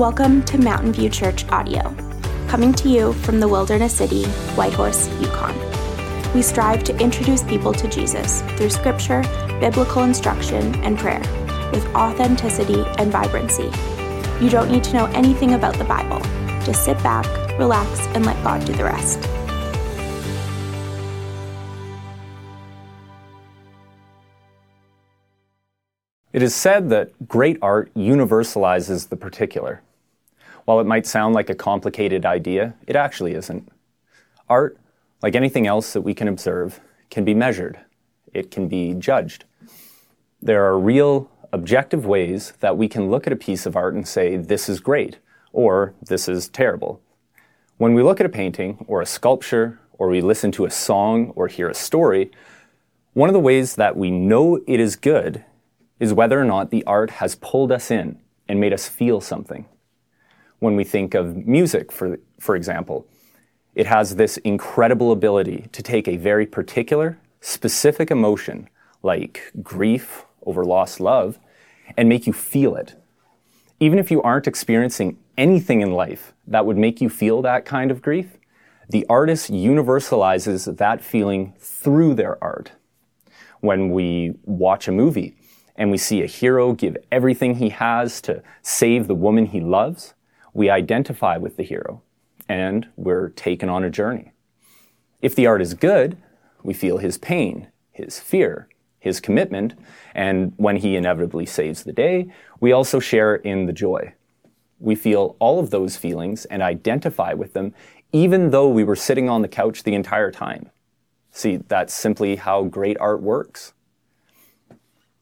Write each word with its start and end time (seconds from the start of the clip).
Welcome 0.00 0.42
to 0.44 0.56
Mountain 0.56 0.94
View 0.94 1.10
Church 1.10 1.46
Audio, 1.50 1.94
coming 2.48 2.72
to 2.72 2.88
you 2.88 3.12
from 3.12 3.38
the 3.38 3.46
Wilderness 3.46 3.94
City, 3.94 4.24
Whitehorse, 4.56 5.10
Yukon. 5.20 5.54
We 6.32 6.40
strive 6.40 6.84
to 6.84 6.98
introduce 6.98 7.42
people 7.42 7.74
to 7.74 7.86
Jesus 7.86 8.40
through 8.56 8.70
scripture, 8.70 9.20
biblical 9.60 10.04
instruction, 10.04 10.74
and 10.76 10.98
prayer 10.98 11.20
with 11.70 11.86
authenticity 11.94 12.82
and 12.96 13.12
vibrancy. 13.12 13.70
You 14.42 14.48
don't 14.48 14.70
need 14.70 14.84
to 14.84 14.94
know 14.94 15.04
anything 15.08 15.52
about 15.52 15.74
the 15.74 15.84
Bible. 15.84 16.20
Just 16.64 16.86
sit 16.86 16.96
back, 17.02 17.26
relax, 17.58 18.00
and 18.14 18.24
let 18.24 18.42
God 18.42 18.64
do 18.64 18.72
the 18.72 18.84
rest. 18.84 19.18
It 26.32 26.42
is 26.42 26.54
said 26.54 26.88
that 26.88 27.28
great 27.28 27.58
art 27.60 27.92
universalizes 27.94 29.10
the 29.10 29.16
particular. 29.16 29.82
While 30.70 30.78
it 30.78 30.86
might 30.86 31.04
sound 31.04 31.34
like 31.34 31.50
a 31.50 31.54
complicated 31.56 32.24
idea, 32.24 32.76
it 32.86 32.94
actually 32.94 33.34
isn't. 33.34 33.68
Art, 34.48 34.78
like 35.20 35.34
anything 35.34 35.66
else 35.66 35.92
that 35.94 36.02
we 36.02 36.14
can 36.14 36.28
observe, 36.28 36.78
can 37.10 37.24
be 37.24 37.34
measured. 37.34 37.80
It 38.32 38.52
can 38.52 38.68
be 38.68 38.94
judged. 38.94 39.46
There 40.40 40.64
are 40.64 40.78
real, 40.78 41.28
objective 41.52 42.06
ways 42.06 42.52
that 42.60 42.76
we 42.76 42.86
can 42.86 43.10
look 43.10 43.26
at 43.26 43.32
a 43.32 43.36
piece 43.36 43.66
of 43.66 43.74
art 43.74 43.94
and 43.94 44.06
say, 44.06 44.36
this 44.36 44.68
is 44.68 44.78
great, 44.78 45.18
or 45.52 45.92
this 46.00 46.28
is 46.28 46.48
terrible. 46.48 47.00
When 47.78 47.94
we 47.94 48.04
look 48.04 48.20
at 48.20 48.26
a 48.26 48.28
painting, 48.28 48.84
or 48.86 49.02
a 49.02 49.06
sculpture, 49.06 49.80
or 49.94 50.06
we 50.06 50.20
listen 50.20 50.52
to 50.52 50.66
a 50.66 50.70
song, 50.70 51.32
or 51.34 51.48
hear 51.48 51.68
a 51.68 51.74
story, 51.74 52.30
one 53.12 53.28
of 53.28 53.32
the 53.32 53.40
ways 53.40 53.74
that 53.74 53.96
we 53.96 54.12
know 54.12 54.60
it 54.68 54.78
is 54.78 54.94
good 54.94 55.44
is 55.98 56.12
whether 56.12 56.40
or 56.40 56.44
not 56.44 56.70
the 56.70 56.84
art 56.84 57.10
has 57.10 57.34
pulled 57.34 57.72
us 57.72 57.90
in 57.90 58.20
and 58.48 58.60
made 58.60 58.72
us 58.72 58.86
feel 58.86 59.20
something 59.20 59.66
when 60.60 60.76
we 60.76 60.84
think 60.84 61.14
of 61.14 61.36
music, 61.46 61.90
for, 61.90 62.18
for 62.38 62.54
example. 62.54 63.06
It 63.74 63.86
has 63.86 64.16
this 64.16 64.36
incredible 64.38 65.10
ability 65.10 65.66
to 65.72 65.82
take 65.82 66.06
a 66.06 66.16
very 66.16 66.46
particular, 66.46 67.18
specific 67.40 68.10
emotion, 68.10 68.68
like 69.02 69.52
grief 69.62 70.24
over 70.44 70.64
lost 70.64 71.00
love, 71.00 71.38
and 71.96 72.08
make 72.08 72.26
you 72.26 72.32
feel 72.32 72.76
it. 72.76 72.94
Even 73.80 73.98
if 73.98 74.10
you 74.10 74.22
aren't 74.22 74.46
experiencing 74.46 75.18
anything 75.38 75.80
in 75.80 75.92
life 75.92 76.34
that 76.46 76.66
would 76.66 76.76
make 76.76 77.00
you 77.00 77.08
feel 77.08 77.40
that 77.42 77.64
kind 77.64 77.90
of 77.90 78.02
grief, 78.02 78.36
the 78.88 79.06
artist 79.08 79.50
universalizes 79.50 80.76
that 80.76 81.02
feeling 81.02 81.54
through 81.58 82.14
their 82.14 82.42
art. 82.42 82.72
When 83.60 83.90
we 83.90 84.34
watch 84.44 84.88
a 84.88 84.92
movie 84.92 85.36
and 85.76 85.90
we 85.90 85.96
see 85.96 86.22
a 86.22 86.26
hero 86.26 86.72
give 86.72 86.96
everything 87.10 87.54
he 87.54 87.70
has 87.70 88.20
to 88.22 88.42
save 88.62 89.06
the 89.06 89.14
woman 89.14 89.46
he 89.46 89.60
loves, 89.60 90.14
we 90.52 90.70
identify 90.70 91.36
with 91.36 91.56
the 91.56 91.62
hero 91.62 92.02
and 92.48 92.88
we're 92.96 93.28
taken 93.30 93.68
on 93.68 93.84
a 93.84 93.90
journey. 93.90 94.32
If 95.22 95.34
the 95.34 95.46
art 95.46 95.62
is 95.62 95.74
good, 95.74 96.16
we 96.62 96.74
feel 96.74 96.98
his 96.98 97.18
pain, 97.18 97.68
his 97.92 98.18
fear, 98.18 98.68
his 98.98 99.20
commitment, 99.20 99.74
and 100.14 100.52
when 100.56 100.76
he 100.76 100.96
inevitably 100.96 101.46
saves 101.46 101.84
the 101.84 101.92
day, 101.92 102.32
we 102.58 102.72
also 102.72 103.00
share 103.00 103.36
in 103.36 103.66
the 103.66 103.72
joy. 103.72 104.14
We 104.78 104.94
feel 104.94 105.36
all 105.38 105.58
of 105.58 105.70
those 105.70 105.96
feelings 105.96 106.44
and 106.46 106.62
identify 106.62 107.34
with 107.34 107.52
them, 107.52 107.74
even 108.12 108.50
though 108.50 108.68
we 108.68 108.84
were 108.84 108.96
sitting 108.96 109.28
on 109.28 109.42
the 109.42 109.48
couch 109.48 109.82
the 109.82 109.94
entire 109.94 110.30
time. 110.30 110.70
See, 111.30 111.58
that's 111.68 111.94
simply 111.94 112.36
how 112.36 112.64
great 112.64 112.98
art 112.98 113.22
works. 113.22 113.72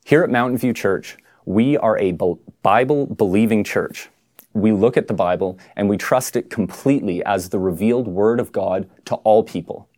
Here 0.05 0.23
at 0.23 0.31
Mountain 0.31 0.59
View 0.59 0.73
Church, 0.73 1.19
we 1.45 1.77
are 1.77 1.99
a 1.99 2.13
Bible 2.63 3.07
believing 3.07 3.63
church 3.63 4.09
we 4.55 4.73
look 4.73 4.97
at 4.97 5.09
the 5.09 5.15
Bible 5.15 5.59
and 5.77 5.89
we 5.89 5.97
trust 5.97 6.37
it 6.37 6.51
completely 6.51 7.25
as 7.25 7.49
the 7.49 7.59
revealed 7.59 8.09
Word 8.09 8.41
of 8.41 8.53
God 8.53 8.89
to 9.07 9.17
all 9.17 9.43
people. 9.43 9.89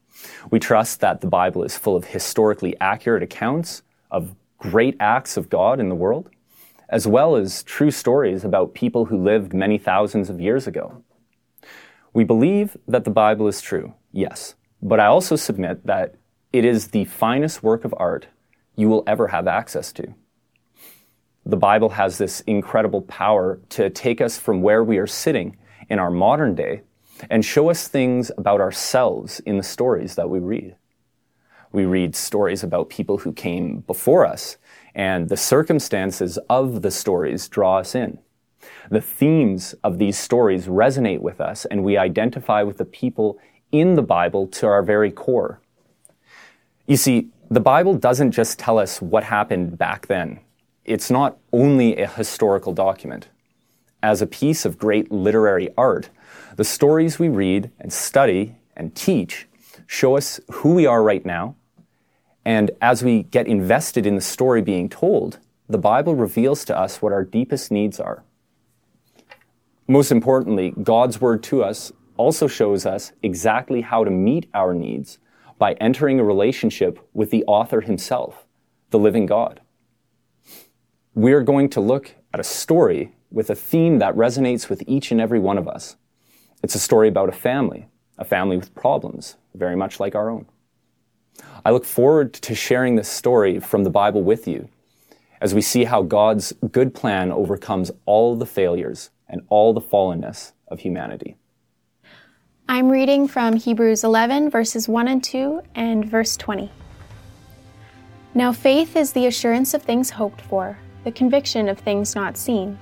We 0.50 0.59
trust 0.59 1.00
that 1.00 1.21
the 1.21 1.27
Bible 1.27 1.62
is 1.62 1.78
full 1.78 1.97
of 1.97 2.06
historically 2.06 2.78
accurate 2.81 3.22
accounts 3.22 3.83
of 4.11 4.34
great 4.59 4.97
acts 5.00 5.37
of 5.37 5.49
God 5.49 5.81
in 5.81 5.88
the 5.88 5.94
world, 5.94 6.28
as 6.88 7.06
well 7.06 7.37
as 7.37 7.62
true 7.62 7.91
stories 7.91 8.44
about 8.44 8.75
people 8.75 9.06
who 9.06 9.22
lived 9.22 9.55
many 9.55 9.78
thousands 9.78 10.28
of 10.28 10.41
years 10.41 10.67
ago. 10.67 11.03
We 12.12 12.25
believe 12.25 12.77
that 12.88 13.05
the 13.05 13.11
Bible 13.11 13.47
is 13.49 13.61
true, 13.61 13.94
yes, 14.12 14.56
but 14.82 15.00
I 15.00 15.06
also 15.06 15.37
submit 15.37 15.87
that 15.87 16.17
it 16.53 16.65
is 16.65 16.88
the 16.88 17.05
finest 17.05 17.62
work 17.62 17.84
of 17.84 17.94
art 17.97 18.27
you 18.77 18.88
will 18.88 19.05
ever 19.06 19.28
have 19.28 19.47
access 19.47 19.93
to 19.93 20.15
the 21.50 21.56
Bible 21.56 21.88
has 21.91 22.16
this 22.16 22.41
incredible 22.43 23.03
power 23.03 23.61
to 23.71 23.91
take 23.91 24.21
us 24.21 24.38
from 24.38 24.62
where 24.62 24.84
we 24.84 24.99
are 24.99 25.06
sitting 25.06 25.56
in 25.88 25.99
our 25.99 26.11
modern 26.11 26.55
day 26.55 26.83
and 27.28 27.44
show 27.44 27.69
us 27.71 27.88
things 27.88 28.31
about 28.38 28.61
ourselves 28.61 29.41
in 29.41 29.56
the 29.56 29.62
stories 29.62 30.15
that 30.15 30.31
we 30.31 30.38
read. 30.38 30.77
We 31.72 31.84
read 31.84 32.15
stories 32.15 32.62
about 32.62 32.88
people 32.88 33.19
who 33.19 33.33
came 33.33 33.81
before 33.81 34.25
us, 34.25 34.56
and 34.94 35.28
the 35.28 35.37
circumstances 35.37 36.38
of 36.49 36.83
the 36.83 36.91
stories 36.91 37.49
draw 37.49 37.78
us 37.78 37.94
in. 37.94 38.19
The 38.91 39.00
themes 39.00 39.75
of 39.82 39.99
these 39.99 40.19
stories 40.19 40.67
resonate 40.67 41.21
with 41.21 41.41
us, 41.41 41.65
and 41.65 41.82
we 41.82 41.97
identify 41.97 42.62
with 42.62 42.78
the 42.78 42.84
people 42.84 43.38
in 43.72 43.94
the 43.94 44.03
Bible 44.03 44.47
to 44.49 44.67
our 44.67 44.82
very 44.82 45.11
core. 45.11 45.61
You 46.87 46.97
see, 46.97 47.31
the 47.50 47.61
Bible 47.61 47.94
doesn't 47.94 48.32
just 48.32 48.59
tell 48.59 48.78
us 48.78 49.03
what 49.03 49.25
happened 49.25 49.77
back 49.78 50.06
then 50.06 50.41
it's 50.91 51.09
not 51.09 51.39
only 51.53 51.97
a 51.97 52.09
historical 52.09 52.73
document. 52.73 53.28
As 54.03 54.21
a 54.21 54.27
piece 54.27 54.65
of 54.65 54.77
great 54.77 55.12
literary 55.12 55.69
art, 55.78 56.11
the 56.56 56.65
stories 56.65 57.17
we 57.17 57.28
read 57.28 57.71
and 57.78 57.93
study 57.93 58.56
and 58.77 58.93
teach 58.97 59.47
show 59.87 60.17
us 60.17 60.41
who 60.50 60.75
we 60.75 60.87
are 60.87 61.00
right 61.00 61.25
now. 61.25 61.55
And 62.45 62.73
as 62.81 63.05
we 63.05 63.23
get 63.23 63.47
invested 63.47 64.05
in 64.05 64.17
the 64.17 64.21
story 64.21 64.62
being 64.62 64.89
told, 64.89 65.39
the 65.69 65.79
Bible 65.79 66.17
reveals 66.17 66.65
to 66.65 66.77
us 66.77 67.00
what 67.00 67.12
our 67.12 67.23
deepest 67.23 67.71
needs 67.71 68.00
are. 68.00 68.25
Most 69.87 70.11
importantly, 70.11 70.75
God's 70.83 71.21
word 71.21 71.45
to 71.45 71.62
us 71.62 71.93
also 72.17 72.49
shows 72.49 72.84
us 72.84 73.12
exactly 73.23 73.83
how 73.83 74.03
to 74.03 74.11
meet 74.11 74.49
our 74.55 74.75
needs 74.75 75.21
by 75.56 75.75
entering 75.75 76.19
a 76.19 76.25
relationship 76.25 76.99
with 77.15 77.31
the 77.31 77.45
author 77.45 77.81
himself, 77.81 78.45
the 78.91 78.99
living 78.99 79.27
God 79.27 79.61
we're 81.15 81.43
going 81.43 81.69
to 81.71 81.81
look 81.81 82.15
at 82.32 82.41
a 82.41 82.44
story 82.44 83.12
with 83.31 83.50
a 83.50 83.54
theme 83.54 83.98
that 83.98 84.15
resonates 84.15 84.69
with 84.69 84.82
each 84.87 85.10
and 85.10 85.21
every 85.21 85.41
one 85.41 85.59
of 85.59 85.66
us. 85.66 85.97
It's 86.62 86.75
a 86.75 86.78
story 86.78 87.09
about 87.09 87.28
a 87.28 87.32
family, 87.32 87.88
a 88.19 88.25
family 88.25 88.56
with 88.56 88.75
problems, 88.75 89.37
very 89.54 89.76
much 89.76 89.99
like 89.99 90.15
our 90.15 90.31
own. 90.31 90.47
I 91.65 91.70
look 91.70 91.84
forward 91.84 92.32
to 92.34 92.54
sharing 92.54 92.97
this 92.97 93.09
story 93.09 93.59
from 93.60 93.84
the 93.84 93.91
Bible 93.91 94.22
with 94.22 94.47
you 94.47 94.69
as 95.41 95.54
we 95.54 95.62
see 95.62 95.84
how 95.84 96.03
God's 96.03 96.53
good 96.70 96.94
plan 96.94 97.32
overcomes 97.32 97.91
all 98.04 98.37
the 98.37 98.47
failures 98.47 99.10
and 99.28 99.43
all 99.49 99.72
the 99.72 99.81
fallenness 99.81 100.53
of 100.69 100.81
humanity. 100.81 101.37
I'm 102.69 102.88
reading 102.88 103.26
from 103.26 103.56
Hebrews 103.56 104.04
11, 104.04 104.50
verses 104.50 104.88
1 104.88 105.09
and 105.09 105.25
2, 105.25 105.62
and 105.75 106.04
verse 106.04 106.37
20. 106.37 106.70
Now 108.34 108.53
faith 108.53 108.94
is 108.94 109.12
the 109.12 109.26
assurance 109.26 109.75
of 109.75 109.82
things 109.82 110.10
hoped 110.10 110.41
for 110.43 110.78
the 111.05 111.12
conviction 111.12 111.69
of 111.69 111.78
things 111.78 112.15
not 112.15 112.37
seen. 112.37 112.78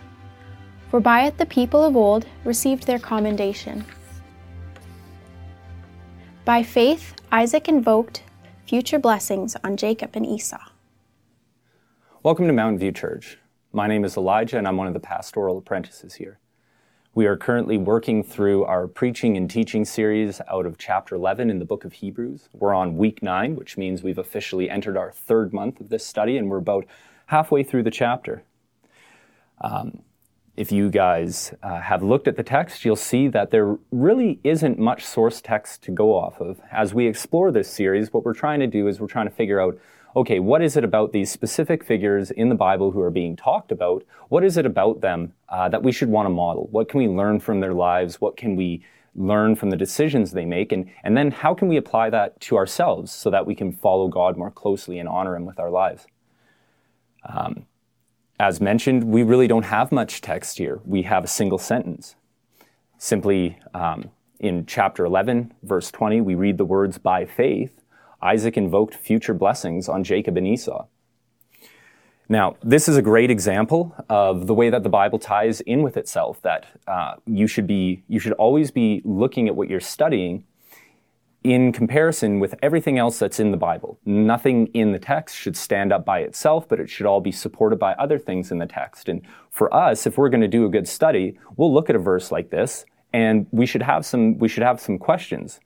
For 0.91 0.99
by 0.99 1.27
it 1.27 1.39
the 1.39 1.47
people 1.47 1.85
of 1.85 1.97
old 1.97 2.27
received 2.45 2.87
their 2.87 2.99
commendation. 2.99 3.85
By 6.45 6.63
faith, 6.63 7.15
Isaac 7.31 7.69
invoked 7.69 8.23
future 8.67 8.99
blessings 8.99 9.57
on 9.63 9.77
Jacob 9.77 10.11
and 10.15 10.27
Esau. 10.27 10.71
Welcome 12.23 12.49
to 12.49 12.53
Mountain 12.53 12.79
View 12.79 12.91
Church. 12.91 13.39
My 13.73 13.87
name 13.87 14.05
is 14.05 14.17
Elijah, 14.17 14.59
and 14.59 14.67
I'm 14.67 14.77
one 14.77 14.89
of 14.89 14.95
the 14.95 15.01
pastoral 15.01 15.59
apprentices 15.59 16.15
here. 16.15 16.41
We 17.15 17.27
are 17.27 17.37
currently 17.37 17.79
working 17.79 18.23
through 18.23 18.65
our 18.65 18.87
preaching 18.87 19.37
and 19.37 19.51
teaching 19.51 19.85
series 19.85 20.41
out 20.51 20.67
of 20.67 20.79
chapter 20.79 21.15
11 21.15 21.51
in 21.51 21.59
the 21.59 21.65
book 21.65 21.85
of 21.85 21.95
Hebrews. 21.95 22.49
We're 22.53 22.75
on 22.75 22.97
week 22.97 23.23
9, 23.23 23.57
which 23.57 23.77
means 23.77 24.03
we've 24.03 24.19
officially 24.19 24.71
entered 24.71 24.97
our 24.97 25.13
third 25.13 25.53
month 25.53 25.81
of 25.81 25.89
this 25.89 26.07
study, 26.07 26.37
and 26.37 26.51
we're 26.51 26.59
about 26.59 26.87
halfway 27.29 27.63
through 27.63 27.83
the 27.83 27.91
chapter. 27.91 28.43
Um, 29.61 30.03
if 30.57 30.73
you 30.73 30.91
guys 30.91 31.55
uh, 31.63 31.81
have 31.81 32.03
looked 32.03 32.27
at 32.27 32.37
the 32.37 32.43
text, 32.43 32.85
you'll 32.85 32.97
see 32.97 33.29
that 33.29 33.51
there 33.51 33.79
really 33.93 34.41
isn't 34.43 34.79
much 34.79 35.05
source 35.05 35.41
text 35.41 35.83
to 35.85 35.93
go 35.93 36.17
off 36.17 36.41
of. 36.41 36.61
As 36.73 36.93
we 36.93 37.07
explore 37.07 37.53
this 37.53 37.71
series, 37.71 38.13
what 38.13 38.25
we're 38.25 38.35
trying 38.35 38.61
to 38.61 38.67
do 38.67 38.89
is 38.89 38.99
we're 38.99 39.07
trying 39.07 39.29
to 39.29 39.35
figure 39.35 39.61
out 39.61 39.79
okay, 40.17 40.41
what 40.41 40.63
is 40.63 40.77
it 40.77 40.83
about 40.83 41.13
these 41.13 41.31
specific 41.31 41.85
figures 41.85 42.31
in 42.33 42.49
the 42.49 42.55
Bible 42.55 42.91
who 42.91 43.01
are 43.01 43.11
being 43.11 43.37
talked 43.37 43.71
about? 43.71 44.03
What 44.31 44.43
is 44.43 44.57
it 44.57 44.67
about 44.67 45.01
them 45.01 45.35
uh, 45.49 45.69
that 45.69 45.83
we 45.83 45.93
should 45.93 46.09
want 46.09 46.27
to 46.27 46.31
model? 46.31 46.67
What 46.73 46.89
can 46.89 46.99
we 46.99 47.07
learn 47.07 47.39
from 47.39 47.61
their 47.61 47.75
lives? 47.75 48.21
What 48.21 48.37
can 48.37 48.57
we 48.57 48.83
learn 49.15 49.55
from 49.55 49.71
the 49.71 49.77
decisions 49.77 50.33
they 50.33 50.47
make? 50.47 50.73
And, 50.73 50.91
and 51.05 51.17
then 51.17 51.31
how 51.31 51.55
can 51.55 51.69
we 51.69 51.77
apply 51.77 52.11
that 52.11 52.41
to 52.41 52.57
ourselves 52.57 53.13
so 53.13 53.31
that 53.31 53.47
we 53.47 53.55
can 53.55 53.71
follow 53.71 54.09
God 54.09 54.37
more 54.37 54.51
closely 54.51 54.99
and 54.99 55.09
honor 55.09 55.37
Him 55.37 55.45
with 55.45 55.61
our 55.61 55.71
lives? 55.71 56.07
Um, 57.29 57.67
as 58.41 58.61
mentioned, 58.61 59.05
we 59.05 59.23
really 59.23 59.49
don't 59.49 59.65
have 59.65 59.91
much 59.93 60.21
text 60.21 60.59
here. 60.59 60.81
We 60.85 61.03
have 61.03 61.25
a 61.25 61.29
single 61.29 61.59
sentence. 61.59 62.15
Simply 62.97 63.59
um, 63.75 64.11
in 64.39 64.67
chapter 64.67 65.05
11, 65.05 65.55
verse 65.63 65.91
20, 65.91 66.21
we 66.21 66.35
read 66.35 66.59
the 66.59 66.65
words, 66.65 66.99
By 66.99 67.25
faith, 67.25 67.81
Isaac 68.23 68.57
invoked 68.57 68.95
future 68.95 69.35
blessings 69.35 69.89
on 69.89 70.05
Jacob 70.05 70.37
and 70.37 70.47
Esau. 70.47 70.87
Now, 72.29 72.57
this 72.63 72.89
is 72.89 72.97
a 72.97 73.03
great 73.03 73.31
example 73.31 73.95
of 74.09 74.47
the 74.47 74.55
way 74.55 74.69
that 74.71 74.83
the 74.83 74.89
Bible 74.89 75.19
ties 75.19 75.61
in 75.63 75.83
with 75.83 75.97
itself. 75.97 76.43
That 76.43 76.67
uh, 76.87 77.15
you 77.27 77.47
should 77.47 77.67
be, 77.67 78.03
you 78.07 78.19
should 78.19 78.35
always 78.35 78.71
be 78.71 79.01
looking 79.05 79.49
at 79.49 79.57
what 79.57 79.69
you're 79.69 79.81
studying 79.81 80.45
in 81.53 81.73
comparison 81.73 82.41
with 82.41 82.55
everything 82.63 82.99
else 82.99 83.19
that's 83.19 83.41
in 83.41 83.51
the 83.51 83.57
Bible. 83.57 83.99
Nothing 84.05 84.67
in 84.69 84.93
the 84.93 84.99
text 84.99 85.37
should 85.37 85.57
stand 85.57 85.93
up 85.93 86.05
by 86.05 86.21
itself, 86.21 86.69
but 86.69 86.81
it 86.81 86.91
should 86.91 87.07
all 87.07 87.21
be 87.21 87.33
supported 87.33 87.79
by 87.79 87.93
other 87.95 88.19
things 88.19 88.51
in 88.51 88.59
the 88.59 88.67
text. 88.67 89.09
And 89.09 89.23
for 89.51 89.73
us, 89.75 90.07
if 90.07 90.19
we're 90.19 90.29
going 90.29 90.41
to 90.41 90.49
do 90.49 90.67
a 90.67 90.71
good 90.71 90.87
study, 90.87 91.39
we'll 91.57 91.73
look 91.73 91.89
at 91.89 91.97
a 91.97 92.01
verse 92.01 92.31
like 92.31 92.51
this, 92.51 92.85
and 93.13 93.47
we 93.51 93.67
should 93.67 93.83
have 93.83 94.05
some, 94.05 94.39
we 94.39 94.49
should 94.49 94.63
have 94.63 94.81
some 94.81 94.99
questions. 94.99 95.61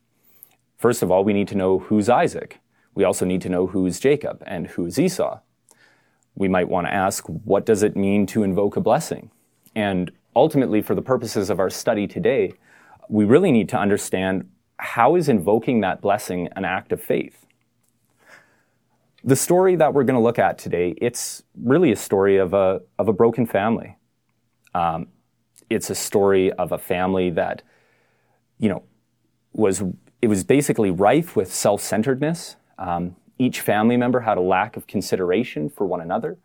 First 0.78 1.02
of 1.02 1.10
all, 1.10 1.24
we 1.24 1.32
need 1.32 1.48
to 1.48 1.56
know 1.56 1.78
who's 1.78 2.08
Isaac. 2.08 2.60
We 2.94 3.04
also 3.04 3.24
need 3.24 3.40
to 3.42 3.48
know 3.48 3.66
who's 3.66 3.98
Jacob 3.98 4.42
and 4.46 4.66
who's 4.68 4.98
Esau 4.98 5.40
we 6.34 6.48
might 6.48 6.68
want 6.68 6.86
to 6.86 6.92
ask, 6.92 7.24
what 7.26 7.66
does 7.66 7.82
it 7.82 7.96
mean 7.96 8.26
to 8.26 8.42
invoke 8.42 8.76
a 8.76 8.80
blessing? 8.80 9.30
And 9.74 10.10
ultimately, 10.34 10.82
for 10.82 10.94
the 10.94 11.02
purposes 11.02 11.50
of 11.50 11.60
our 11.60 11.70
study 11.70 12.06
today, 12.06 12.54
we 13.08 13.24
really 13.24 13.52
need 13.52 13.68
to 13.70 13.78
understand 13.78 14.48
how 14.78 15.14
is 15.16 15.28
invoking 15.28 15.80
that 15.80 16.00
blessing 16.00 16.48
an 16.56 16.64
act 16.64 16.92
of 16.92 17.00
faith? 17.00 17.46
The 19.24 19.36
story 19.36 19.76
that 19.76 19.94
we're 19.94 20.02
going 20.02 20.18
to 20.18 20.22
look 20.22 20.38
at 20.38 20.58
today, 20.58 20.94
it's 20.96 21.44
really 21.56 21.92
a 21.92 21.96
story 21.96 22.38
of 22.38 22.54
a, 22.54 22.80
of 22.98 23.06
a 23.06 23.12
broken 23.12 23.46
family. 23.46 23.96
Um, 24.74 25.06
it's 25.70 25.90
a 25.90 25.94
story 25.94 26.50
of 26.52 26.72
a 26.72 26.78
family 26.78 27.30
that, 27.30 27.62
you 28.58 28.68
know, 28.68 28.82
was, 29.52 29.82
it 30.20 30.26
was 30.26 30.42
basically 30.42 30.90
rife 30.90 31.36
with 31.36 31.52
self-centeredness. 31.52 32.56
Um, 32.78 33.14
each 33.38 33.60
family 33.60 33.96
member 33.96 34.20
had 34.20 34.38
a 34.38 34.40
lack 34.40 34.76
of 34.76 34.86
consideration 34.86 35.70
for 35.70 35.86
one 35.86 36.00
another. 36.00 36.38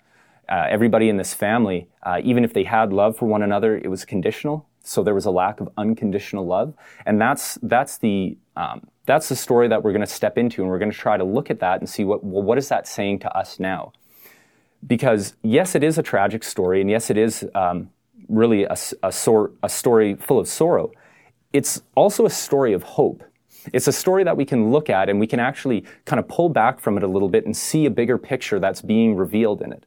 Uh, 0.47 0.67
everybody 0.69 1.09
in 1.09 1.17
this 1.17 1.33
family, 1.33 1.89
uh, 2.03 2.21
even 2.23 2.43
if 2.43 2.53
they 2.53 2.63
had 2.63 2.93
love 2.93 3.17
for 3.17 3.25
one 3.25 3.41
another, 3.41 3.75
it 3.75 3.89
was 3.89 4.05
conditional. 4.05 4.66
So 4.87 5.03
there 5.03 5.13
was 5.13 5.25
a 5.25 5.31
lack 5.31 5.59
of 5.59 5.69
unconditional 5.77 6.45
love, 6.45 6.73
and 7.05 7.19
that's 7.19 7.57
that's 7.61 7.97
the 7.97 8.37
um, 8.55 8.87
that's 9.05 9.29
the 9.29 9.35
story 9.35 9.67
that 9.67 9.83
we're 9.83 9.91
going 9.91 10.01
to 10.01 10.07
step 10.07 10.37
into, 10.37 10.61
and 10.61 10.69
we're 10.69 10.79
going 10.79 10.91
to 10.91 10.97
try 10.97 11.17
to 11.17 11.23
look 11.23 11.49
at 11.49 11.59
that 11.59 11.79
and 11.79 11.89
see 11.89 12.03
what 12.03 12.23
well, 12.23 12.43
what 12.43 12.57
is 12.57 12.69
that 12.69 12.87
saying 12.87 13.19
to 13.19 13.37
us 13.37 13.59
now? 13.59 13.91
Because 14.85 15.35
yes, 15.43 15.75
it 15.75 15.83
is 15.83 15.97
a 15.97 16.03
tragic 16.03 16.43
story, 16.43 16.81
and 16.81 16.89
yes, 16.89 17.09
it 17.09 17.17
is 17.17 17.45
um, 17.55 17.89
really 18.29 18.63
a, 18.63 18.77
a, 19.03 19.11
sor- 19.11 19.51
a 19.63 19.69
story 19.69 20.15
full 20.15 20.39
of 20.39 20.47
sorrow. 20.47 20.91
It's 21.53 21.81
also 21.95 22.25
a 22.25 22.29
story 22.29 22.73
of 22.73 22.83
hope 22.83 23.23
it's 23.73 23.87
a 23.87 23.91
story 23.91 24.23
that 24.23 24.37
we 24.37 24.45
can 24.45 24.71
look 24.71 24.89
at 24.89 25.09
and 25.09 25.19
we 25.19 25.27
can 25.27 25.39
actually 25.39 25.83
kind 26.05 26.19
of 26.19 26.27
pull 26.27 26.49
back 26.49 26.79
from 26.79 26.97
it 26.97 27.03
a 27.03 27.07
little 27.07 27.29
bit 27.29 27.45
and 27.45 27.55
see 27.55 27.85
a 27.85 27.89
bigger 27.89 28.17
picture 28.17 28.59
that's 28.59 28.81
being 28.81 29.15
revealed 29.15 29.61
in 29.61 29.71
it. 29.71 29.85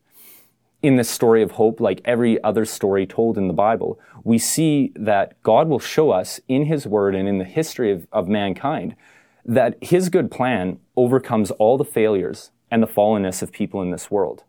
In 0.83 0.97
this 0.97 1.11
story 1.11 1.43
of 1.43 1.53
hope, 1.53 1.79
like 1.79 2.01
every 2.05 2.43
other 2.43 2.65
story 2.65 3.07
told 3.07 3.37
in 3.37 3.49
the 3.49 3.55
Bible, 3.55 4.01
we 4.25 4.39
see 4.39 4.93
that 4.97 5.41
God 5.43 5.69
will 5.69 5.79
show 5.79 6.11
us 6.11 6.41
in 6.49 6.65
His 6.65 6.87
Word 6.87 7.15
and 7.15 7.29
in 7.29 7.39
the 7.39 7.45
history 7.45 7.93
of, 7.93 8.07
of 8.13 8.29
mankind 8.29 8.97
that 9.45 9.77
His 9.83 10.09
good 10.09 10.31
plan 10.31 10.79
overcomes 10.97 11.51
all 11.53 11.77
the 11.77 11.85
failures 11.85 12.51
and 12.71 12.83
the 12.83 12.87
fallenness 12.87 13.43
of 13.43 13.53
people 13.53 13.83
in 13.83 13.91
this 13.91 14.11
world. 14.11 14.45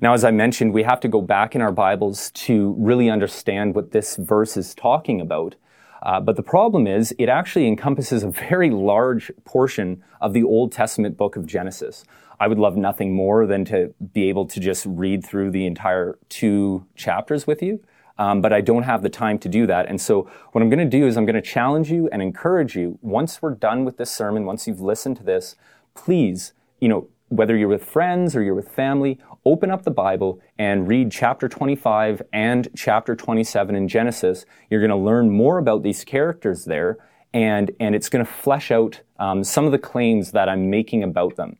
Now, 0.00 0.14
as 0.14 0.24
I 0.24 0.30
mentioned, 0.30 0.72
we 0.72 0.84
have 0.84 1.00
to 1.00 1.08
go 1.08 1.20
back 1.20 1.54
in 1.54 1.60
our 1.60 1.72
Bibles 1.72 2.30
to 2.32 2.74
really 2.78 3.10
understand 3.10 3.74
what 3.74 3.90
this 3.90 4.16
verse 4.16 4.56
is 4.56 4.74
talking 4.74 5.20
about 5.20 5.56
uh, 6.02 6.20
but 6.20 6.36
the 6.36 6.42
problem 6.42 6.86
is, 6.86 7.14
it 7.18 7.28
actually 7.28 7.66
encompasses 7.66 8.22
a 8.22 8.30
very 8.30 8.70
large 8.70 9.30
portion 9.44 10.02
of 10.20 10.32
the 10.32 10.42
Old 10.42 10.72
Testament 10.72 11.16
book 11.16 11.36
of 11.36 11.46
Genesis. 11.46 12.04
I 12.40 12.48
would 12.48 12.58
love 12.58 12.76
nothing 12.76 13.14
more 13.14 13.46
than 13.46 13.66
to 13.66 13.94
be 14.14 14.30
able 14.30 14.46
to 14.46 14.58
just 14.58 14.86
read 14.86 15.24
through 15.24 15.50
the 15.50 15.66
entire 15.66 16.18
two 16.30 16.86
chapters 16.96 17.46
with 17.46 17.62
you. 17.62 17.80
Um, 18.18 18.40
but 18.40 18.52
I 18.52 18.60
don't 18.60 18.82
have 18.82 19.02
the 19.02 19.08
time 19.08 19.38
to 19.38 19.48
do 19.48 19.66
that. 19.66 19.86
And 19.88 20.00
so 20.00 20.30
what 20.52 20.60
I'm 20.60 20.68
going 20.68 20.90
to 20.90 20.98
do 20.98 21.06
is 21.06 21.16
I'm 21.16 21.24
going 21.24 21.36
to 21.36 21.42
challenge 21.42 21.90
you 21.90 22.08
and 22.12 22.20
encourage 22.20 22.76
you. 22.76 22.98
Once 23.00 23.40
we're 23.40 23.54
done 23.54 23.84
with 23.84 23.96
this 23.96 24.10
sermon, 24.10 24.44
once 24.44 24.66
you've 24.66 24.80
listened 24.80 25.16
to 25.18 25.22
this, 25.22 25.56
please, 25.94 26.52
you 26.80 26.88
know, 26.88 27.08
whether 27.28 27.56
you're 27.56 27.68
with 27.68 27.84
friends 27.84 28.34
or 28.34 28.42
you're 28.42 28.54
with 28.54 28.68
family, 28.68 29.18
open 29.46 29.70
up 29.70 29.84
the 29.84 29.90
Bible 29.90 30.40
and 30.58 30.88
read 30.88 31.12
chapter 31.12 31.48
25 31.48 32.20
and 32.32 32.68
chapter 32.76 33.14
27 33.14 33.74
in 33.74 33.88
Genesis. 33.88 34.44
You're 34.68 34.80
going 34.80 34.90
to 34.90 34.96
learn 34.96 35.30
more 35.30 35.58
about 35.58 35.82
these 35.82 36.04
characters 36.04 36.64
there, 36.64 36.98
and, 37.32 37.70
and 37.80 37.94
it's 37.94 38.08
going 38.08 38.24
to 38.24 38.30
flesh 38.30 38.70
out 38.70 39.00
um, 39.18 39.44
some 39.44 39.64
of 39.64 39.72
the 39.72 39.78
claims 39.78 40.32
that 40.32 40.48
I'm 40.48 40.68
making 40.68 41.02
about 41.04 41.36
them. 41.36 41.56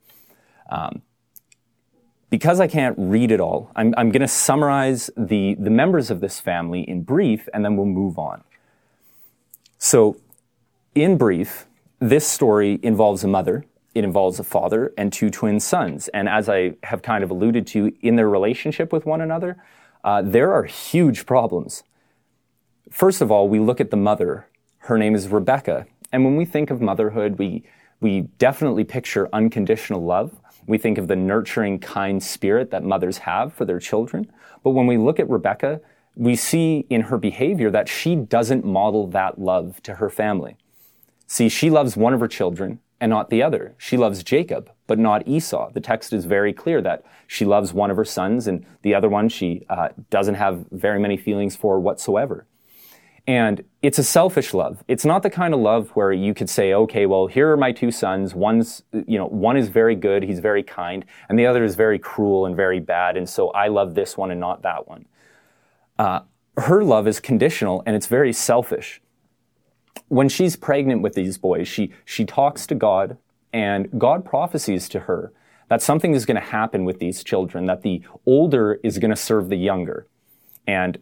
Um, 0.70 1.02
because 2.30 2.60
I 2.60 2.68
can't 2.68 2.94
read 2.96 3.32
it 3.32 3.40
all, 3.40 3.72
I'm, 3.74 3.92
I'm 3.96 4.10
going 4.10 4.22
to 4.22 4.28
summarize 4.28 5.10
the, 5.16 5.56
the 5.58 5.70
members 5.70 6.10
of 6.10 6.20
this 6.20 6.40
family 6.40 6.88
in 6.88 7.02
brief, 7.02 7.48
and 7.52 7.64
then 7.64 7.76
we'll 7.76 7.86
move 7.86 8.18
on. 8.18 8.44
So, 9.78 10.16
in 10.94 11.18
brief, 11.18 11.66
this 11.98 12.26
story 12.26 12.78
involves 12.82 13.24
a 13.24 13.28
mother 13.28 13.64
it 13.94 14.04
involves 14.04 14.38
a 14.38 14.44
father 14.44 14.92
and 14.96 15.12
two 15.12 15.30
twin 15.30 15.58
sons. 15.58 16.08
And 16.08 16.28
as 16.28 16.48
I 16.48 16.74
have 16.84 17.02
kind 17.02 17.24
of 17.24 17.30
alluded 17.30 17.66
to 17.68 17.92
in 18.00 18.16
their 18.16 18.28
relationship 18.28 18.92
with 18.92 19.04
one 19.04 19.20
another, 19.20 19.56
uh, 20.04 20.22
there 20.22 20.52
are 20.52 20.64
huge 20.64 21.26
problems. 21.26 21.82
First 22.90 23.20
of 23.20 23.30
all, 23.30 23.48
we 23.48 23.58
look 23.58 23.80
at 23.80 23.90
the 23.90 23.96
mother. 23.96 24.46
Her 24.78 24.96
name 24.96 25.14
is 25.14 25.28
Rebecca. 25.28 25.86
And 26.12 26.24
when 26.24 26.36
we 26.36 26.44
think 26.44 26.70
of 26.70 26.80
motherhood, 26.80 27.38
we, 27.38 27.64
we 28.00 28.22
definitely 28.38 28.84
picture 28.84 29.28
unconditional 29.32 30.04
love. 30.04 30.40
We 30.70 30.78
think 30.78 30.98
of 30.98 31.08
the 31.08 31.16
nurturing, 31.16 31.80
kind 31.80 32.22
spirit 32.22 32.70
that 32.70 32.84
mothers 32.84 33.18
have 33.18 33.52
for 33.52 33.64
their 33.64 33.80
children. 33.80 34.30
But 34.62 34.70
when 34.70 34.86
we 34.86 34.98
look 34.98 35.18
at 35.18 35.28
Rebecca, 35.28 35.80
we 36.14 36.36
see 36.36 36.86
in 36.88 37.00
her 37.00 37.18
behavior 37.18 37.72
that 37.72 37.88
she 37.88 38.14
doesn't 38.14 38.64
model 38.64 39.08
that 39.08 39.40
love 39.40 39.82
to 39.82 39.94
her 39.94 40.08
family. 40.08 40.56
See, 41.26 41.48
she 41.48 41.70
loves 41.70 41.96
one 41.96 42.14
of 42.14 42.20
her 42.20 42.28
children, 42.28 42.78
and 43.00 43.10
not 43.10 43.30
the 43.30 43.42
other. 43.42 43.74
She 43.78 43.96
loves 43.96 44.22
Jacob, 44.22 44.70
but 44.86 44.96
not 45.00 45.26
Esau. 45.26 45.72
The 45.72 45.80
text 45.80 46.12
is 46.12 46.24
very 46.24 46.52
clear 46.52 46.80
that 46.82 47.02
she 47.26 47.44
loves 47.44 47.72
one 47.72 47.90
of 47.90 47.96
her 47.96 48.04
sons, 48.04 48.46
and 48.46 48.64
the 48.82 48.94
other 48.94 49.08
one 49.08 49.28
she 49.28 49.66
uh, 49.68 49.88
doesn't 50.08 50.36
have 50.36 50.66
very 50.70 51.00
many 51.00 51.16
feelings 51.16 51.56
for 51.56 51.80
whatsoever. 51.80 52.46
And 53.26 53.64
it's 53.82 53.98
a 53.98 54.04
selfish 54.04 54.54
love. 54.54 54.82
It's 54.88 55.04
not 55.04 55.22
the 55.22 55.30
kind 55.30 55.54
of 55.54 55.60
love 55.60 55.90
where 55.90 56.12
you 56.12 56.34
could 56.34 56.50
say, 56.50 56.74
okay, 56.74 57.06
well, 57.06 57.26
here 57.26 57.50
are 57.50 57.56
my 57.56 57.70
two 57.70 57.90
sons. 57.90 58.34
One's, 58.34 58.82
you 58.92 59.18
know, 59.18 59.26
one 59.26 59.56
is 59.56 59.68
very 59.68 59.94
good, 59.94 60.22
he's 60.22 60.40
very 60.40 60.62
kind, 60.62 61.04
and 61.28 61.38
the 61.38 61.46
other 61.46 61.62
is 61.62 61.74
very 61.76 61.98
cruel 61.98 62.46
and 62.46 62.56
very 62.56 62.80
bad, 62.80 63.16
and 63.16 63.28
so 63.28 63.50
I 63.50 63.68
love 63.68 63.94
this 63.94 64.16
one 64.16 64.30
and 64.30 64.40
not 64.40 64.62
that 64.62 64.88
one. 64.88 65.06
Uh, 65.98 66.20
her 66.56 66.82
love 66.82 67.06
is 67.06 67.20
conditional 67.20 67.82
and 67.86 67.94
it's 67.94 68.06
very 68.06 68.32
selfish 68.32 69.00
when 70.10 70.28
she's 70.28 70.56
pregnant 70.56 71.02
with 71.02 71.14
these 71.14 71.38
boys, 71.38 71.68
she, 71.68 71.92
she 72.04 72.24
talks 72.24 72.66
to 72.66 72.74
God 72.74 73.16
and 73.52 73.88
God 73.96 74.24
prophesies 74.24 74.88
to 74.90 75.00
her 75.00 75.32
that 75.68 75.80
something 75.82 76.14
is 76.14 76.26
going 76.26 76.34
to 76.34 76.46
happen 76.48 76.84
with 76.84 76.98
these 76.98 77.22
children, 77.22 77.66
that 77.66 77.82
the 77.82 78.02
older 78.26 78.80
is 78.82 78.98
going 78.98 79.10
to 79.10 79.16
serve 79.16 79.48
the 79.48 79.56
younger. 79.56 80.08
And, 80.66 80.98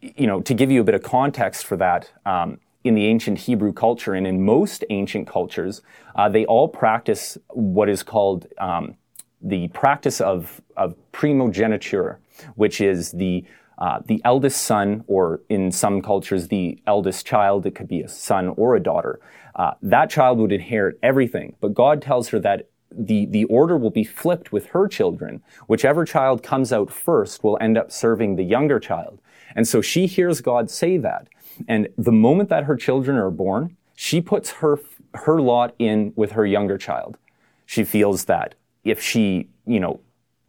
you 0.00 0.26
know, 0.26 0.40
to 0.40 0.54
give 0.54 0.70
you 0.70 0.80
a 0.80 0.84
bit 0.84 0.94
of 0.94 1.02
context 1.02 1.66
for 1.66 1.76
that, 1.76 2.10
um, 2.24 2.60
in 2.84 2.94
the 2.94 3.06
ancient 3.06 3.38
Hebrew 3.38 3.72
culture 3.72 4.14
and 4.14 4.26
in 4.26 4.44
most 4.44 4.84
ancient 4.90 5.26
cultures, 5.26 5.82
uh, 6.14 6.28
they 6.28 6.44
all 6.46 6.68
practice 6.68 7.36
what 7.48 7.88
is 7.88 8.02
called 8.02 8.46
um, 8.58 8.96
the 9.42 9.68
practice 9.68 10.20
of, 10.20 10.60
of 10.76 10.94
primogeniture, 11.12 12.18
which 12.54 12.80
is 12.80 13.12
the 13.12 13.44
uh, 13.78 14.00
the 14.06 14.20
eldest 14.24 14.64
son, 14.64 15.04
or 15.06 15.40
in 15.48 15.70
some 15.70 16.02
cultures, 16.02 16.48
the 16.48 16.82
eldest 16.88 17.24
child, 17.24 17.64
it 17.64 17.76
could 17.76 17.86
be 17.86 18.00
a 18.00 18.08
son 18.08 18.48
or 18.56 18.74
a 18.74 18.80
daughter, 18.80 19.20
uh, 19.54 19.70
that 19.80 20.10
child 20.10 20.38
would 20.38 20.50
inherit 20.50 20.98
everything. 21.00 21.54
But 21.60 21.74
God 21.74 22.02
tells 22.02 22.30
her 22.30 22.40
that 22.40 22.66
the, 22.90 23.26
the 23.26 23.44
order 23.44 23.76
will 23.76 23.90
be 23.90 24.02
flipped 24.02 24.50
with 24.50 24.66
her 24.66 24.88
children. 24.88 25.42
Whichever 25.68 26.04
child 26.04 26.42
comes 26.42 26.72
out 26.72 26.90
first 26.90 27.44
will 27.44 27.56
end 27.60 27.78
up 27.78 27.92
serving 27.92 28.34
the 28.34 28.42
younger 28.42 28.80
child. 28.80 29.20
And 29.58 29.66
so 29.66 29.80
she 29.80 30.06
hears 30.06 30.40
God 30.40 30.70
say 30.70 30.98
that. 30.98 31.26
And 31.66 31.88
the 31.98 32.12
moment 32.12 32.48
that 32.48 32.62
her 32.62 32.76
children 32.76 33.16
are 33.16 33.28
born, 33.28 33.76
she 33.96 34.20
puts 34.20 34.52
her, 34.52 34.78
her 35.14 35.40
lot 35.40 35.74
in 35.80 36.12
with 36.14 36.30
her 36.30 36.46
younger 36.46 36.78
child. 36.78 37.18
She 37.66 37.82
feels 37.82 38.26
that 38.26 38.54
if 38.84 39.02
she, 39.02 39.48
you 39.66 39.80
know, 39.80 39.98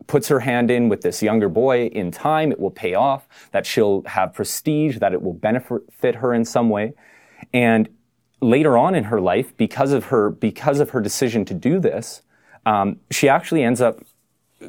puts 0.06 0.28
her 0.28 0.42
hand 0.42 0.70
in 0.70 0.90
with 0.90 1.02
this 1.02 1.24
younger 1.24 1.50
boy 1.50 1.88
in 1.88 2.12
time, 2.12 2.52
it 2.52 2.60
will 2.60 2.70
pay 2.70 2.94
off, 2.94 3.28
that 3.50 3.66
she'll 3.66 4.04
have 4.04 4.32
prestige, 4.32 5.00
that 5.00 5.12
it 5.12 5.24
will 5.24 5.34
benefit 5.34 6.14
her 6.14 6.32
in 6.32 6.46
some 6.46 6.70
way. 6.70 6.94
And 7.52 7.90
later 8.42 8.78
on 8.78 8.94
in 8.94 9.06
her 9.06 9.20
life, 9.20 9.58
because 9.58 9.92
of 9.92 10.06
her, 10.06 10.30
because 10.30 10.80
of 10.80 10.92
her 10.92 11.02
decision 11.02 11.46
to 11.46 11.56
do 11.56 11.80
this, 11.80 12.22
um, 12.68 13.00
she 13.10 13.28
actually 13.28 13.64
ends 13.64 13.82
up 13.82 14.04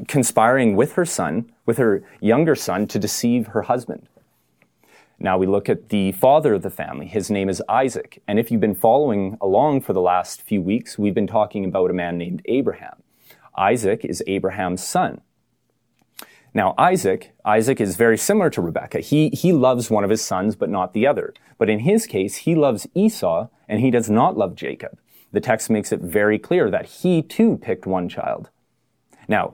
conspiring 0.09 0.77
with 0.77 0.93
her 0.95 1.05
son, 1.05 1.53
with 1.67 1.77
her 1.77 2.03
younger 2.23 2.55
son, 2.55 2.87
to 2.87 2.99
deceive 2.99 3.49
her 3.49 3.63
husband. 3.63 4.07
Now 5.23 5.37
we 5.37 5.47
look 5.47 5.69
at 5.69 5.91
the 5.91 6.13
father 6.13 6.55
of 6.55 6.63
the 6.63 6.71
family. 6.71 7.07
His 7.07 7.31
name 7.31 7.51
is 7.51 7.63
Isaac. 7.69 8.23
And 8.27 8.39
if 8.39 8.51
you've 8.51 8.61
been 8.61 8.75
following 8.75 9.37
along 9.41 9.83
for 9.83 9.93
the 9.93 10.01
last 10.01 10.41
few 10.41 10.63
weeks, 10.63 10.99
we've 10.99 11.15
been 11.15 11.27
talking 11.27 11.67
about 11.67 11.91
a 11.91 11.95
man 11.95 12.17
named 12.17 12.41
Abraham. 12.47 13.03
Isaac 13.55 14.03
is 14.03 14.23
Abraham's 14.27 14.83
son. 14.83 15.21
Now, 16.55 16.75
Isaac, 16.79 17.33
Isaac 17.45 17.81
is 17.81 17.97
very 17.97 18.17
similar 18.17 18.49
to 18.51 18.63
Rebekah. 18.63 19.01
He, 19.01 19.29
he 19.29 19.53
loves 19.53 19.91
one 19.91 20.05
of 20.05 20.11
his 20.11 20.23
sons, 20.23 20.57
but 20.57 20.71
not 20.71 20.95
the 20.95 21.07
other. 21.07 21.35
But 21.59 21.69
in 21.69 21.81
his 21.81 22.07
case, 22.07 22.37
he 22.37 22.55
loves 22.55 22.89
Esau, 22.95 23.49
and 23.69 23.81
he 23.81 23.91
does 23.91 24.11
not 24.11 24.39
love 24.39 24.57
Jacob. 24.57 24.99
The 25.33 25.41
text 25.41 25.71
makes 25.71 25.93
it 25.93 26.01
very 26.01 26.39
clear 26.39 26.71
that 26.71 26.87
he 26.87 27.23
too 27.23 27.59
picked 27.59 27.87
one 27.87 28.09
child. 28.09 28.49
Now, 29.29 29.53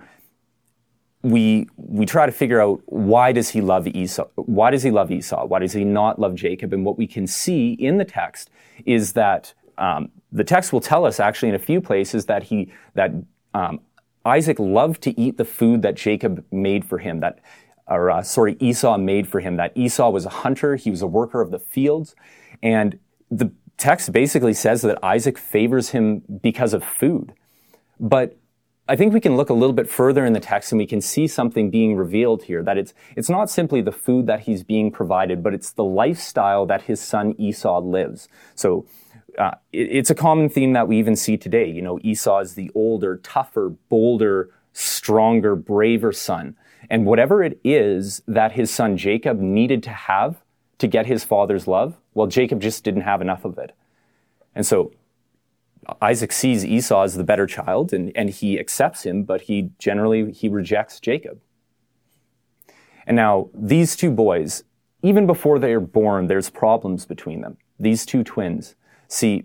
we, 1.22 1.68
we 1.76 2.06
try 2.06 2.26
to 2.26 2.32
figure 2.32 2.60
out 2.60 2.80
why 2.86 3.32
does 3.32 3.48
he 3.48 3.60
love 3.60 3.86
Esau? 3.86 4.26
Why 4.36 4.70
does 4.70 4.82
he 4.82 4.90
love 4.90 5.10
Esau? 5.10 5.46
Why 5.46 5.58
does 5.58 5.72
he 5.72 5.84
not 5.84 6.18
love 6.18 6.34
Jacob? 6.34 6.72
And 6.72 6.84
what 6.84 6.98
we 6.98 7.06
can 7.06 7.26
see 7.26 7.72
in 7.72 7.98
the 7.98 8.04
text 8.04 8.50
is 8.84 9.14
that 9.14 9.54
um, 9.78 10.10
the 10.32 10.44
text 10.44 10.72
will 10.72 10.80
tell 10.80 11.04
us 11.04 11.18
actually 11.18 11.48
in 11.50 11.54
a 11.54 11.60
few 11.60 11.80
places 11.80 12.26
that 12.26 12.44
he 12.44 12.72
that 12.94 13.12
um, 13.54 13.80
Isaac 14.24 14.58
loved 14.58 15.02
to 15.02 15.18
eat 15.18 15.38
the 15.38 15.44
food 15.44 15.82
that 15.82 15.94
Jacob 15.94 16.44
made 16.50 16.84
for 16.84 16.98
him, 16.98 17.20
that, 17.20 17.38
or 17.86 18.10
uh, 18.10 18.22
sorry, 18.22 18.56
Esau 18.58 18.98
made 18.98 19.28
for 19.28 19.40
him. 19.40 19.56
That 19.56 19.72
Esau 19.76 20.10
was 20.10 20.26
a 20.26 20.30
hunter, 20.30 20.76
he 20.76 20.90
was 20.90 21.00
a 21.00 21.06
worker 21.06 21.40
of 21.40 21.52
the 21.52 21.60
fields, 21.60 22.16
and 22.62 22.98
the 23.30 23.52
text 23.76 24.12
basically 24.12 24.52
says 24.52 24.82
that 24.82 24.98
Isaac 25.02 25.38
favors 25.38 25.90
him 25.90 26.22
because 26.42 26.74
of 26.74 26.82
food. 26.82 27.34
But 28.00 28.36
I 28.88 28.94
think 28.94 29.12
we 29.12 29.20
can 29.20 29.36
look 29.36 29.50
a 29.50 29.54
little 29.54 29.72
bit 29.72 29.88
further 29.88 30.24
in 30.24 30.32
the 30.32 30.40
text 30.40 30.70
and 30.70 30.78
we 30.78 30.86
can 30.86 31.00
see 31.00 31.26
something 31.26 31.70
being 31.70 31.96
revealed 31.96 32.44
here 32.44 32.62
that 32.62 32.78
it's, 32.78 32.94
it's 33.16 33.28
not 33.28 33.50
simply 33.50 33.80
the 33.80 33.90
food 33.90 34.26
that 34.26 34.40
he's 34.40 34.62
being 34.62 34.92
provided, 34.92 35.42
but 35.42 35.54
it's 35.54 35.72
the 35.72 35.84
lifestyle 35.84 36.66
that 36.66 36.82
his 36.82 37.00
son 37.00 37.34
Esau 37.36 37.80
lives. 37.80 38.28
So 38.54 38.86
uh, 39.38 39.52
it, 39.72 39.88
it's 39.90 40.10
a 40.10 40.14
common 40.14 40.48
theme 40.48 40.72
that 40.74 40.86
we 40.86 40.98
even 40.98 41.16
see 41.16 41.36
today. 41.36 41.68
You 41.68 41.82
know, 41.82 41.98
Esau 42.02 42.38
is 42.38 42.54
the 42.54 42.70
older, 42.76 43.16
tougher, 43.18 43.70
bolder, 43.88 44.50
stronger, 44.72 45.56
braver 45.56 46.12
son. 46.12 46.56
And 46.88 47.06
whatever 47.06 47.42
it 47.42 47.58
is 47.64 48.22
that 48.28 48.52
his 48.52 48.70
son 48.70 48.96
Jacob 48.96 49.40
needed 49.40 49.82
to 49.84 49.90
have 49.90 50.36
to 50.78 50.86
get 50.86 51.06
his 51.06 51.24
father's 51.24 51.66
love, 51.66 51.96
well, 52.14 52.28
Jacob 52.28 52.60
just 52.60 52.84
didn't 52.84 53.00
have 53.00 53.20
enough 53.20 53.44
of 53.44 53.58
it. 53.58 53.72
And 54.54 54.64
so 54.64 54.92
Isaac 56.00 56.32
sees 56.32 56.64
Esau 56.64 57.02
as 57.02 57.14
the 57.14 57.24
better 57.24 57.46
child 57.46 57.92
and, 57.92 58.12
and 58.16 58.30
he 58.30 58.58
accepts 58.58 59.04
him, 59.04 59.24
but 59.24 59.42
he 59.42 59.70
generally 59.78 60.32
he 60.32 60.48
rejects 60.48 61.00
Jacob. 61.00 61.40
And 63.06 63.16
now 63.16 63.50
these 63.54 63.94
two 63.94 64.10
boys, 64.10 64.64
even 65.02 65.26
before 65.26 65.58
they 65.58 65.72
are 65.72 65.80
born, 65.80 66.26
there's 66.26 66.50
problems 66.50 67.06
between 67.06 67.40
them. 67.40 67.56
These 67.78 68.04
two 68.04 68.24
twins. 68.24 68.74
See, 69.08 69.44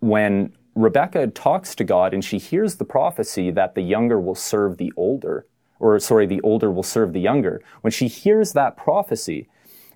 when 0.00 0.52
Rebecca 0.74 1.28
talks 1.28 1.74
to 1.76 1.84
God 1.84 2.12
and 2.14 2.24
she 2.24 2.38
hears 2.38 2.76
the 2.76 2.84
prophecy 2.84 3.50
that 3.52 3.74
the 3.74 3.82
younger 3.82 4.20
will 4.20 4.34
serve 4.34 4.76
the 4.76 4.92
older, 4.96 5.46
or 5.78 5.98
sorry, 6.00 6.26
the 6.26 6.40
older 6.40 6.70
will 6.70 6.82
serve 6.82 7.12
the 7.12 7.20
younger, 7.20 7.62
when 7.82 7.92
she 7.92 8.08
hears 8.08 8.52
that 8.52 8.76
prophecy, 8.76 9.48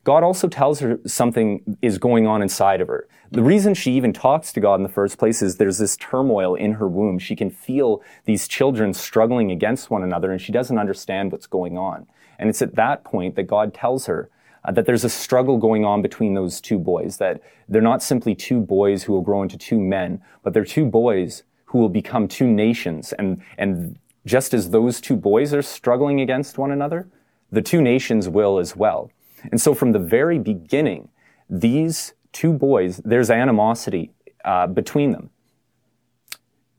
God 0.04 0.22
also 0.22 0.48
tells 0.48 0.80
her 0.80 0.98
something 1.06 1.78
is 1.80 1.96
going 1.96 2.26
on 2.26 2.42
inside 2.42 2.82
of 2.82 2.88
her. 2.88 3.08
The 3.30 3.42
reason 3.42 3.74
she 3.74 3.92
even 3.92 4.12
talks 4.12 4.52
to 4.52 4.60
God 4.60 4.76
in 4.76 4.82
the 4.82 4.88
first 4.88 5.18
place 5.18 5.40
is 5.42 5.56
there's 5.56 5.78
this 5.78 5.96
turmoil 5.96 6.54
in 6.54 6.74
her 6.74 6.86
womb. 6.86 7.18
She 7.18 7.34
can 7.34 7.50
feel 7.50 8.02
these 8.26 8.46
children 8.46 8.92
struggling 8.92 9.50
against 9.50 9.90
one 9.90 10.02
another 10.02 10.30
and 10.30 10.40
she 10.40 10.52
doesn't 10.52 10.78
understand 10.78 11.32
what's 11.32 11.46
going 11.46 11.78
on. 11.78 12.06
And 12.38 12.50
it's 12.50 12.62
at 12.62 12.74
that 12.76 13.02
point 13.02 13.34
that 13.36 13.44
God 13.44 13.72
tells 13.72 14.06
her 14.06 14.30
uh, 14.64 14.72
that 14.72 14.86
there's 14.86 15.04
a 15.04 15.08
struggle 15.08 15.56
going 15.58 15.84
on 15.84 16.02
between 16.02 16.34
those 16.34 16.60
two 16.60 16.78
boys, 16.78 17.16
that 17.16 17.42
they're 17.68 17.82
not 17.82 18.02
simply 18.02 18.34
two 18.34 18.60
boys 18.60 19.02
who 19.02 19.12
will 19.12 19.22
grow 19.22 19.42
into 19.42 19.56
two 19.56 19.80
men, 19.80 20.20
but 20.42 20.52
they're 20.52 20.64
two 20.64 20.84
boys 20.84 21.44
who 21.66 21.78
will 21.78 21.88
become 21.88 22.28
two 22.28 22.46
nations. 22.46 23.12
And, 23.14 23.42
and 23.58 23.98
just 24.26 24.54
as 24.54 24.70
those 24.70 25.00
two 25.00 25.16
boys 25.16 25.52
are 25.54 25.62
struggling 25.62 26.20
against 26.20 26.58
one 26.58 26.70
another, 26.70 27.08
the 27.50 27.62
two 27.62 27.80
nations 27.80 28.28
will 28.28 28.58
as 28.58 28.76
well. 28.76 29.10
And 29.50 29.60
so 29.60 29.74
from 29.74 29.92
the 29.92 29.98
very 29.98 30.38
beginning, 30.38 31.08
these 31.48 32.14
two 32.32 32.52
boys, 32.52 32.98
there's 33.04 33.30
animosity 33.30 34.12
uh, 34.44 34.66
between 34.66 35.12
them. 35.12 35.30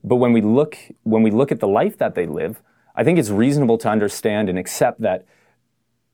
But 0.04 0.16
when 0.16 0.32
we 0.32 0.40
look, 0.40 0.78
when 1.02 1.22
we 1.22 1.30
look 1.30 1.50
at 1.50 1.60
the 1.60 1.68
life 1.68 1.98
that 1.98 2.14
they 2.14 2.26
live, 2.26 2.62
I 2.94 3.04
think 3.04 3.18
it's 3.18 3.30
reasonable 3.30 3.78
to 3.78 3.88
understand 3.88 4.48
and 4.48 4.58
accept 4.58 5.00
that 5.00 5.26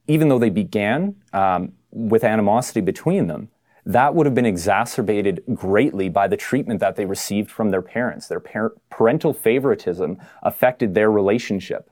even 0.07 0.29
though 0.29 0.39
they 0.39 0.51
began 0.51 1.17
um, 1.33 1.73
with 1.91 2.25
animosity 2.25 2.81
between 2.81 3.27
them, 3.27 3.51
that 3.85 4.15
would 4.15 4.27
have 4.27 4.35
been 4.35 4.47
exacerbated 4.47 5.43
greatly 5.55 6.09
by 6.09 6.29
the 6.29 6.37
treatment 6.37 6.81
that 6.81 6.97
they 6.97 7.05
received 7.05 7.51
from 7.51 7.71
their 7.71 7.83
parents. 7.83 8.29
Their 8.29 8.41
par- 8.41 8.75
parental 8.91 9.33
favoritism 9.33 10.19
affected 10.43 10.95
their 10.95 11.11
relationship. 11.11 11.91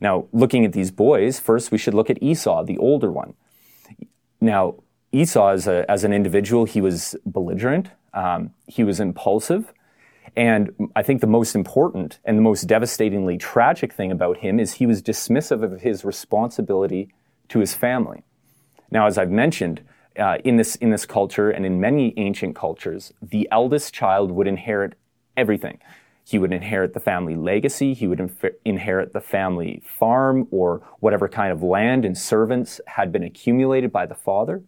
Now, 0.00 0.26
looking 0.32 0.64
at 0.64 0.72
these 0.72 0.90
boys, 0.90 1.38
first 1.38 1.70
we 1.70 1.78
should 1.78 1.94
look 1.94 2.10
at 2.10 2.22
Esau, 2.22 2.64
the 2.64 2.78
older 2.78 3.12
one. 3.12 3.34
Now, 4.44 4.74
Esau, 5.10 5.48
as, 5.48 5.66
a, 5.66 5.90
as 5.90 6.04
an 6.04 6.12
individual, 6.12 6.66
he 6.66 6.82
was 6.82 7.16
belligerent, 7.24 7.88
um, 8.12 8.52
he 8.66 8.84
was 8.84 9.00
impulsive, 9.00 9.72
and 10.36 10.70
I 10.94 11.02
think 11.02 11.22
the 11.22 11.26
most 11.26 11.54
important 11.54 12.18
and 12.26 12.36
the 12.36 12.42
most 12.42 12.64
devastatingly 12.64 13.38
tragic 13.38 13.94
thing 13.94 14.12
about 14.12 14.38
him 14.38 14.60
is 14.60 14.74
he 14.74 14.86
was 14.86 15.00
dismissive 15.00 15.62
of 15.62 15.80
his 15.80 16.04
responsibility 16.04 17.08
to 17.48 17.60
his 17.60 17.72
family. 17.72 18.22
Now, 18.90 19.06
as 19.06 19.16
I've 19.16 19.30
mentioned, 19.30 19.80
uh, 20.18 20.36
in 20.44 20.56
this 20.58 20.76
in 20.76 20.90
this 20.90 21.06
culture 21.06 21.50
and 21.50 21.64
in 21.64 21.80
many 21.80 22.12
ancient 22.18 22.54
cultures, 22.54 23.14
the 23.22 23.48
eldest 23.50 23.94
child 23.94 24.30
would 24.30 24.46
inherit 24.46 24.92
everything. 25.38 25.78
He 26.24 26.38
would 26.38 26.52
inherit 26.52 26.94
the 26.94 27.00
family 27.00 27.36
legacy. 27.36 27.92
He 27.92 28.06
would 28.06 28.30
inherit 28.64 29.12
the 29.12 29.20
family 29.20 29.82
farm 29.84 30.48
or 30.50 30.82
whatever 31.00 31.28
kind 31.28 31.52
of 31.52 31.62
land 31.62 32.04
and 32.04 32.16
servants 32.16 32.80
had 32.86 33.12
been 33.12 33.22
accumulated 33.22 33.92
by 33.92 34.06
the 34.06 34.14
father. 34.14 34.64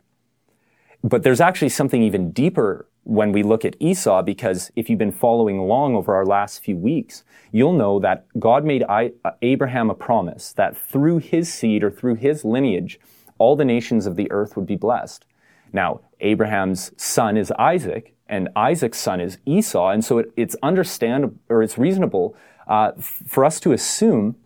But 1.03 1.23
there's 1.23 1.41
actually 1.41 1.71
something 1.71 2.03
even 2.03 2.31
deeper 2.31 2.89
when 3.05 3.31
we 3.31 3.45
look 3.45 3.65
at 3.65 3.77
Esau, 3.79 4.21
because 4.23 4.73
if 4.75 4.91
you've 4.91 4.99
been 4.99 5.13
following 5.13 5.59
along 5.59 5.95
over 5.95 6.17
our 6.17 6.27
last 6.27 6.65
few 6.65 6.77
weeks, 6.77 7.23
you'll 7.53 7.73
know 7.73 8.01
that 8.01 8.27
God 8.39 8.65
made 8.65 8.83
I, 8.89 9.13
uh, 9.25 9.31
Abraham 9.43 9.91
a 9.91 9.95
promise 9.95 10.53
that 10.55 10.77
through 10.77 11.19
his 11.19 11.53
seed 11.53 11.85
or 11.85 11.91
through 11.91 12.17
his 12.17 12.45
lineage, 12.45 12.99
all 13.39 13.55
the 13.55 13.65
nations 13.65 14.07
of 14.07 14.17
the 14.17 14.31
earth 14.33 14.57
would 14.57 14.67
be 14.67 14.75
blessed. 14.75 15.25
Now, 15.73 16.01
Abraham's 16.19 16.91
son 16.97 17.37
is 17.37 17.53
Isaac, 17.53 18.16
and 18.29 18.49
Isaac's 18.57 18.99
son 18.99 19.21
is 19.21 19.39
Esau, 19.47 19.89
and 19.89 20.05
so 20.05 20.19
it, 20.19 20.33
it's 20.37 20.57
understandable 20.63 21.37
or 21.49 21.63
it's 21.63 21.79
reasonable 21.79 22.37
uh, 22.67 22.93
f- 22.99 23.23
for 23.27 23.45
us 23.45 23.61
to 23.61 23.73
assume 23.73 24.37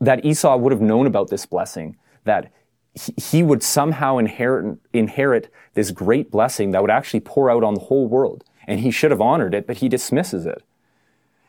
that 0.00 0.24
Esau 0.24 0.56
would 0.56 0.72
have 0.72 0.80
known 0.80 1.06
about 1.06 1.30
this 1.30 1.46
blessing, 1.46 1.96
that 2.24 2.50
he 2.94 3.42
would 3.42 3.62
somehow 3.62 4.18
inherit, 4.18 4.78
inherit 4.92 5.52
this 5.74 5.90
great 5.90 6.30
blessing 6.30 6.72
that 6.72 6.82
would 6.82 6.90
actually 6.90 7.20
pour 7.20 7.50
out 7.50 7.64
on 7.64 7.74
the 7.74 7.80
whole 7.80 8.06
world. 8.06 8.44
And 8.66 8.80
he 8.80 8.90
should 8.90 9.10
have 9.10 9.20
honored 9.20 9.54
it, 9.54 9.66
but 9.66 9.78
he 9.78 9.88
dismisses 9.88 10.44
it. 10.44 10.62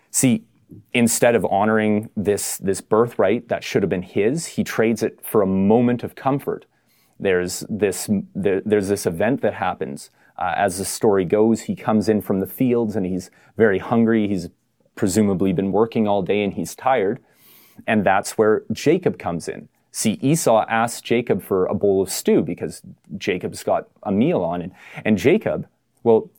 See, 0.09 0.45
instead 0.93 1.35
of 1.35 1.45
honoring 1.45 2.09
this, 2.15 2.57
this 2.57 2.81
birthright 2.81 3.49
that 3.49 3.63
should 3.63 3.83
have 3.83 3.89
been 3.89 4.03
his, 4.03 4.45
he 4.45 4.63
trades 4.63 5.03
it 5.03 5.19
for 5.23 5.41
a 5.41 5.47
moment 5.47 6.03
of 6.03 6.15
comfort. 6.15 6.65
There's 7.19 7.65
this, 7.69 8.09
there, 8.33 8.61
there's 8.65 8.87
this 8.87 9.05
event 9.05 9.41
that 9.41 9.55
happens. 9.55 10.09
Uh, 10.37 10.53
as 10.55 10.77
the 10.77 10.85
story 10.85 11.25
goes, 11.25 11.61
he 11.61 11.75
comes 11.75 12.09
in 12.09 12.21
from 12.21 12.39
the 12.39 12.47
fields 12.47 12.95
and 12.95 13.05
he's 13.05 13.29
very 13.57 13.79
hungry. 13.79 14.27
He's 14.27 14.49
presumably 14.95 15.53
been 15.53 15.71
working 15.71 16.07
all 16.07 16.21
day 16.21 16.43
and 16.43 16.53
he's 16.53 16.75
tired. 16.75 17.19
And 17.87 18.05
that's 18.05 18.37
where 18.37 18.63
Jacob 18.71 19.17
comes 19.17 19.47
in. 19.47 19.69
See, 19.91 20.17
Esau 20.21 20.65
asks 20.67 21.01
Jacob 21.01 21.43
for 21.43 21.67
a 21.67 21.75
bowl 21.75 22.01
of 22.01 22.09
stew 22.09 22.41
because 22.41 22.81
Jacob's 23.17 23.63
got 23.63 23.87
a 24.01 24.11
meal 24.11 24.41
on. 24.41 24.61
And, 24.61 24.71
and 25.05 25.17
Jacob, 25.17 25.67
well, 26.03 26.31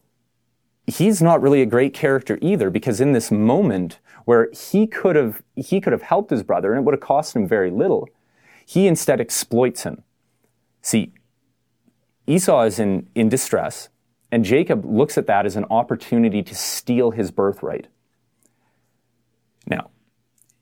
he's 0.86 1.22
not 1.22 1.40
really 1.40 1.62
a 1.62 1.66
great 1.66 1.94
character 1.94 2.38
either 2.42 2.68
because 2.68 3.00
in 3.00 3.12
this 3.12 3.30
moment 3.30 4.00
where 4.24 4.50
he 4.52 4.86
could 4.86 5.14
have, 5.14 5.42
he 5.54 5.80
could 5.80 5.92
have 5.92 6.02
helped 6.02 6.30
his 6.30 6.42
brother 6.42 6.72
and 6.72 6.80
it 6.80 6.84
would 6.84 6.94
have 6.94 7.00
cost 7.00 7.36
him 7.36 7.46
very 7.46 7.70
little, 7.70 8.08
he 8.66 8.86
instead 8.86 9.20
exploits 9.20 9.84
him. 9.84 10.02
See, 10.82 11.12
Esau 12.26 12.62
is 12.62 12.78
in, 12.78 13.08
in 13.14 13.28
distress 13.28 13.88
and 14.30 14.44
Jacob 14.44 14.84
looks 14.84 15.16
at 15.16 15.26
that 15.26 15.46
as 15.46 15.56
an 15.56 15.64
opportunity 15.70 16.42
to 16.42 16.54
steal 16.54 17.12
his 17.12 17.30
birthright. 17.30 17.86
Now, 19.66 19.90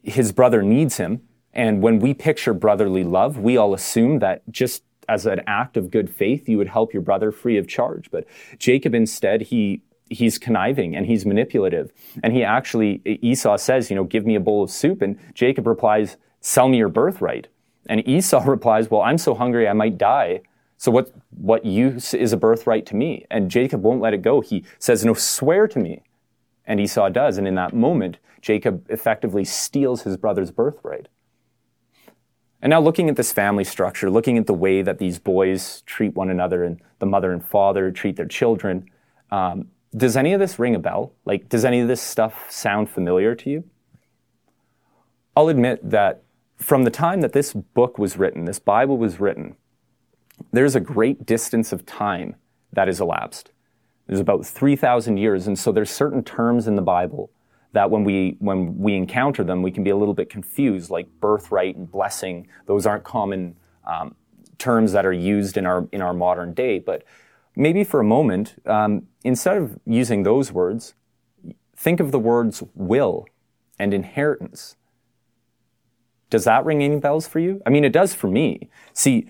his 0.03 0.33
brother 0.33 0.63
needs 0.63 0.97
him 0.97 1.23
and 1.53 1.83
when 1.83 1.99
we 1.99 2.15
picture 2.15 2.55
brotherly 2.55 3.05
love, 3.05 3.39
we 3.39 3.57
all 3.57 3.75
assume 3.75 4.21
that 4.21 4.43
just 4.51 4.83
as 5.09 5.27
an 5.27 5.43
act 5.47 5.77
of 5.77 5.91
good 5.91 6.09
faith, 6.09 6.49
you 6.49 6.57
would 6.59 6.69
help 6.69 6.93
your 6.93 7.03
brother 7.03 7.31
free 7.31 7.59
of 7.59 7.69
charge. 7.69 8.11
But 8.11 8.27
Jacob 8.59 8.95
instead, 8.95 9.43
he 9.43 9.83
he's 10.09 10.39
conniving 10.39 10.95
and 10.95 11.07
he's 11.07 11.25
manipulative. 11.25 11.91
And 12.23 12.35
he 12.35 12.45
actually, 12.45 13.01
Esau 13.05 13.57
says, 13.57 13.89
you 13.89 13.97
know, 13.97 14.05
give 14.05 14.27
me 14.27 14.35
a 14.35 14.41
bowl 14.41 14.63
of 14.63 14.71
soup. 14.71 15.01
And 15.01 15.19
Jacob 15.35 15.67
replies, 15.67 16.19
sell 16.41 16.69
me 16.69 16.77
your 16.77 16.91
birthright. 16.91 17.49
And 17.89 18.07
Esau 18.07 18.43
replies, 18.47 18.91
well, 18.91 19.01
I'm 19.01 19.17
so 19.17 19.35
hungry 19.35 19.67
I 19.67 19.73
might 19.73 19.97
die. 19.97 20.43
So 20.83 20.91
what, 20.91 21.13
what 21.31 21.65
use 21.65 22.13
is 22.13 22.33
a 22.33 22.37
birthright 22.37 22.87
to 22.87 22.97
me? 22.97 23.25
And 23.31 23.49
Jacob 23.49 23.83
won't 23.85 24.01
let 24.01 24.15
it 24.15 24.21
go. 24.21 24.41
He 24.41 24.65
says, 24.81 25.05
no, 25.05 25.15
swear 25.15 25.69
to 25.69 25.79
me. 25.79 26.03
And 26.67 26.81
Esau 26.81 27.09
does. 27.09 27.39
And 27.39 27.47
in 27.47 27.55
that 27.55 27.73
moment, 27.73 28.19
Jacob 28.41 28.85
effectively 28.91 29.45
steals 29.45 30.03
his 30.03 30.17
brother's 30.17 30.51
birthright. 30.51 31.07
And 32.61 32.71
now 32.71 32.81
looking 32.81 33.09
at 33.09 33.15
this 33.15 33.33
family 33.33 33.63
structure, 33.63 34.11
looking 34.11 34.37
at 34.39 34.49
the 34.49 34.55
way 34.55 34.83
that 34.83 34.99
these 34.99 35.21
boys 35.21 35.83
treat 35.83 36.17
one 36.17 36.31
another 36.31 36.65
and 36.65 36.81
the 36.99 37.07
mother 37.07 37.31
and 37.31 37.47
father 37.47 37.93
treat 37.93 38.17
their 38.17 38.27
children, 38.27 38.91
um, 39.31 39.69
does 39.97 40.17
any 40.17 40.33
of 40.33 40.41
this 40.41 40.59
ring 40.59 40.75
a 40.75 40.81
bell? 40.81 41.13
Like, 41.25 41.49
does 41.49 41.65
any 41.65 41.79
of 41.79 41.87
this 41.87 42.03
stuff 42.03 42.51
sound 42.51 42.91
familiar 42.91 43.37
to 43.37 43.51
you? 43.51 43.63
I'll 45.37 45.49
admit 45.49 45.89
that 45.89 46.25
from 46.57 46.83
the 46.83 46.91
time 46.91 47.21
that 47.21 47.35
this 47.35 47.53
book 47.53 48.01
was 48.01 48.17
written, 48.17 48.47
this 48.47 48.59
Bible 48.59 48.99
was 48.99 49.21
written, 49.21 49.55
there's 50.53 50.75
a 50.75 50.81
great 50.81 51.25
distance 51.27 51.73
of 51.73 51.87
time 51.87 52.37
that 52.73 52.89
has 52.89 53.01
elapsed. 53.01 53.51
There's 54.07 54.21
about 54.21 54.45
3,000 54.45 55.17
years, 55.17 55.47
and 55.47 55.59
so 55.59 55.73
there's 55.73 55.91
certain 55.91 56.25
terms 56.25 56.67
in 56.67 56.77
the 56.77 56.83
Bible 56.83 57.31
that 57.73 57.91
when 57.91 58.05
we 58.05 58.37
when 58.39 58.79
we 58.79 58.95
encounter 58.95 59.43
them, 59.43 59.63
we 59.63 59.71
can 59.71 59.83
be 59.83 59.91
a 59.91 59.97
little 59.97 60.15
bit 60.15 60.29
confused, 60.29 60.91
like 60.91 61.09
birthright 61.21 61.77
and 61.77 61.91
blessing. 61.91 62.47
Those 62.67 62.87
aren't 62.87 63.05
common 63.05 63.57
um, 63.87 64.15
terms 64.59 64.93
that 64.93 65.07
are 65.07 65.13
used 65.13 65.57
in 65.57 65.67
our 65.67 65.89
in 65.93 66.03
our 66.03 66.13
modern 66.13 66.53
day. 66.53 66.79
But 66.79 67.05
maybe 67.57 67.85
for 67.85 68.01
a 68.01 68.05
moment, 68.05 68.55
um, 68.67 69.07
instead 69.25 69.57
of 69.57 69.79
using 69.87 70.23
those 70.23 70.53
words, 70.53 70.95
think 71.77 72.01
of 72.01 72.13
the 72.13 72.19
words 72.19 72.63
will 72.75 73.27
and 73.79 73.95
inheritance. 73.95 74.77
Does 76.31 76.45
that 76.45 76.65
ring 76.65 76.83
any 76.83 76.99
bells 76.99 77.27
for 77.27 77.41
you? 77.41 77.61
I 77.67 77.71
mean, 77.71 77.85
it 77.85 77.93
does 77.93 78.15
for 78.15 78.27
me. 78.27 78.71
See, 78.95 79.29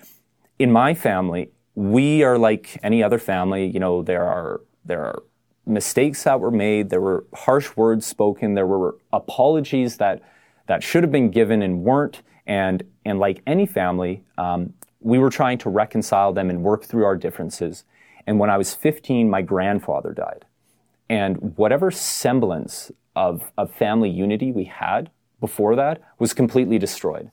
in 0.62 0.70
my 0.70 0.94
family, 0.94 1.50
we 1.74 2.22
are 2.22 2.38
like 2.38 2.78
any 2.84 3.02
other 3.02 3.18
family. 3.18 3.66
You 3.66 3.80
know, 3.80 4.02
there 4.02 4.24
are 4.24 4.60
there 4.84 5.04
are 5.04 5.22
mistakes 5.66 6.22
that 6.22 6.38
were 6.38 6.52
made, 6.52 6.90
there 6.90 7.00
were 7.00 7.24
harsh 7.34 7.76
words 7.76 8.06
spoken, 8.06 8.54
there 8.54 8.66
were 8.66 8.96
apologies 9.12 9.96
that 9.96 10.22
that 10.68 10.84
should 10.84 11.02
have 11.02 11.10
been 11.10 11.30
given 11.30 11.62
and 11.62 11.82
weren't. 11.82 12.22
And 12.46 12.84
and 13.04 13.18
like 13.18 13.42
any 13.44 13.66
family, 13.66 14.22
um, 14.38 14.74
we 15.00 15.18
were 15.18 15.30
trying 15.30 15.58
to 15.58 15.68
reconcile 15.68 16.32
them 16.32 16.48
and 16.48 16.62
work 16.62 16.84
through 16.84 17.04
our 17.04 17.16
differences. 17.16 17.84
And 18.28 18.38
when 18.38 18.48
I 18.48 18.56
was 18.56 18.72
15, 18.72 19.28
my 19.28 19.42
grandfather 19.42 20.12
died. 20.12 20.44
And 21.08 21.56
whatever 21.56 21.90
semblance 21.90 22.92
of, 23.16 23.50
of 23.58 23.74
family 23.74 24.10
unity 24.10 24.52
we 24.52 24.64
had 24.64 25.10
before 25.40 25.74
that 25.74 26.00
was 26.20 26.32
completely 26.32 26.78
destroyed. 26.78 27.32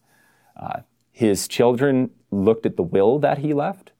Uh, 0.59 0.79
his 1.11 1.47
children 1.47 2.09
looked 2.31 2.65
at 2.65 2.75
the 2.77 2.83
will 2.83 3.19
that 3.19 3.39
he 3.39 3.53
left, 3.53 3.91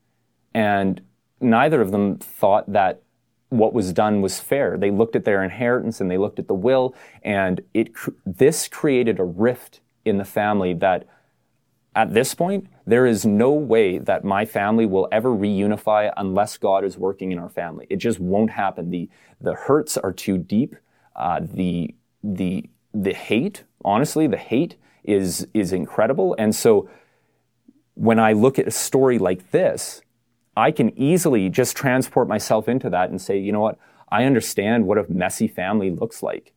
and 0.53 1.01
neither 1.41 1.81
of 1.81 1.91
them 1.91 2.17
thought 2.17 2.71
that 2.71 3.01
what 3.49 3.73
was 3.73 3.91
done 3.93 4.21
was 4.21 4.39
fair. 4.39 4.77
They 4.77 4.91
looked 4.91 5.15
at 5.15 5.25
their 5.25 5.43
inheritance 5.43 5.99
and 5.99 6.09
they 6.09 6.17
looked 6.17 6.39
at 6.39 6.47
the 6.47 6.53
will, 6.53 6.93
and 7.23 7.61
it 7.73 7.89
this 8.25 8.67
created 8.67 9.19
a 9.19 9.23
rift 9.23 9.81
in 10.05 10.17
the 10.17 10.25
family 10.25 10.73
that 10.75 11.07
at 11.95 12.13
this 12.13 12.35
point 12.35 12.67
there 12.85 13.05
is 13.05 13.25
no 13.25 13.51
way 13.51 13.97
that 13.97 14.23
my 14.23 14.45
family 14.45 14.85
will 14.85 15.07
ever 15.11 15.29
reunify 15.29 16.11
unless 16.17 16.57
God 16.57 16.83
is 16.83 16.97
working 16.97 17.31
in 17.31 17.39
our 17.39 17.49
family. 17.49 17.87
It 17.89 17.97
just 17.97 18.19
won't 18.19 18.51
happen. 18.51 18.89
the 18.89 19.09
The 19.41 19.53
hurts 19.53 19.97
are 19.97 20.13
too 20.13 20.37
deep. 20.37 20.75
Uh, 21.15 21.39
the 21.41 21.95
the 22.23 22.69
the 22.93 23.13
hate, 23.13 23.63
honestly, 23.83 24.27
the 24.27 24.37
hate 24.37 24.75
is 25.03 25.47
is 25.53 25.73
incredible. 25.73 26.35
And 26.37 26.55
so 26.55 26.89
when 27.99 28.17
I 28.17 28.31
look 28.31 28.57
at 28.57 28.65
a 28.65 28.71
story 28.71 29.19
like 29.19 29.51
this, 29.51 30.01
I 30.55 30.71
can 30.71 30.97
easily 30.97 31.49
just 31.49 31.75
transport 31.75 32.29
myself 32.29 32.69
into 32.69 32.89
that 32.91 33.09
and 33.09 33.21
say, 33.21 33.37
you 33.37 33.51
know 33.51 33.59
what, 33.59 33.77
I 34.07 34.23
understand 34.23 34.87
what 34.87 34.97
a 34.97 35.05
messy 35.11 35.49
family 35.49 35.91
looks 35.91 36.23
like. 36.23 36.53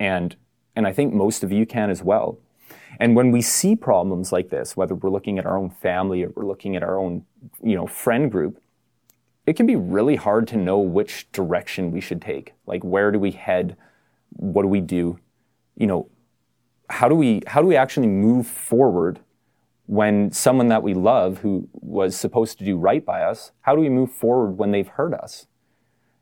And, 0.00 0.34
and 0.74 0.86
I 0.86 0.92
think 0.94 1.12
most 1.12 1.44
of 1.44 1.52
you 1.52 1.66
can 1.66 1.90
as 1.90 2.02
well. 2.02 2.38
And 2.98 3.14
when 3.14 3.30
we 3.30 3.42
see 3.42 3.76
problems 3.76 4.32
like 4.32 4.48
this, 4.48 4.74
whether 4.74 4.94
we're 4.94 5.10
looking 5.10 5.38
at 5.38 5.44
our 5.44 5.58
own 5.58 5.68
family 5.68 6.24
or 6.24 6.30
we're 6.34 6.46
looking 6.46 6.76
at 6.76 6.82
our 6.82 6.98
own, 6.98 7.26
you 7.62 7.76
know, 7.76 7.86
friend 7.86 8.32
group, 8.32 8.58
it 9.44 9.54
can 9.54 9.66
be 9.66 9.76
really 9.76 10.16
hard 10.16 10.48
to 10.48 10.56
know 10.56 10.78
which 10.78 11.30
direction 11.30 11.92
we 11.92 12.00
should 12.00 12.22
take. 12.22 12.54
Like, 12.64 12.82
where 12.82 13.12
do 13.12 13.18
we 13.18 13.32
head? 13.32 13.76
What 14.30 14.62
do 14.62 14.68
we 14.68 14.80
do? 14.80 15.18
You 15.76 15.88
know, 15.88 16.10
how 16.88 17.06
do 17.06 17.14
we, 17.14 17.42
how 17.46 17.60
do 17.60 17.66
we 17.66 17.76
actually 17.76 18.06
move 18.06 18.46
forward 18.46 19.20
when 19.88 20.30
someone 20.30 20.68
that 20.68 20.82
we 20.82 20.92
love 20.92 21.38
who 21.38 21.66
was 21.72 22.14
supposed 22.14 22.58
to 22.58 22.64
do 22.64 22.76
right 22.76 23.06
by 23.06 23.22
us, 23.22 23.52
how 23.62 23.74
do 23.74 23.80
we 23.80 23.88
move 23.88 24.12
forward 24.12 24.58
when 24.58 24.70
they've 24.70 24.86
hurt 24.86 25.14
us? 25.14 25.46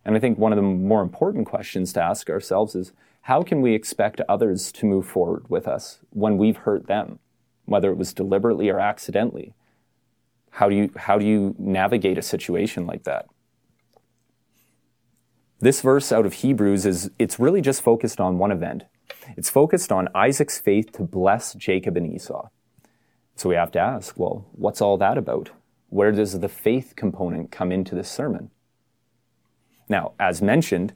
And 0.05 0.15
I 0.15 0.21
think 0.21 0.39
one 0.39 0.53
of 0.53 0.57
the 0.57 0.63
more 0.63 1.03
important 1.03 1.47
questions 1.49 1.93
to 1.95 2.01
ask 2.01 2.31
ourselves 2.31 2.77
is 2.77 2.93
how 3.23 3.43
can 3.43 3.61
we 3.61 3.75
expect 3.75 4.21
others 4.29 4.71
to 4.71 4.87
move 4.87 5.05
forward 5.05 5.47
with 5.49 5.67
us 5.67 5.99
when 6.11 6.39
we've 6.39 6.59
hurt 6.59 6.87
them, 6.87 7.19
whether 7.65 7.91
it 7.91 7.97
was 7.97 8.15
deliberately 8.15 8.69
or 8.69 8.79
accidentally? 8.79 9.53
How 10.51 10.69
do 10.69 10.77
you, 10.77 10.91
how 10.97 11.19
do 11.19 11.27
you 11.27 11.57
navigate 11.59 12.19
a 12.19 12.23
situation 12.23 12.87
like 12.87 13.03
that? 13.03 13.27
This 15.59 15.81
verse 15.81 16.13
out 16.13 16.25
of 16.25 16.35
Hebrews 16.35 16.87
is 16.87 17.11
it's 17.19 17.41
really 17.41 17.61
just 17.61 17.83
focused 17.83 18.21
on 18.21 18.39
one 18.39 18.53
event. 18.53 18.85
It's 19.37 19.51
focused 19.51 19.91
on 19.91 20.07
Isaac's 20.15 20.61
faith 20.61 20.93
to 20.93 21.03
bless 21.03 21.53
Jacob 21.55 21.97
and 21.97 22.15
Esau. 22.15 22.49
So 23.37 23.51
we 23.51 23.55
have 23.55 23.71
to 23.73 23.79
ask, 23.79 24.19
well, 24.19 24.47
what's 24.53 24.81
all 24.81 24.97
that 24.97 25.19
about? 25.19 25.51
Where 25.91 26.11
does 26.11 26.41
the 26.41 26.49
faith 26.49 26.95
component 26.97 27.53
come 27.53 27.71
into 27.71 27.95
this 27.95 28.11
sermon? 28.11 28.51
Now, 29.89 30.13
as 30.19 30.43
mentioned, 30.43 30.95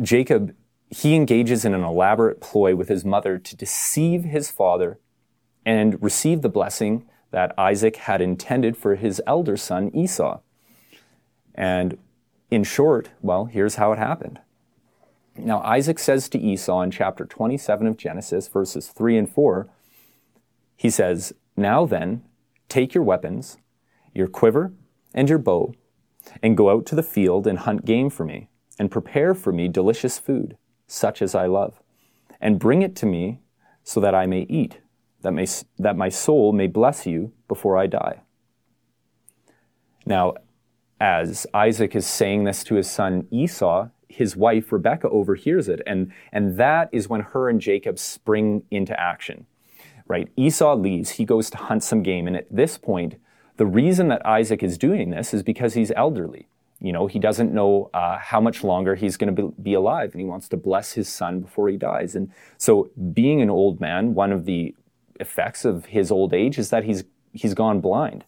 Jacob, 0.00 0.54
he 0.90 1.14
engages 1.14 1.64
in 1.64 1.72
an 1.72 1.84
elaborate 1.84 2.40
ploy 2.40 2.74
with 2.74 2.88
his 2.88 3.04
mother 3.04 3.38
to 3.38 3.56
deceive 3.56 4.24
his 4.24 4.50
father 4.50 4.98
and 5.64 6.02
receive 6.02 6.42
the 6.42 6.48
blessing 6.48 7.08
that 7.30 7.54
Isaac 7.56 7.96
had 7.96 8.20
intended 8.20 8.76
for 8.76 8.96
his 8.96 9.22
elder 9.26 9.56
son 9.56 9.90
Esau. 9.94 10.40
And 11.54 11.96
in 12.50 12.64
short, 12.64 13.10
well, 13.22 13.46
here's 13.46 13.76
how 13.76 13.92
it 13.92 13.98
happened. 13.98 14.40
Now, 15.36 15.62
Isaac 15.62 15.98
says 15.98 16.28
to 16.30 16.38
Esau 16.38 16.82
in 16.82 16.90
chapter 16.90 17.24
27 17.24 17.86
of 17.86 17.96
Genesis, 17.96 18.48
verses 18.48 18.88
3 18.88 19.16
and 19.16 19.30
4, 19.30 19.68
he 20.76 20.90
says, 20.90 21.32
now 21.56 21.84
then, 21.86 22.22
take 22.68 22.94
your 22.94 23.04
weapons, 23.04 23.58
your 24.14 24.26
quiver, 24.26 24.72
and 25.14 25.28
your 25.28 25.38
bow, 25.38 25.74
and 26.42 26.56
go 26.56 26.70
out 26.70 26.86
to 26.86 26.94
the 26.94 27.02
field 27.02 27.46
and 27.46 27.60
hunt 27.60 27.84
game 27.84 28.08
for 28.08 28.24
me, 28.24 28.48
and 28.78 28.90
prepare 28.90 29.34
for 29.34 29.52
me 29.52 29.68
delicious 29.68 30.18
food, 30.18 30.56
such 30.86 31.20
as 31.20 31.34
I 31.34 31.46
love, 31.46 31.82
and 32.40 32.58
bring 32.58 32.82
it 32.82 32.96
to 32.96 33.06
me 33.06 33.40
so 33.84 34.00
that 34.00 34.14
I 34.14 34.26
may 34.26 34.42
eat, 34.42 34.78
that, 35.20 35.32
may, 35.32 35.46
that 35.78 35.96
my 35.96 36.08
soul 36.08 36.52
may 36.52 36.66
bless 36.66 37.06
you 37.06 37.32
before 37.48 37.76
I 37.76 37.86
die. 37.86 38.20
Now, 40.06 40.34
as 41.00 41.46
Isaac 41.52 41.94
is 41.94 42.06
saying 42.06 42.44
this 42.44 42.64
to 42.64 42.76
his 42.76 42.90
son 42.90 43.26
Esau, 43.30 43.88
his 44.08 44.36
wife 44.36 44.72
Rebekah 44.72 45.08
overhears 45.08 45.68
it, 45.68 45.80
and, 45.86 46.12
and 46.32 46.56
that 46.56 46.88
is 46.92 47.08
when 47.08 47.20
her 47.20 47.48
and 47.48 47.60
Jacob 47.60 47.98
spring 47.98 48.62
into 48.70 48.98
action 48.98 49.46
right? 50.08 50.28
Esau 50.36 50.74
leaves, 50.74 51.10
he 51.10 51.24
goes 51.24 51.50
to 51.50 51.56
hunt 51.56 51.82
some 51.82 52.02
game. 52.02 52.26
And 52.26 52.36
at 52.36 52.46
this 52.50 52.78
point, 52.78 53.16
the 53.56 53.66
reason 53.66 54.08
that 54.08 54.24
Isaac 54.26 54.62
is 54.62 54.78
doing 54.78 55.10
this 55.10 55.34
is 55.34 55.42
because 55.42 55.74
he's 55.74 55.92
elderly. 55.92 56.48
You 56.80 56.92
know, 56.92 57.06
he 57.06 57.20
doesn't 57.20 57.52
know 57.52 57.90
uh, 57.94 58.18
how 58.18 58.40
much 58.40 58.64
longer 58.64 58.96
he's 58.96 59.16
going 59.16 59.34
to 59.34 59.42
be, 59.42 59.62
be 59.62 59.74
alive, 59.74 60.12
and 60.12 60.20
he 60.20 60.26
wants 60.26 60.48
to 60.48 60.56
bless 60.56 60.94
his 60.94 61.08
son 61.08 61.40
before 61.40 61.68
he 61.68 61.76
dies. 61.76 62.16
And 62.16 62.32
so, 62.58 62.90
being 63.12 63.40
an 63.40 63.50
old 63.50 63.80
man, 63.80 64.14
one 64.14 64.32
of 64.32 64.46
the 64.46 64.74
effects 65.20 65.64
of 65.64 65.86
his 65.86 66.10
old 66.10 66.34
age 66.34 66.58
is 66.58 66.70
that 66.70 66.82
he's 66.82 67.04
he's 67.32 67.54
gone 67.54 67.80
blind. 67.80 68.24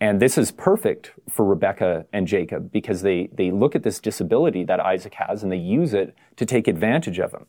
And 0.00 0.20
this 0.20 0.38
is 0.38 0.50
perfect 0.52 1.12
for 1.28 1.44
Rebecca 1.44 2.06
and 2.12 2.26
Jacob 2.26 2.70
because 2.70 3.02
they, 3.02 3.28
they 3.32 3.50
look 3.50 3.74
at 3.74 3.82
this 3.82 3.98
disability 3.98 4.62
that 4.64 4.78
Isaac 4.78 5.14
has 5.14 5.42
and 5.42 5.50
they 5.50 5.56
use 5.56 5.92
it 5.92 6.14
to 6.36 6.46
take 6.46 6.68
advantage 6.68 7.18
of 7.18 7.32
him 7.32 7.46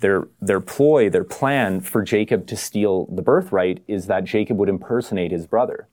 their, 0.00 0.28
their 0.40 0.60
ploy, 0.60 1.08
their 1.08 1.24
plan 1.24 1.80
for 1.80 2.02
Jacob 2.02 2.46
to 2.48 2.56
steal 2.56 3.06
the 3.06 3.22
birthright 3.22 3.82
is 3.86 4.06
that 4.06 4.24
Jacob 4.24 4.56
would 4.58 4.68
impersonate 4.68 5.30
his 5.30 5.46
brother. 5.46 5.88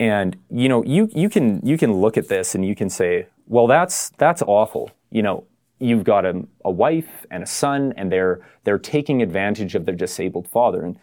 And, 0.00 0.36
you 0.50 0.68
know, 0.68 0.82
you, 0.84 1.08
you, 1.14 1.28
can, 1.28 1.64
you 1.64 1.78
can 1.78 1.92
look 1.92 2.16
at 2.16 2.28
this 2.28 2.54
and 2.54 2.66
you 2.66 2.74
can 2.74 2.90
say, 2.90 3.28
well, 3.46 3.66
that's, 3.66 4.10
that's 4.10 4.42
awful. 4.42 4.90
You 5.10 5.22
know, 5.22 5.44
you've 5.78 6.04
got 6.04 6.24
a, 6.24 6.44
a 6.64 6.70
wife 6.70 7.26
and 7.30 7.42
a 7.42 7.46
son 7.46 7.94
and 7.96 8.10
they're, 8.10 8.40
they're 8.64 8.78
taking 8.78 9.22
advantage 9.22 9.74
of 9.74 9.86
their 9.86 9.94
disabled 9.94 10.48
father. 10.48 10.82
And, 10.82 10.98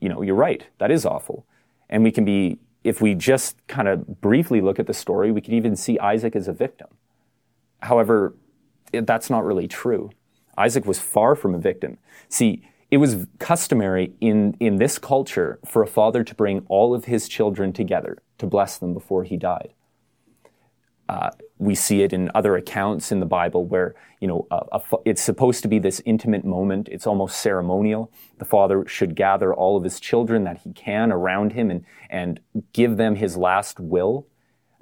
you 0.00 0.08
know, 0.08 0.22
you're 0.22 0.36
right. 0.36 0.64
That 0.78 0.90
is 0.90 1.04
awful. 1.04 1.44
And 1.88 2.04
we 2.04 2.12
can 2.12 2.24
be, 2.24 2.58
if 2.84 3.00
we 3.00 3.14
just 3.14 3.56
kind 3.66 3.88
of 3.88 4.20
briefly 4.20 4.60
look 4.60 4.78
at 4.78 4.86
the 4.86 4.94
story, 4.94 5.32
we 5.32 5.40
could 5.40 5.54
even 5.54 5.74
see 5.74 5.98
Isaac 5.98 6.36
as 6.36 6.46
a 6.46 6.52
victim. 6.52 6.88
However, 7.80 8.34
that's 8.92 9.28
not 9.28 9.44
really 9.44 9.66
true. 9.66 10.10
Isaac 10.60 10.84
was 10.84 10.98
far 10.98 11.34
from 11.34 11.54
a 11.54 11.58
victim. 11.58 11.98
See, 12.28 12.62
it 12.90 12.98
was 12.98 13.26
customary 13.38 14.12
in, 14.20 14.56
in 14.60 14.76
this 14.76 14.98
culture 14.98 15.58
for 15.64 15.82
a 15.82 15.86
father 15.86 16.22
to 16.24 16.34
bring 16.34 16.64
all 16.68 16.94
of 16.94 17.06
his 17.06 17.28
children 17.28 17.72
together 17.72 18.18
to 18.38 18.46
bless 18.46 18.76
them 18.78 18.92
before 18.92 19.24
he 19.24 19.36
died. 19.36 19.72
Uh, 21.08 21.30
we 21.58 21.74
see 21.74 22.02
it 22.02 22.12
in 22.12 22.30
other 22.34 22.56
accounts 22.56 23.10
in 23.10 23.20
the 23.20 23.26
Bible 23.26 23.64
where, 23.64 23.94
you 24.20 24.28
know, 24.28 24.46
a, 24.50 24.60
a, 24.72 24.80
it's 25.04 25.22
supposed 25.22 25.62
to 25.62 25.68
be 25.68 25.78
this 25.78 26.00
intimate 26.04 26.44
moment. 26.44 26.88
It's 26.88 27.06
almost 27.06 27.40
ceremonial. 27.40 28.12
The 28.38 28.44
father 28.44 28.86
should 28.86 29.16
gather 29.16 29.52
all 29.52 29.76
of 29.76 29.84
his 29.84 29.98
children 29.98 30.44
that 30.44 30.58
he 30.58 30.72
can 30.72 31.10
around 31.10 31.52
him 31.52 31.70
and, 31.70 31.84
and 32.10 32.38
give 32.72 32.96
them 32.96 33.16
his 33.16 33.36
last 33.36 33.80
will 33.80 34.26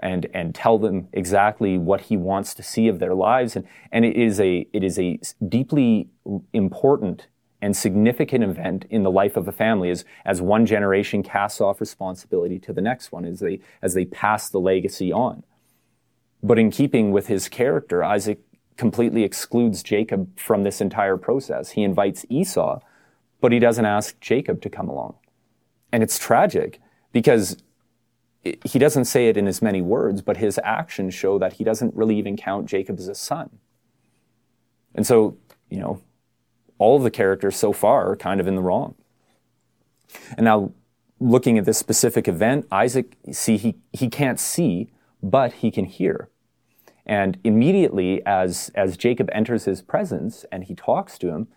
and, 0.01 0.27
and 0.33 0.55
tell 0.55 0.79
them 0.79 1.09
exactly 1.13 1.79
what 1.79 2.03
he 2.03 2.17
wants 2.17 2.55
to 2.55 2.63
see 2.63 2.89
of 2.89 2.99
their 2.99 3.15
lives. 3.15 3.57
And, 3.57 3.67
and 3.93 4.05
it 4.05 4.17
is 4.17 4.41
a, 4.41 4.67
it 4.73 4.85
is 4.85 4.99
a 4.99 5.19
deeply 5.49 6.09
important 6.53 7.27
and 7.61 7.77
significant 7.77 8.45
event 8.45 8.85
in 8.89 9.03
the 9.03 9.11
life 9.11 9.37
of 9.37 9.49
a 9.49 9.53
family 9.53 9.91
as, 9.91 10.05
as 10.25 10.41
one 10.41 10.65
generation 10.65 11.23
casts 11.23 11.61
off 11.61 11.81
responsibility 11.81 12.59
to 12.61 12.73
the 12.73 12.81
next 12.81 13.11
one 13.11 13.25
as 13.25 13.41
they, 13.41 13.61
as 13.83 13.95
they 13.95 14.05
pass 14.05 14.49
the 14.49 14.61
legacy 14.61 15.13
on. 15.13 15.43
But 16.43 16.59
in 16.59 16.71
keeping 16.71 17.11
with 17.11 17.27
his 17.27 17.49
character, 17.49 18.05
Isaac 18.05 18.39
completely 18.77 19.25
excludes 19.25 19.83
Jacob 19.83 20.39
from 20.39 20.63
this 20.63 20.81
entire 20.81 21.17
process. 21.17 21.71
He 21.71 21.83
invites 21.83 22.25
Esau, 22.29 22.79
but 23.41 23.51
he 23.51 23.59
doesn't 23.59 23.85
ask 23.85 24.19
Jacob 24.21 24.63
to 24.63 24.71
come 24.71 24.89
along. 24.89 25.17
And 25.91 26.03
it's 26.03 26.19
tragic 26.19 26.81
because 27.13 27.57
he 28.65 28.79
doesn't 28.79 29.07
say 29.07 29.29
it 29.29 29.37
in 29.37 29.47
as 29.47 29.63
many 29.63 29.83
words, 29.83 30.23
but 30.23 30.37
his 30.37 30.61
actions 30.65 31.15
show 31.15 31.39
that 31.39 31.55
he 31.55 31.65
doesn't 31.65 31.95
really 31.95 32.17
even 32.19 32.37
count 32.37 32.67
Jacob 32.67 32.99
as 32.99 33.09
a 33.09 33.15
son. 33.15 33.51
And 34.95 35.07
so, 35.07 35.37
you 35.71 35.79
know, 35.79 36.01
all 36.79 36.97
of 36.97 37.03
the 37.03 37.11
characters 37.11 37.57
so 37.57 37.73
far 37.73 38.11
are 38.11 38.17
kind 38.17 38.41
of 38.41 38.47
in 38.47 38.55
the 38.55 38.63
wrong. 38.63 38.95
And 40.37 40.45
now, 40.45 40.73
looking 41.21 41.59
at 41.59 41.65
this 41.65 41.79
specific 41.79 42.29
event, 42.29 42.67
Isaac, 42.71 43.17
see, 43.33 43.57
he, 43.57 43.77
he 43.93 44.09
can't 44.09 44.39
see, 44.39 44.91
but 45.23 45.55
he 45.55 45.71
can 45.71 45.85
hear. 45.85 46.29
And 47.05 47.39
immediately, 47.43 48.25
as, 48.25 48.71
as 48.75 48.97
Jacob 48.97 49.29
enters 49.33 49.65
his 49.65 49.83
presence 49.83 50.45
and 50.53 50.65
he 50.65 50.75
talks 50.75 51.19
to 51.19 51.29
him, 51.29 51.49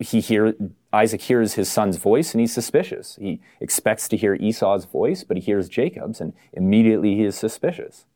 he 0.00 0.20
hear, 0.20 0.54
Isaac 0.92 1.20
hears 1.22 1.54
his 1.54 1.70
son's 1.70 1.96
voice 1.96 2.32
and 2.32 2.40
he's 2.40 2.52
suspicious. 2.52 3.16
He 3.20 3.40
expects 3.60 4.08
to 4.08 4.16
hear 4.16 4.34
Esau's 4.34 4.84
voice, 4.84 5.24
but 5.24 5.36
he 5.36 5.42
hears 5.42 5.68
Jacob's 5.68 6.20
and 6.20 6.32
immediately 6.52 7.14
he 7.14 7.24
is 7.24 7.36
suspicious. 7.36 8.06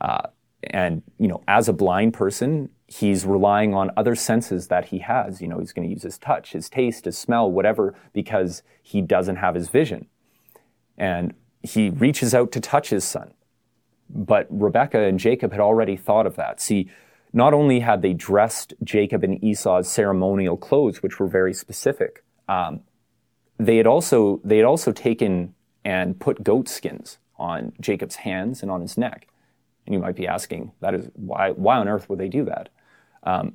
Uh, 0.00 0.28
and, 0.64 1.02
you 1.18 1.28
know, 1.28 1.42
as 1.48 1.68
a 1.68 1.72
blind 1.72 2.14
person, 2.14 2.68
he's 2.86 3.24
relying 3.24 3.74
on 3.74 3.90
other 3.96 4.14
senses 4.14 4.68
that 4.68 4.86
he 4.86 4.98
has. 4.98 5.40
You 5.40 5.48
know, 5.48 5.58
he's 5.58 5.72
going 5.72 5.88
to 5.88 5.92
use 5.92 6.02
his 6.02 6.18
touch, 6.18 6.52
his 6.52 6.68
taste, 6.68 7.04
his 7.06 7.16
smell, 7.18 7.50
whatever, 7.50 7.94
because 8.12 8.62
he 8.82 9.00
doesn't 9.00 9.36
have 9.36 9.54
his 9.54 9.68
vision. 9.68 10.06
And 10.96 11.34
he 11.62 11.90
reaches 11.90 12.34
out 12.34 12.52
to 12.52 12.60
touch 12.60 12.90
his 12.90 13.04
son. 13.04 13.32
But 14.08 14.46
Rebekah 14.50 15.00
and 15.00 15.18
Jacob 15.18 15.52
had 15.52 15.60
already 15.60 15.96
thought 15.96 16.26
of 16.26 16.36
that. 16.36 16.60
See, 16.60 16.90
not 17.32 17.54
only 17.54 17.80
had 17.80 18.02
they 18.02 18.12
dressed 18.12 18.74
Jacob 18.84 19.24
in 19.24 19.42
Esau's 19.44 19.88
ceremonial 19.88 20.56
clothes, 20.56 21.02
which 21.02 21.18
were 21.18 21.26
very 21.26 21.54
specific, 21.54 22.24
um, 22.48 22.80
they 23.58 23.76
had 23.76 23.86
also 23.86 24.40
they 24.44 24.56
had 24.56 24.66
also 24.66 24.92
taken 24.92 25.54
and 25.84 26.18
put 26.18 26.44
goat 26.44 26.68
skins 26.68 27.18
on 27.36 27.72
Jacob's 27.80 28.16
hands 28.16 28.62
and 28.62 28.70
on 28.70 28.80
his 28.80 28.96
neck. 28.96 29.28
And 29.86 29.94
you 29.94 30.00
might 30.00 30.14
be 30.14 30.26
asking, 30.26 30.72
that 30.80 30.94
is 30.94 31.10
why 31.14 31.50
why 31.50 31.76
on 31.76 31.88
earth 31.88 32.08
would 32.08 32.18
they 32.18 32.28
do 32.28 32.44
that? 32.44 32.68
Um, 33.22 33.54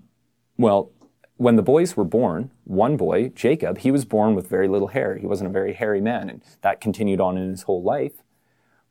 well, 0.58 0.92
when 1.38 1.56
the 1.56 1.62
boys 1.62 1.96
were 1.96 2.04
born, 2.04 2.52
one 2.64 2.98
boy, 2.98 3.30
Jacob, 3.30 3.80
he 3.80 3.92
was 3.92 4.06
born 4.06 4.34
with 4.34 4.50
very 4.50 4.68
little 4.68 4.88
hair. 4.88 5.18
He 5.18 5.28
wasn't 5.28 5.50
a 5.50 5.54
very 5.54 5.74
hairy 5.74 6.02
man, 6.02 6.30
and 6.30 6.42
that 6.62 6.82
continued 6.82 7.22
on 7.22 7.38
in 7.38 7.50
his 7.50 7.64
whole 7.64 7.84
life. 7.84 8.24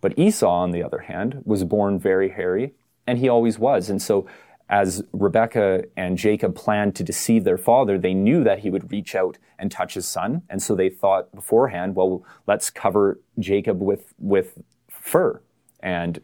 But 0.01 0.17
Esau, 0.19 0.49
on 0.49 0.71
the 0.71 0.83
other 0.83 1.01
hand, 1.01 1.43
was 1.45 1.65
born 1.65 1.99
very 1.99 2.29
hairy, 2.29 2.75
and 3.07 3.19
he 3.19 3.29
always 3.29 3.59
was. 3.59 3.91
And 3.91 4.01
so, 4.01 4.27
as 4.69 5.05
Rebekah 5.13 5.85
and 5.97 6.19
Jacob 6.19 6.57
planned 6.57 6.97
to 6.97 7.05
deceive 7.05 7.45
their 7.45 7.59
father, 7.59 7.99
they 7.99 8.15
knew 8.15 8.43
that 8.45 8.61
he 8.61 8.71
would 8.71 8.91
reach 8.91 9.15
out 9.15 9.39
and 9.59 9.71
touch 9.71 9.95
his 9.95 10.07
son. 10.07 10.43
And 10.51 10.63
so 10.63 10.75
they 10.75 10.89
thought 10.89 11.33
beforehand, 11.35 11.95
well, 11.95 12.25
let's 12.47 12.71
cover 12.71 13.21
Jacob 13.39 13.81
with, 13.81 14.13
with 14.19 14.59
fur. 14.91 15.41
And 15.81 16.21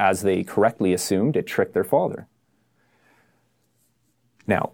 as 0.00 0.22
they 0.22 0.42
correctly 0.42 0.94
assumed, 0.94 1.36
it 1.36 1.46
tricked 1.46 1.74
their 1.74 1.84
father. 1.84 2.28
Now, 4.46 4.72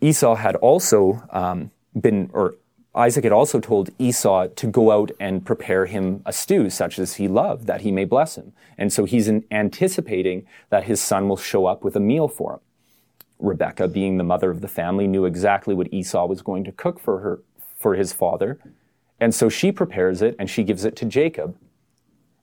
Esau 0.00 0.36
had 0.36 0.56
also 0.56 1.22
um, 1.30 1.72
been, 2.00 2.30
or 2.32 2.54
Isaac 2.96 3.24
had 3.24 3.32
also 3.32 3.60
told 3.60 3.90
Esau 3.98 4.46
to 4.46 4.66
go 4.66 4.90
out 4.90 5.10
and 5.20 5.44
prepare 5.44 5.84
him 5.84 6.22
a 6.24 6.32
stew 6.32 6.70
such 6.70 6.98
as 6.98 7.14
he 7.14 7.28
loved, 7.28 7.66
that 7.66 7.82
he 7.82 7.92
may 7.92 8.06
bless 8.06 8.36
him. 8.36 8.54
And 8.78 8.90
so 8.90 9.04
he's 9.04 9.30
anticipating 9.50 10.46
that 10.70 10.84
his 10.84 11.00
son 11.00 11.28
will 11.28 11.36
show 11.36 11.66
up 11.66 11.84
with 11.84 11.94
a 11.94 12.00
meal 12.00 12.26
for 12.26 12.54
him. 12.54 12.60
Rebecca, 13.38 13.86
being 13.86 14.16
the 14.16 14.24
mother 14.24 14.50
of 14.50 14.62
the 14.62 14.68
family, 14.68 15.06
knew 15.06 15.26
exactly 15.26 15.74
what 15.74 15.92
Esau 15.92 16.26
was 16.26 16.40
going 16.40 16.64
to 16.64 16.72
cook 16.72 16.98
for 16.98 17.20
her, 17.20 17.40
for 17.78 17.96
his 17.96 18.14
father. 18.14 18.58
And 19.20 19.34
so 19.34 19.50
she 19.50 19.70
prepares 19.72 20.22
it 20.22 20.34
and 20.38 20.48
she 20.48 20.64
gives 20.64 20.86
it 20.86 20.96
to 20.96 21.04
Jacob. 21.04 21.54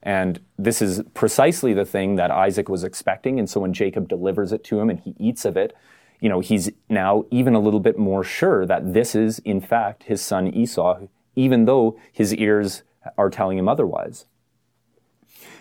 And 0.03 0.39
this 0.59 0.81
is 0.81 1.01
precisely 1.15 1.73
the 1.73 1.85
thing 1.85 2.17
that 2.17 2.29
Isaac 2.29 2.69
was 2.69 2.83
expecting. 2.83 3.39
And 3.39 3.49
so 3.49 3.59
when 3.61 3.73
Jacob 3.73 4.07
delivers 4.07 4.51
it 4.51 4.63
to 4.65 4.79
him 4.79 4.91
and 4.91 4.99
he 4.99 5.15
eats 5.17 5.45
of 5.45 5.57
it, 5.57 5.75
you 6.23 6.29
know, 6.29 6.39
he's 6.39 6.71
now 6.87 7.25
even 7.31 7.53
a 7.53 7.59
little 7.59 7.81
bit 7.81 7.99
more 7.99 8.23
sure 8.23 8.65
that 8.65 8.93
this 8.93 9.13
is, 9.13 9.39
in 9.39 9.59
fact, 9.59 10.03
his 10.03 10.21
son 10.21 10.47
Esau, 10.47 11.01
even 11.35 11.65
though 11.65 11.99
his 12.13 12.33
ears 12.35 12.83
are 13.17 13.29
telling 13.29 13.57
him 13.57 13.67
otherwise. 13.67 14.25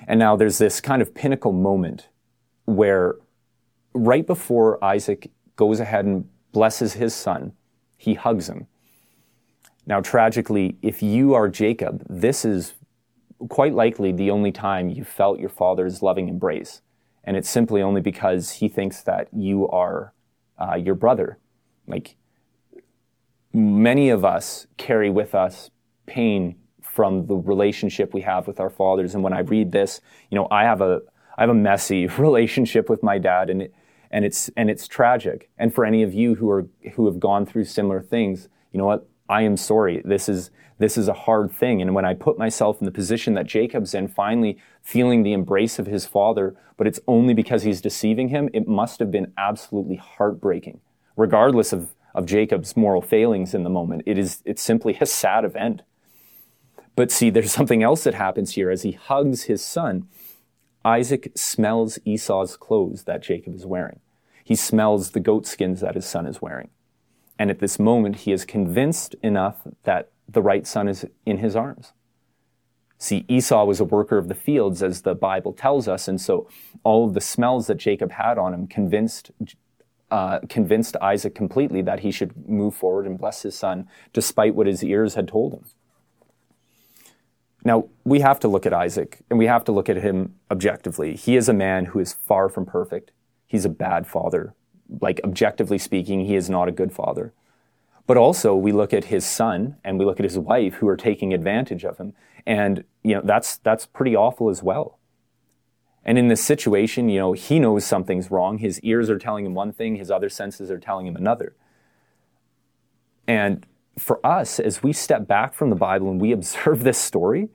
And 0.07 0.21
now 0.21 0.37
there's 0.37 0.59
this 0.59 0.81
kind 0.81 1.03
of 1.03 1.17
pinnacle 1.17 1.51
moment 1.51 2.11
where 2.65 3.17
right 3.93 4.25
before 4.25 4.83
Isaac 4.85 5.33
goes 5.57 5.81
ahead 5.81 6.05
and 6.05 6.29
blesses 6.53 6.93
his 6.93 7.13
son, 7.13 7.55
he 7.97 8.15
hugs 8.15 8.49
him. 8.49 8.69
Now, 9.85 10.01
tragically, 10.01 10.77
if 10.81 11.03
you 11.03 11.35
are 11.35 11.49
Jacob, 11.49 12.07
this 12.09 12.45
is 12.45 12.75
quite 13.49 13.75
likely 13.75 14.13
the 14.13 14.31
only 14.31 14.53
time 14.53 14.91
you 14.91 15.03
felt 15.03 15.41
your 15.41 15.49
father's 15.49 16.03
loving 16.03 16.29
embrace. 16.29 16.83
And 17.25 17.37
it's 17.37 17.51
simply 17.51 17.83
only 17.83 18.01
because 18.01 18.53
he 18.53 18.69
thinks 18.69 19.03
that 19.03 19.27
you 19.33 19.69
are 19.69 20.13
uh, 20.63 20.77
your 20.77 20.95
brother. 20.95 21.39
Like 21.87 22.17
many 23.53 24.11
of 24.11 24.25
us 24.25 24.67
carry 24.77 25.11
with 25.11 25.35
us 25.35 25.71
pain 26.07 26.57
from 26.81 27.27
the 27.27 27.35
relationship 27.35 28.13
we 28.13 28.21
have 28.21 28.47
with 28.47 28.61
our 28.61 28.71
fathers. 28.71 29.15
And 29.15 29.25
when 29.25 29.33
I 29.33 29.41
read 29.41 29.73
this, 29.73 30.01
you 30.31 30.37
know, 30.37 30.47
I 30.51 30.65
have 30.65 30.81
a 30.81 31.01
I 31.37 31.43
have 31.43 31.51
a 31.51 31.55
messy 31.55 32.07
relationship 32.19 32.91
with 32.91 33.03
my 33.03 33.19
dad, 33.19 33.51
and 33.51 33.63
it, 33.63 33.75
and 34.11 34.25
it's 34.25 34.51
and 34.57 34.71
it's 34.71 34.87
tragic. 34.87 35.51
And 35.59 35.75
for 35.75 35.85
any 35.85 36.03
of 36.03 36.13
you 36.13 36.35
who 36.35 36.51
are 36.51 36.67
who 36.95 37.07
have 37.07 37.19
gone 37.19 37.47
through 37.47 37.65
similar 37.65 38.03
things, 38.03 38.49
you 38.73 38.79
know 38.79 38.87
what? 38.87 39.09
I 39.33 39.43
am 39.43 39.57
sorry. 39.57 40.03
This 40.05 40.29
is 40.29 40.51
this 40.79 40.99
is 40.99 41.09
a 41.09 41.15
hard 41.15 41.51
thing. 41.51 41.81
And 41.81 41.95
when 41.95 42.05
I 42.05 42.13
put 42.13 42.37
myself 42.37 42.81
in 42.81 42.85
the 42.85 42.91
position 42.91 43.33
that 43.35 43.47
Jacob's 43.47 43.95
in, 43.95 44.09
finally 44.09 44.59
feeling 44.83 45.23
the 45.23 45.33
embrace 45.33 45.79
of 45.79 45.87
his 45.87 46.05
father, 46.05 46.55
but 46.77 46.87
it's 46.87 47.01
only 47.07 47.33
because 47.33 47.63
he's 47.63 47.81
deceiving 47.81 48.29
him, 48.29 48.51
it 48.53 48.69
must 48.69 48.99
have 48.99 49.11
been 49.11 49.33
absolutely 49.39 49.97
heartbreaking, 49.97 50.81
regardless 51.17 51.73
of, 51.73 51.95
of 52.15 52.27
Jacob's 52.27 52.77
moral 52.77 53.01
failings 53.01 53.55
in 53.55 53.63
the 53.63 53.71
moment. 53.71 54.03
It 54.05 54.19
is 54.19 54.43
it's 54.45 54.61
simply 54.61 54.99
a 55.01 55.07
sad 55.07 55.47
event. 55.47 55.81
But 56.95 57.11
see, 57.11 57.31
there's 57.31 57.53
something 57.53 57.83
else 57.83 58.05
that 58.05 58.15
happens 58.15 58.55
here. 58.55 58.71
As 58.71 58.83
he 58.83 58.93
hugs 58.93 59.45
his 59.45 59.65
son, 59.65 60.09
Isaac 60.85 61.33
smells 61.37 61.99
Esau's 62.05 62.59
clothes 62.59 63.05
that 63.05 63.23
Jacob 63.23 63.55
is 63.55 63.65
wearing. 63.65 64.01
He 64.45 64.57
smells 64.57 65.13
the 65.13 65.21
goat 65.21 65.47
skins 65.47 65.81
that 65.81 65.95
his 65.95 66.05
son 66.05 66.27
is 66.27 66.43
wearing. 66.43 66.69
And 67.39 67.51
at 67.51 67.59
this 67.59 67.79
moment, 67.79 68.17
he 68.17 68.33
is 68.33 68.45
convinced 68.45 69.15
enough 69.23 69.63
that 69.85 70.11
the 70.29 70.43
right 70.43 70.67
son 70.67 70.89
is 70.89 71.05
in 71.27 71.39
his 71.39 71.57
arms. 71.57 71.93
See, 72.99 73.25
Esau 73.27 73.65
was 73.65 73.81
a 73.81 73.85
worker 73.85 74.17
of 74.17 74.29
the 74.29 74.35
fields, 74.35 74.81
as 74.81 75.03
the 75.03 75.15
Bible 75.17 75.53
tells 75.53 75.89
us, 75.89 76.07
and 76.07 76.21
so 76.21 76.49
all 76.85 77.05
of 77.05 77.15
the 77.15 77.21
smells 77.21 77.67
that 77.67 77.79
Jacob 77.79 78.13
had 78.13 78.39
on 78.39 78.55
him 78.55 78.69
convinced, 78.69 79.33
uh, 80.13 80.39
convinced 80.49 80.97
Isaac 81.03 81.35
completely 81.35 81.83
that 81.83 82.01
he 82.01 82.13
should 82.13 82.49
move 82.49 82.77
forward 82.77 83.07
and 83.07 83.19
bless 83.19 83.43
his 83.43 83.57
son, 83.57 83.89
despite 84.13 84.55
what 84.55 84.69
his 84.69 84.85
ears 84.85 85.15
had 85.15 85.27
told 85.27 85.53
him. 85.53 85.65
Now, 87.65 87.89
we 88.05 88.21
have 88.21 88.39
to 88.41 88.49
look 88.49 88.67
at 88.67 88.73
Isaac, 88.73 89.19
and 89.29 89.39
we 89.39 89.47
have 89.47 89.65
to 89.65 89.73
look 89.73 89.89
at 89.89 89.97
him 89.97 90.37
objectively. 90.49 91.17
He 91.17 91.35
is 91.35 91.49
a 91.49 91.53
man 91.53 91.87
who 91.87 91.99
is 91.99 92.13
far 92.13 92.49
from 92.49 92.67
perfect. 92.67 93.11
He's 93.49 93.65
a 93.65 93.69
bad 93.69 94.07
father. 94.07 94.55
Like, 95.01 95.21
objectively 95.25 95.79
speaking, 95.79 96.27
he 96.27 96.37
is 96.37 96.51
not 96.51 96.69
a 96.69 96.73
good 96.73 96.93
father. 96.93 97.33
But 98.07 98.17
also, 98.17 98.55
we 98.55 98.73
look 98.73 98.93
at 98.93 99.05
his 99.05 99.25
son 99.25 99.77
and 99.85 99.99
we 99.99 100.05
look 100.05 100.19
at 100.19 100.25
his 100.25 100.39
wife 100.39 100.75
who 100.75 100.89
are 100.89 100.97
taking 100.97 101.33
advantage 101.33 101.85
of 101.85 101.99
him. 101.99 102.15
And, 102.45 102.85
you 103.03 103.15
know, 103.15 103.23
that's, 103.25 103.57
that's 103.59 103.87
pretty 103.87 104.17
awful 104.17 104.51
as 104.51 104.63
well. 104.63 104.99
And 106.05 106.19
in 106.19 106.29
this 106.29 106.45
situation, 106.45 107.09
you 107.09 107.21
know, 107.21 107.33
he 107.33 107.61
knows 107.61 107.85
something's 107.85 108.31
wrong. 108.31 108.59
His 108.59 108.81
ears 108.81 109.09
are 109.09 109.19
telling 109.19 109.47
him 109.47 109.55
one 109.55 109.73
thing, 109.73 109.97
his 109.97 110.11
other 110.11 110.29
senses 110.29 110.71
are 110.71 110.81
telling 110.81 111.07
him 111.07 111.15
another. 111.15 111.55
And 113.29 113.65
for 113.97 114.25
us, 114.27 114.59
as 114.59 114.83
we 114.83 114.93
step 114.93 115.29
back 115.29 115.55
from 115.55 115.71
the 115.71 115.77
Bible 115.77 116.11
and 116.11 116.21
we 116.21 116.33
observe 116.33 116.83
this 116.83 116.99
story, 116.99 117.51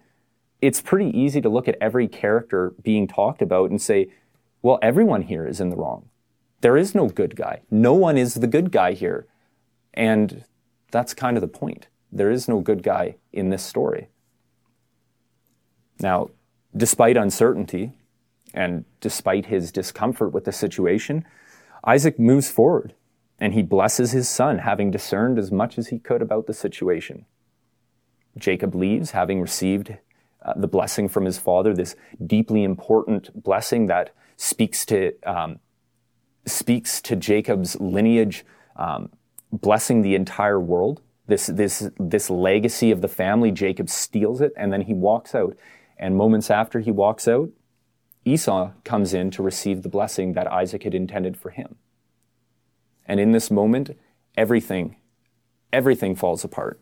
it's 0.62 0.82
pretty 0.82 1.15
easy 1.17 1.41
to 1.41 1.50
look 1.50 1.67
at 1.67 1.76
every 1.82 2.08
character 2.08 2.73
being 2.82 3.08
talked 3.08 3.41
about 3.41 3.69
and 3.69 3.82
say, 3.82 4.08
well, 4.62 4.80
everyone 4.82 5.23
here 5.23 5.45
is 5.45 5.60
in 5.60 5.69
the 5.69 5.76
wrong. 5.76 6.10
There 6.62 6.78
is 6.78 6.96
no 6.96 7.08
good 7.08 7.36
guy. 7.36 7.62
No 7.70 7.93
one 7.93 8.17
is 8.17 8.36
the 8.36 8.48
good 8.48 8.72
guy 8.72 8.93
here. 8.93 9.28
And 9.93 10.43
that's 10.91 11.13
kind 11.13 11.38
of 11.38 11.41
the 11.41 11.48
point. 11.48 11.88
There 12.12 12.32
is 12.32 12.48
no 12.48 12.62
good 12.62 12.84
guy 12.84 13.15
in 13.32 13.50
this 13.50 13.63
story. 13.63 14.08
Now, 16.00 16.30
despite 16.76 17.17
uncertainty 17.17 17.93
and 18.54 18.86
despite 19.02 19.48
his 19.48 19.72
discomfort 19.72 20.30
with 20.30 20.46
the 20.46 20.52
situation, 20.52 21.26
Isaac 21.84 22.20
moves 22.20 22.50
forward 22.50 22.93
and 23.39 23.54
he 23.54 23.62
blesses 23.62 24.12
his 24.12 24.28
son, 24.28 24.60
having 24.60 24.89
discerned 24.89 25.38
as 25.38 25.52
much 25.52 25.78
as 25.78 25.88
he 25.88 26.00
could 26.00 26.22
about 26.22 26.48
the 26.48 26.54
situation. 26.54 27.26
Jacob 28.38 28.74
leaves, 28.74 29.12
having 29.12 29.41
received 29.41 29.98
uh, 30.43 30.54
the 30.56 30.67
blessing 30.67 31.08
from 31.08 31.26
his 31.26 31.38
father, 31.38 31.74
this 31.74 31.96
deeply 32.26 32.63
important 32.63 33.43
blessing 33.43 33.88
that 33.88 34.12
speaks 34.38 34.86
to 34.86 35.13
um, 35.24 35.60
speaks 36.50 37.02
to 37.02 37.16
Jacob's 37.16 37.80
lineage, 37.80 38.46
um, 38.76 39.10
blessing 39.52 40.02
the 40.02 40.16
entire 40.16 40.60
world. 40.60 41.02
This 41.28 41.48
this 41.48 41.90
this 42.00 42.30
legacy 42.30 42.92
of 42.92 43.02
the 43.02 43.08
family. 43.08 43.52
Jacob 43.52 43.90
steals 43.90 44.42
it, 44.42 44.54
and 44.56 44.72
then 44.72 44.82
he 44.82 44.94
walks 44.94 45.36
out. 45.36 45.58
And 45.98 46.16
moments 46.16 46.50
after 46.50 46.80
he 46.80 46.92
walks 46.92 47.28
out, 47.28 47.50
Esau 48.24 48.72
comes 48.84 49.14
in 49.14 49.32
to 49.32 49.44
receive 49.44 49.82
the 49.82 49.90
blessing 49.90 50.34
that 50.34 50.52
Isaac 50.52 50.84
had 50.84 50.94
intended 50.94 51.38
for 51.38 51.50
him. 51.50 51.76
And 53.06 53.20
in 53.20 53.32
this 53.32 53.50
moment, 53.50 53.98
everything, 54.36 54.98
everything 55.72 56.16
falls 56.16 56.44
apart. 56.44 56.80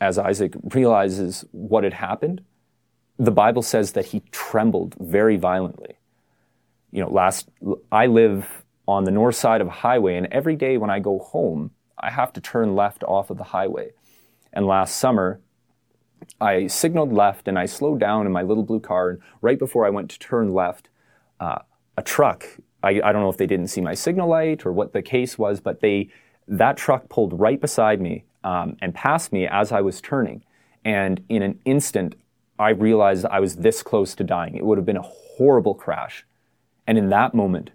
As 0.00 0.18
Isaac 0.18 0.54
realizes 0.72 1.44
what 1.50 1.84
had 1.84 1.94
happened, 1.94 2.42
the 3.18 3.30
Bible 3.30 3.62
says 3.62 3.92
that 3.92 4.06
he 4.06 4.20
trembled 4.30 4.94
very 5.00 5.36
violently. 5.36 5.98
You 6.94 7.02
know, 7.02 7.10
last, 7.10 7.48
I 7.92 8.06
live 8.06 8.64
on 8.86 9.04
the 9.04 9.10
north 9.10 9.36
side 9.36 9.60
of 9.60 9.66
a 9.66 9.70
highway, 9.70 10.16
and 10.16 10.26
every 10.30 10.56
day 10.56 10.76
when 10.78 10.90
I 10.90 11.00
go 11.00 11.18
home, 11.18 11.70
I 11.98 12.10
have 12.10 12.32
to 12.34 12.40
turn 12.40 12.74
left 12.74 13.02
off 13.04 13.30
of 13.30 13.36
the 13.36 13.44
highway. 13.44 13.90
And 14.52 14.66
last 14.66 14.96
summer, 14.96 15.40
I 16.40 16.68
signaled 16.68 17.12
left 17.12 17.48
and 17.48 17.58
I 17.58 17.66
slowed 17.66 18.00
down 18.00 18.26
in 18.26 18.32
my 18.32 18.42
little 18.42 18.62
blue 18.62 18.80
car. 18.80 19.10
And 19.10 19.18
right 19.42 19.58
before 19.58 19.84
I 19.84 19.90
went 19.90 20.10
to 20.10 20.18
turn 20.18 20.54
left, 20.54 20.88
uh, 21.40 21.58
a 21.96 22.02
truck 22.02 22.46
I, 22.84 23.00
I 23.02 23.12
don't 23.12 23.22
know 23.22 23.30
if 23.30 23.38
they 23.38 23.46
didn't 23.46 23.68
see 23.68 23.80
my 23.80 23.94
signal 23.94 24.28
light 24.28 24.66
or 24.66 24.72
what 24.72 24.92
the 24.92 25.02
case 25.02 25.38
was, 25.38 25.58
but 25.58 25.80
they 25.80 26.10
that 26.46 26.76
truck 26.76 27.08
pulled 27.08 27.40
right 27.40 27.58
beside 27.58 28.00
me 28.00 28.24
um, 28.44 28.76
and 28.82 28.94
passed 28.94 29.32
me 29.32 29.46
as 29.46 29.72
I 29.72 29.80
was 29.80 30.02
turning. 30.02 30.44
And 30.84 31.24
in 31.30 31.42
an 31.42 31.58
instant, 31.64 32.14
I 32.58 32.70
realized 32.70 33.24
I 33.24 33.40
was 33.40 33.56
this 33.56 33.82
close 33.82 34.14
to 34.16 34.24
dying. 34.24 34.54
It 34.54 34.64
would 34.64 34.76
have 34.76 34.84
been 34.84 34.98
a 34.98 35.02
horrible 35.02 35.74
crash. 35.74 36.26
And 36.86 36.98
in 36.98 37.08
that 37.10 37.34
moment, 37.34 37.70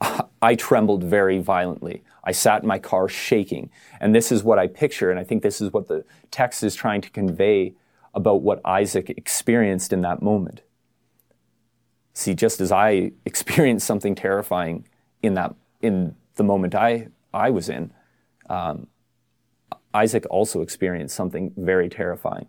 I 0.42 0.54
trembled 0.54 1.04
very 1.04 1.38
violently. 1.38 2.02
I 2.24 2.32
sat 2.32 2.62
in 2.62 2.68
my 2.68 2.78
car 2.78 3.08
shaking. 3.08 3.70
And 4.00 4.14
this 4.14 4.32
is 4.32 4.42
what 4.42 4.58
I 4.58 4.66
picture, 4.66 5.10
and 5.10 5.18
I 5.18 5.24
think 5.24 5.42
this 5.42 5.60
is 5.60 5.72
what 5.72 5.88
the 5.88 6.04
text 6.30 6.62
is 6.62 6.74
trying 6.74 7.00
to 7.02 7.10
convey 7.10 7.74
about 8.14 8.42
what 8.42 8.60
Isaac 8.64 9.10
experienced 9.10 9.92
in 9.92 10.00
that 10.02 10.22
moment. 10.22 10.62
See, 12.12 12.34
just 12.34 12.60
as 12.60 12.72
I 12.72 13.12
experienced 13.24 13.86
something 13.86 14.14
terrifying 14.14 14.86
in 15.22 15.34
that 15.34 15.54
in 15.82 16.16
the 16.36 16.44
moment 16.44 16.74
I 16.74 17.08
I 17.32 17.50
was 17.50 17.68
in, 17.68 17.92
um, 18.48 18.88
Isaac 19.94 20.26
also 20.30 20.62
experienced 20.62 21.14
something 21.14 21.52
very 21.56 21.88
terrifying. 21.88 22.48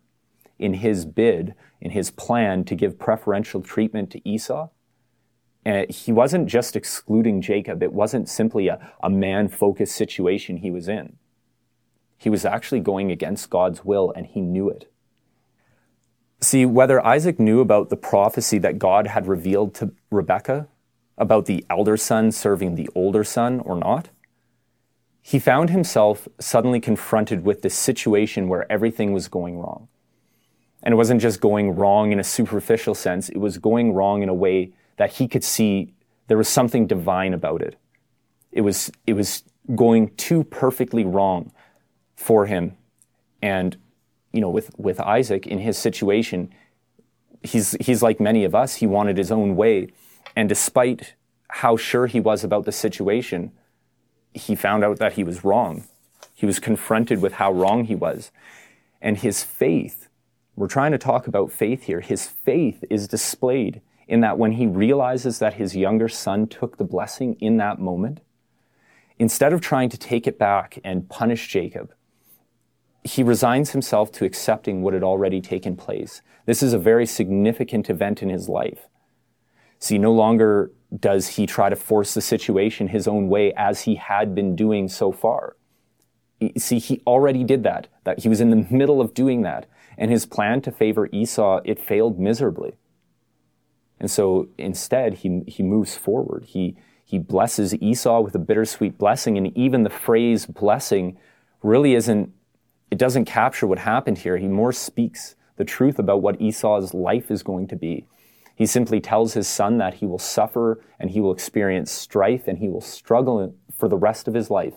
In 0.57 0.75
his 0.75 1.05
bid, 1.05 1.55
in 1.79 1.91
his 1.91 2.11
plan 2.11 2.63
to 2.65 2.75
give 2.75 2.99
preferential 2.99 3.61
treatment 3.61 4.11
to 4.11 4.27
Esau, 4.27 4.69
and 5.63 5.89
he 5.89 6.11
wasn't 6.11 6.47
just 6.47 6.75
excluding 6.75 7.41
Jacob. 7.41 7.83
It 7.83 7.93
wasn't 7.93 8.27
simply 8.27 8.67
a, 8.67 8.91
a 9.03 9.09
man 9.09 9.47
focused 9.47 9.95
situation 9.95 10.57
he 10.57 10.71
was 10.71 10.87
in. 10.87 11.17
He 12.17 12.29
was 12.29 12.45
actually 12.45 12.79
going 12.79 13.11
against 13.11 13.49
God's 13.49 13.85
will, 13.85 14.11
and 14.15 14.25
he 14.25 14.41
knew 14.41 14.69
it. 14.69 14.91
See, 16.39 16.65
whether 16.65 17.05
Isaac 17.05 17.39
knew 17.39 17.59
about 17.59 17.89
the 17.89 17.97
prophecy 17.97 18.57
that 18.59 18.79
God 18.79 19.07
had 19.07 19.27
revealed 19.27 19.75
to 19.75 19.91
Rebekah 20.09 20.67
about 21.17 21.45
the 21.45 21.63
elder 21.69 21.97
son 21.97 22.31
serving 22.31 22.75
the 22.75 22.89
older 22.95 23.23
son 23.23 23.59
or 23.59 23.75
not, 23.75 24.09
he 25.21 25.37
found 25.37 25.69
himself 25.69 26.27
suddenly 26.39 26.79
confronted 26.79 27.43
with 27.43 27.61
this 27.61 27.75
situation 27.75 28.47
where 28.47 28.71
everything 28.71 29.13
was 29.13 29.27
going 29.27 29.59
wrong. 29.59 29.87
And 30.81 30.93
it 30.93 30.97
wasn't 30.97 31.21
just 31.21 31.39
going 31.39 31.75
wrong 31.75 32.11
in 32.11 32.19
a 32.19 32.23
superficial 32.23 32.95
sense, 32.95 33.29
it 33.29 33.37
was 33.37 33.59
going 33.59 33.93
wrong 33.93 34.23
in 34.23 34.29
a 34.29 34.33
way 34.33 34.73
that 35.01 35.13
he 35.13 35.27
could 35.27 35.43
see 35.43 35.91
there 36.27 36.37
was 36.37 36.47
something 36.47 36.85
divine 36.85 37.33
about 37.33 37.59
it. 37.59 37.75
It 38.51 38.61
was, 38.61 38.91
it 39.07 39.13
was 39.13 39.43
going 39.75 40.13
too 40.15 40.43
perfectly 40.43 41.03
wrong 41.03 41.51
for 42.15 42.45
him. 42.45 42.77
And 43.41 43.77
you 44.31 44.41
know, 44.41 44.49
with, 44.51 44.77
with 44.77 44.99
Isaac 44.99 45.47
in 45.47 45.57
his 45.57 45.75
situation, 45.75 46.53
he's, 47.41 47.75
he's 47.81 48.03
like 48.03 48.19
many 48.19 48.43
of 48.43 48.53
us. 48.53 48.75
He 48.75 48.85
wanted 48.85 49.17
his 49.17 49.31
own 49.31 49.55
way. 49.55 49.87
And 50.35 50.47
despite 50.47 51.15
how 51.47 51.77
sure 51.77 52.05
he 52.05 52.19
was 52.19 52.43
about 52.43 52.65
the 52.65 52.71
situation, 52.71 53.53
he 54.35 54.53
found 54.53 54.83
out 54.83 54.99
that 54.99 55.13
he 55.13 55.23
was 55.23 55.43
wrong. 55.43 55.85
He 56.35 56.45
was 56.45 56.59
confronted 56.59 57.23
with 57.23 57.33
how 57.33 57.51
wrong 57.51 57.85
he 57.85 57.95
was. 57.95 58.29
And 59.01 59.17
his 59.17 59.43
faith, 59.43 60.09
we're 60.55 60.67
trying 60.67 60.91
to 60.91 60.99
talk 60.99 61.25
about 61.25 61.51
faith 61.51 61.85
here, 61.85 62.01
his 62.01 62.27
faith 62.27 62.83
is 62.91 63.07
displayed 63.07 63.81
in 64.07 64.21
that 64.21 64.37
when 64.37 64.53
he 64.53 64.67
realizes 64.67 65.39
that 65.39 65.55
his 65.55 65.75
younger 65.75 66.09
son 66.09 66.47
took 66.47 66.77
the 66.77 66.83
blessing 66.83 67.35
in 67.39 67.57
that 67.57 67.79
moment, 67.79 68.19
instead 69.19 69.53
of 69.53 69.61
trying 69.61 69.89
to 69.89 69.97
take 69.97 70.27
it 70.27 70.37
back 70.37 70.79
and 70.83 71.09
punish 71.09 71.47
Jacob, 71.47 71.93
he 73.03 73.23
resigns 73.23 73.71
himself 73.71 74.11
to 74.11 74.25
accepting 74.25 74.81
what 74.81 74.93
had 74.93 75.03
already 75.03 75.41
taken 75.41 75.75
place. 75.75 76.21
This 76.45 76.61
is 76.61 76.73
a 76.73 76.79
very 76.79 77.05
significant 77.05 77.89
event 77.89 78.21
in 78.21 78.29
his 78.29 78.47
life. 78.47 78.87
See, 79.79 79.97
no 79.97 80.13
longer 80.13 80.71
does 80.99 81.29
he 81.29 81.47
try 81.47 81.69
to 81.69 81.75
force 81.75 82.13
the 82.13 82.21
situation 82.21 82.89
his 82.89 83.07
own 83.07 83.29
way 83.29 83.53
as 83.53 83.81
he 83.81 83.95
had 83.95 84.35
been 84.35 84.55
doing 84.55 84.87
so 84.87 85.11
far. 85.11 85.55
See, 86.57 86.79
he 86.79 87.01
already 87.07 87.43
did 87.43 87.63
that, 87.63 87.87
that 88.03 88.19
he 88.19 88.29
was 88.29 88.41
in 88.41 88.49
the 88.49 88.67
middle 88.69 89.01
of 89.01 89.13
doing 89.13 89.41
that. 89.43 89.67
And 89.97 90.11
his 90.11 90.25
plan 90.25 90.61
to 90.61 90.71
favor 90.71 91.07
Esau, 91.11 91.61
it 91.63 91.79
failed 91.79 92.19
miserably. 92.19 92.73
And 94.01 94.09
so 94.09 94.49
instead, 94.57 95.13
he, 95.13 95.43
he 95.47 95.61
moves 95.61 95.95
forward. 95.95 96.43
He, 96.45 96.75
he 97.05 97.19
blesses 97.19 97.75
Esau 97.75 98.19
with 98.21 98.33
a 98.33 98.39
bittersweet 98.39 98.97
blessing. 98.97 99.37
And 99.37 99.55
even 99.55 99.83
the 99.83 99.91
phrase 99.91 100.45
blessing 100.47 101.17
really 101.61 101.93
isn't 101.93 102.33
it 102.89 102.97
doesn't 102.97 103.23
capture 103.23 103.67
what 103.67 103.79
happened 103.79 104.17
here. 104.17 104.35
He 104.35 104.47
more 104.47 104.73
speaks 104.73 105.35
the 105.55 105.63
truth 105.63 105.97
about 105.97 106.21
what 106.21 106.41
Esau's 106.41 106.93
life 106.93 107.31
is 107.31 107.41
going 107.41 107.67
to 107.69 107.77
be. 107.77 108.05
He 108.53 108.65
simply 108.65 108.99
tells 108.99 109.33
his 109.33 109.47
son 109.47 109.77
that 109.77 109.95
he 109.95 110.05
will 110.05 110.19
suffer 110.19 110.83
and 110.99 111.11
he 111.11 111.21
will 111.21 111.31
experience 111.31 111.89
strife 111.89 112.47
and 112.47 112.57
he 112.57 112.67
will 112.67 112.81
struggle 112.81 113.55
for 113.77 113.87
the 113.87 113.97
rest 113.97 114.27
of 114.27 114.33
his 114.33 114.49
life. 114.49 114.73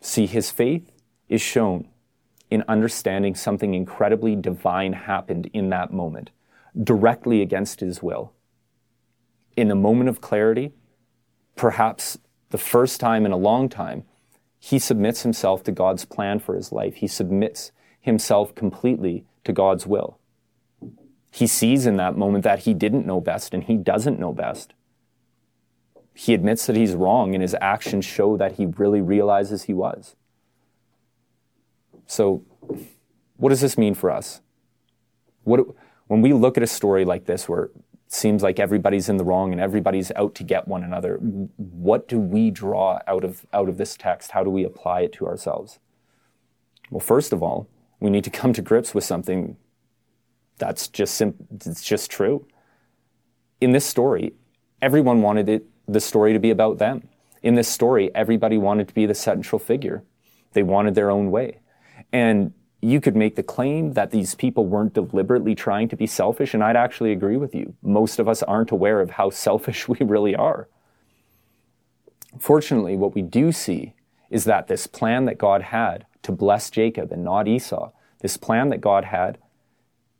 See, 0.00 0.24
his 0.24 0.50
faith 0.50 0.90
is 1.28 1.42
shown 1.42 1.88
in 2.50 2.64
understanding 2.66 3.34
something 3.34 3.74
incredibly 3.74 4.36
divine 4.36 4.94
happened 4.94 5.50
in 5.52 5.68
that 5.70 5.92
moment, 5.92 6.30
directly 6.82 7.40
against 7.42 7.80
his 7.80 8.02
will. 8.02 8.32
In 9.56 9.70
a 9.70 9.76
moment 9.76 10.08
of 10.08 10.20
clarity, 10.20 10.72
perhaps 11.56 12.18
the 12.50 12.58
first 12.58 13.00
time 13.00 13.24
in 13.24 13.32
a 13.32 13.36
long 13.36 13.68
time, 13.68 14.04
he 14.58 14.78
submits 14.78 15.22
himself 15.22 15.62
to 15.64 15.72
God's 15.72 16.04
plan 16.04 16.38
for 16.38 16.54
his 16.54 16.72
life. 16.72 16.96
He 16.96 17.06
submits 17.06 17.70
himself 18.00 18.54
completely 18.54 19.24
to 19.44 19.52
God's 19.52 19.86
will. 19.86 20.18
He 21.30 21.46
sees 21.46 21.86
in 21.86 21.96
that 21.96 22.16
moment 22.16 22.44
that 22.44 22.60
he 22.60 22.74
didn't 22.74 23.06
know 23.06 23.20
best 23.20 23.52
and 23.52 23.64
he 23.64 23.76
doesn't 23.76 24.18
know 24.18 24.32
best. 24.32 24.72
He 26.14 26.32
admits 26.32 26.66
that 26.66 26.76
he's 26.76 26.94
wrong 26.94 27.34
and 27.34 27.42
his 27.42 27.56
actions 27.60 28.04
show 28.04 28.36
that 28.36 28.52
he 28.52 28.66
really 28.66 29.00
realizes 29.00 29.64
he 29.64 29.74
was. 29.74 30.14
So, 32.06 32.44
what 33.36 33.48
does 33.48 33.60
this 33.60 33.76
mean 33.76 33.94
for 33.94 34.10
us? 34.10 34.40
What, 35.42 35.60
when 36.06 36.20
we 36.20 36.32
look 36.32 36.56
at 36.56 36.62
a 36.62 36.68
story 36.68 37.04
like 37.04 37.24
this 37.26 37.48
where 37.48 37.64
it 37.64 37.72
seems 38.08 38.42
like 38.42 38.58
everybody's 38.60 39.08
in 39.08 39.16
the 39.16 39.24
wrong 39.24 39.52
and 39.52 39.60
everybody's 39.60 40.12
out 40.12 40.34
to 40.36 40.44
get 40.44 40.68
one 40.68 40.84
another. 40.84 41.16
What 41.16 42.08
do 42.08 42.18
we 42.18 42.50
draw 42.50 42.98
out 43.06 43.24
of, 43.24 43.46
out 43.52 43.68
of 43.68 43.78
this 43.78 43.96
text? 43.96 44.32
How 44.32 44.44
do 44.44 44.50
we 44.50 44.64
apply 44.64 45.02
it 45.02 45.12
to 45.14 45.26
ourselves? 45.26 45.78
Well, 46.90 47.00
first 47.00 47.32
of 47.32 47.42
all, 47.42 47.68
we 48.00 48.10
need 48.10 48.24
to 48.24 48.30
come 48.30 48.52
to 48.52 48.62
grips 48.62 48.94
with 48.94 49.04
something 49.04 49.56
that's 50.58 50.86
just 50.88 51.14
sim- 51.14 51.34
it's 51.50 51.82
just 51.82 52.10
true. 52.10 52.46
in 53.60 53.72
this 53.72 53.86
story, 53.86 54.34
everyone 54.82 55.22
wanted 55.22 55.48
it, 55.48 55.66
the 55.88 56.00
story 56.00 56.32
to 56.32 56.38
be 56.38 56.50
about 56.50 56.78
them. 56.78 57.08
In 57.42 57.54
this 57.54 57.68
story, 57.68 58.14
everybody 58.14 58.58
wanted 58.58 58.88
to 58.88 58.94
be 58.94 59.06
the 59.06 59.14
central 59.14 59.58
figure. 59.58 60.04
They 60.52 60.62
wanted 60.62 60.94
their 60.94 61.10
own 61.10 61.30
way. 61.30 61.60
And 62.12 62.52
you 62.84 63.00
could 63.00 63.16
make 63.16 63.34
the 63.34 63.42
claim 63.42 63.94
that 63.94 64.10
these 64.10 64.34
people 64.34 64.66
weren't 64.66 64.92
deliberately 64.92 65.54
trying 65.54 65.88
to 65.88 65.96
be 65.96 66.06
selfish, 66.06 66.52
and 66.52 66.62
I'd 66.62 66.76
actually 66.76 67.12
agree 67.12 67.38
with 67.38 67.54
you. 67.54 67.74
Most 67.82 68.18
of 68.18 68.28
us 68.28 68.42
aren't 68.42 68.70
aware 68.70 69.00
of 69.00 69.12
how 69.12 69.30
selfish 69.46 69.88
we 69.88 69.98
really 70.00 70.36
are. 70.36 70.68
Fortunately, 72.38 72.96
what 72.96 73.14
we 73.14 73.22
do 73.22 73.52
see 73.52 73.94
is 74.28 74.44
that 74.44 74.66
this 74.66 74.86
plan 74.86 75.24
that 75.24 75.38
God 75.38 75.62
had 75.62 76.04
to 76.22 76.32
bless 76.32 76.68
Jacob 76.68 77.10
and 77.10 77.24
not 77.24 77.48
Esau, 77.48 77.90
this 78.20 78.36
plan 78.36 78.68
that 78.68 78.80
God 78.80 79.04
had, 79.06 79.38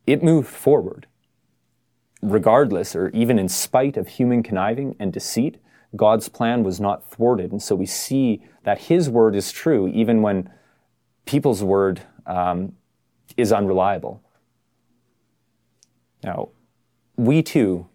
it 0.07 0.23
moved 0.23 0.47
forward. 0.47 1.07
Regardless, 2.21 2.95
or 2.95 3.09
even 3.09 3.37
in 3.37 3.49
spite 3.49 3.97
of 3.97 4.07
human 4.07 4.41
conniving 4.41 4.95
and 4.99 5.13
deceit, 5.13 5.57
God's 5.95 6.29
plan 6.29 6.63
was 6.63 6.79
not 6.79 7.09
thwarted. 7.11 7.51
And 7.51 7.61
so 7.61 7.75
we 7.75 7.85
see 7.85 8.41
that 8.63 8.83
His 8.83 9.09
word 9.09 9.35
is 9.35 9.51
true 9.51 9.87
even 9.87 10.21
when 10.21 10.49
people's 11.25 11.63
word 11.63 12.01
um, 12.25 12.73
is 13.37 13.51
unreliable. 13.51 14.21
Now, 16.23 16.49
we 17.17 17.43
too, 17.43 17.87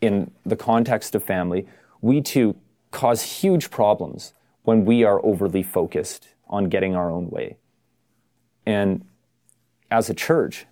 in 0.00 0.30
the 0.44 0.56
context 0.56 1.14
of 1.14 1.24
family, 1.24 1.66
we 2.00 2.20
too 2.20 2.56
cause 2.90 3.22
huge 3.22 3.70
problems 3.70 4.34
when 4.62 4.84
we 4.84 5.04
are 5.04 5.24
overly 5.24 5.62
focused 5.62 6.28
on 6.48 6.68
getting 6.68 6.94
our 6.94 7.10
own 7.10 7.30
way. 7.30 7.56
And 8.66 9.04
as 9.90 10.10
a 10.10 10.14
church, 10.14 10.66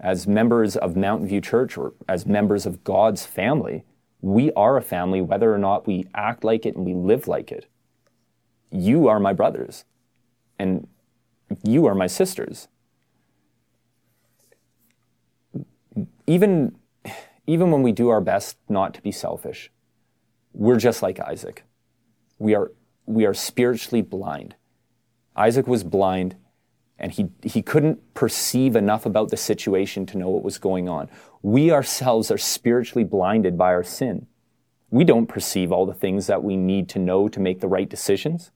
as 0.00 0.26
members 0.26 0.76
of 0.76 0.96
Mountain 0.96 1.28
View 1.28 1.40
Church 1.40 1.78
or 1.78 1.94
as 2.08 2.26
members 2.26 2.66
of 2.66 2.84
God's 2.84 3.24
family, 3.24 3.84
we 4.20 4.52
are 4.52 4.76
a 4.76 4.82
family 4.82 5.20
whether 5.20 5.52
or 5.54 5.58
not 5.58 5.86
we 5.86 6.06
act 6.14 6.44
like 6.44 6.66
it 6.66 6.76
and 6.76 6.84
we 6.84 6.94
live 6.94 7.26
like 7.26 7.50
it. 7.50 7.66
You 8.70 9.08
are 9.08 9.20
my 9.20 9.32
brothers, 9.32 9.84
and 10.58 10.88
you 11.62 11.86
are 11.86 11.94
my 11.94 12.06
sisters. 12.06 12.68
Even, 16.26 16.76
even 17.46 17.70
when 17.70 17.82
we 17.82 17.92
do 17.92 18.08
our 18.08 18.20
best 18.20 18.56
not 18.68 18.94
to 18.94 19.02
be 19.02 19.12
selfish, 19.12 19.70
we're 20.52 20.78
just 20.78 21.02
like 21.02 21.18
Isaac. 21.20 21.64
We 22.38 22.54
are, 22.54 22.72
we 23.06 23.26
are 23.26 23.34
spiritually 23.34 24.02
blind. 24.02 24.54
Isaac 25.36 25.66
was 25.66 25.84
blind 25.84 26.36
and 26.98 27.10
he, 27.10 27.30
he 27.42 27.62
couldn't 27.62 28.14
perceive 28.14 28.76
enough 28.76 29.06
about 29.06 29.30
the 29.30 29.36
situation 29.36 30.06
to 30.06 30.18
know 30.18 30.28
what 30.28 30.44
was 30.44 30.58
going 30.58 30.88
on. 30.88 31.08
We 31.42 31.72
ourselves 31.72 32.30
are 32.30 32.38
spiritually 32.38 33.04
blinded 33.04 33.58
by 33.58 33.72
our 33.72 33.82
sin. 33.82 34.26
We 34.90 35.04
don't 35.04 35.26
perceive 35.26 35.72
all 35.72 35.84
the 35.84 35.94
things 35.94 36.28
that 36.28 36.44
we 36.44 36.56
need 36.56 36.88
to 36.90 36.98
know 36.98 37.28
to 37.28 37.40
make 37.40 37.60
the 37.60 37.66
right 37.66 37.88
decisions. 37.88 38.52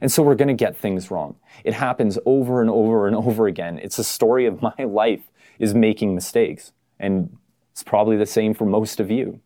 And 0.00 0.12
so 0.12 0.22
we're 0.22 0.34
going 0.34 0.48
to 0.48 0.54
get 0.54 0.76
things 0.76 1.10
wrong. 1.10 1.36
It 1.64 1.74
happens 1.74 2.18
over 2.26 2.60
and 2.60 2.70
over 2.70 3.06
and 3.06 3.16
over 3.16 3.46
again. 3.46 3.78
It's 3.82 3.98
a 3.98 4.04
story 4.04 4.46
of 4.46 4.62
my 4.78 4.84
life 4.84 5.30
is 5.58 5.74
making 5.74 6.14
mistakes. 6.14 6.72
And 6.98 7.36
it's 7.72 7.82
probably 7.82 8.16
the 8.16 8.26
same 8.26 8.54
for 8.54 8.64
most 8.64 9.00
of 9.00 9.10
you. 9.10 9.40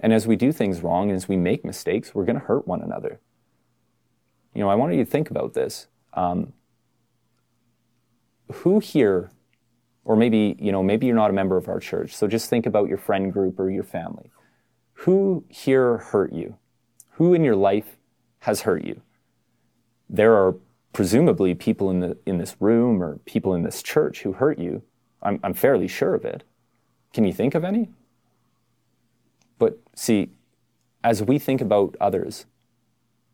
And 0.00 0.12
as 0.12 0.26
we 0.26 0.36
do 0.36 0.50
things 0.50 0.82
wrong, 0.82 1.10
and 1.10 1.16
as 1.16 1.28
we 1.28 1.36
make 1.36 1.64
mistakes, 1.64 2.14
we're 2.14 2.24
going 2.24 2.38
to 2.38 2.46
hurt 2.46 2.66
one 2.66 2.82
another. 2.82 3.20
You 4.54 4.62
know, 4.62 4.68
I 4.68 4.74
want 4.74 4.92
you 4.94 5.04
to 5.04 5.10
think 5.10 5.30
about 5.30 5.54
this. 5.54 5.86
Um, 6.14 6.52
who 8.52 8.80
here, 8.80 9.30
or 10.04 10.16
maybe, 10.16 10.56
you 10.58 10.72
know, 10.72 10.82
maybe 10.82 11.06
you're 11.06 11.16
not 11.16 11.30
a 11.30 11.32
member 11.32 11.56
of 11.56 11.68
our 11.68 11.80
church, 11.80 12.14
so 12.14 12.26
just 12.26 12.50
think 12.50 12.66
about 12.66 12.88
your 12.88 12.98
friend 12.98 13.32
group 13.32 13.58
or 13.58 13.70
your 13.70 13.84
family. 13.84 14.30
Who 14.94 15.44
here 15.48 15.98
hurt 15.98 16.32
you? 16.32 16.56
Who 17.12 17.32
in 17.32 17.44
your 17.44 17.56
life 17.56 17.96
has 18.40 18.62
hurt 18.62 18.84
you? 18.84 19.00
There 20.12 20.34
are 20.34 20.54
presumably 20.92 21.54
people 21.54 21.90
in, 21.90 22.00
the, 22.00 22.18
in 22.26 22.36
this 22.36 22.54
room 22.60 23.02
or 23.02 23.16
people 23.24 23.54
in 23.54 23.62
this 23.62 23.82
church 23.82 24.22
who 24.22 24.32
hurt 24.32 24.58
you. 24.58 24.82
I'm, 25.22 25.40
I'm 25.42 25.54
fairly 25.54 25.88
sure 25.88 26.14
of 26.14 26.24
it. 26.24 26.44
Can 27.14 27.24
you 27.24 27.32
think 27.32 27.54
of 27.54 27.64
any? 27.64 27.88
But 29.58 29.78
see, 29.94 30.30
as 31.02 31.22
we 31.22 31.38
think 31.38 31.60
about 31.60 31.96
others, 32.00 32.44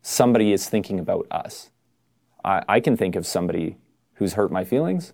somebody 0.01 0.53
is 0.53 0.69
thinking 0.69 0.99
about 0.99 1.27
us. 1.29 1.69
I, 2.43 2.63
I 2.67 2.79
can 2.79 2.95
think 2.95 3.15
of 3.15 3.27
somebody 3.27 3.77
who's 4.13 4.33
hurt 4.33 4.51
my 4.51 4.63
feelings, 4.63 5.13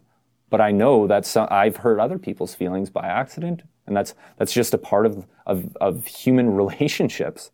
but 0.49 0.61
I 0.61 0.71
know 0.71 1.07
that 1.07 1.25
some, 1.25 1.47
I've 1.49 1.77
hurt 1.77 1.99
other 1.99 2.19
people's 2.19 2.53
feelings 2.53 2.89
by 2.89 3.07
accident, 3.07 3.63
and 3.87 3.95
that's, 3.95 4.13
that's 4.37 4.53
just 4.53 4.73
a 4.73 4.77
part 4.77 5.05
of, 5.05 5.25
of, 5.45 5.75
of 5.81 6.05
human 6.05 6.49
relationships. 6.55 7.51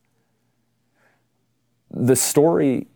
The 1.90 2.16
story 2.16 2.88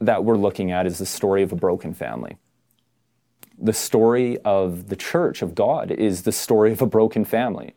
that 0.00 0.24
we're 0.24 0.36
looking 0.36 0.70
at 0.70 0.86
is 0.86 0.98
the 0.98 1.06
story 1.06 1.42
of 1.42 1.52
a 1.52 1.56
broken 1.56 1.94
family. 1.94 2.36
The 3.58 3.72
story 3.72 4.38
of 4.38 4.88
the 4.88 4.96
church 4.96 5.42
of 5.42 5.54
God 5.54 5.90
is 5.90 6.22
the 6.22 6.32
story 6.32 6.72
of 6.72 6.80
a 6.80 6.86
broken 6.86 7.24
family. 7.24 7.74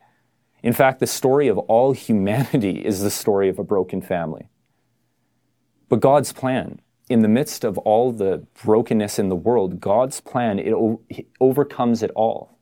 In 0.62 0.74
fact, 0.74 1.00
the 1.00 1.08
story 1.08 1.48
of 1.48 1.58
all 1.58 1.92
humanity 2.08 2.86
is 2.86 3.02
the 3.02 3.12
story 3.12 3.50
of 3.50 3.60
a 3.60 3.64
broken 3.64 4.02
family. 4.02 4.48
But 5.90 6.00
God's 6.00 6.32
plan, 6.32 6.80
in 7.10 7.22
the 7.22 7.28
midst 7.28 7.64
of 7.64 7.78
all 7.80 8.12
the 8.12 8.46
brokenness 8.64 9.20
in 9.20 9.28
the 9.28 9.36
world, 9.36 9.82
God's 9.82 10.22
plan, 10.22 10.60
it, 10.60 10.74
overcomes 11.42 12.02
it 12.02 12.12
all. 12.12 12.58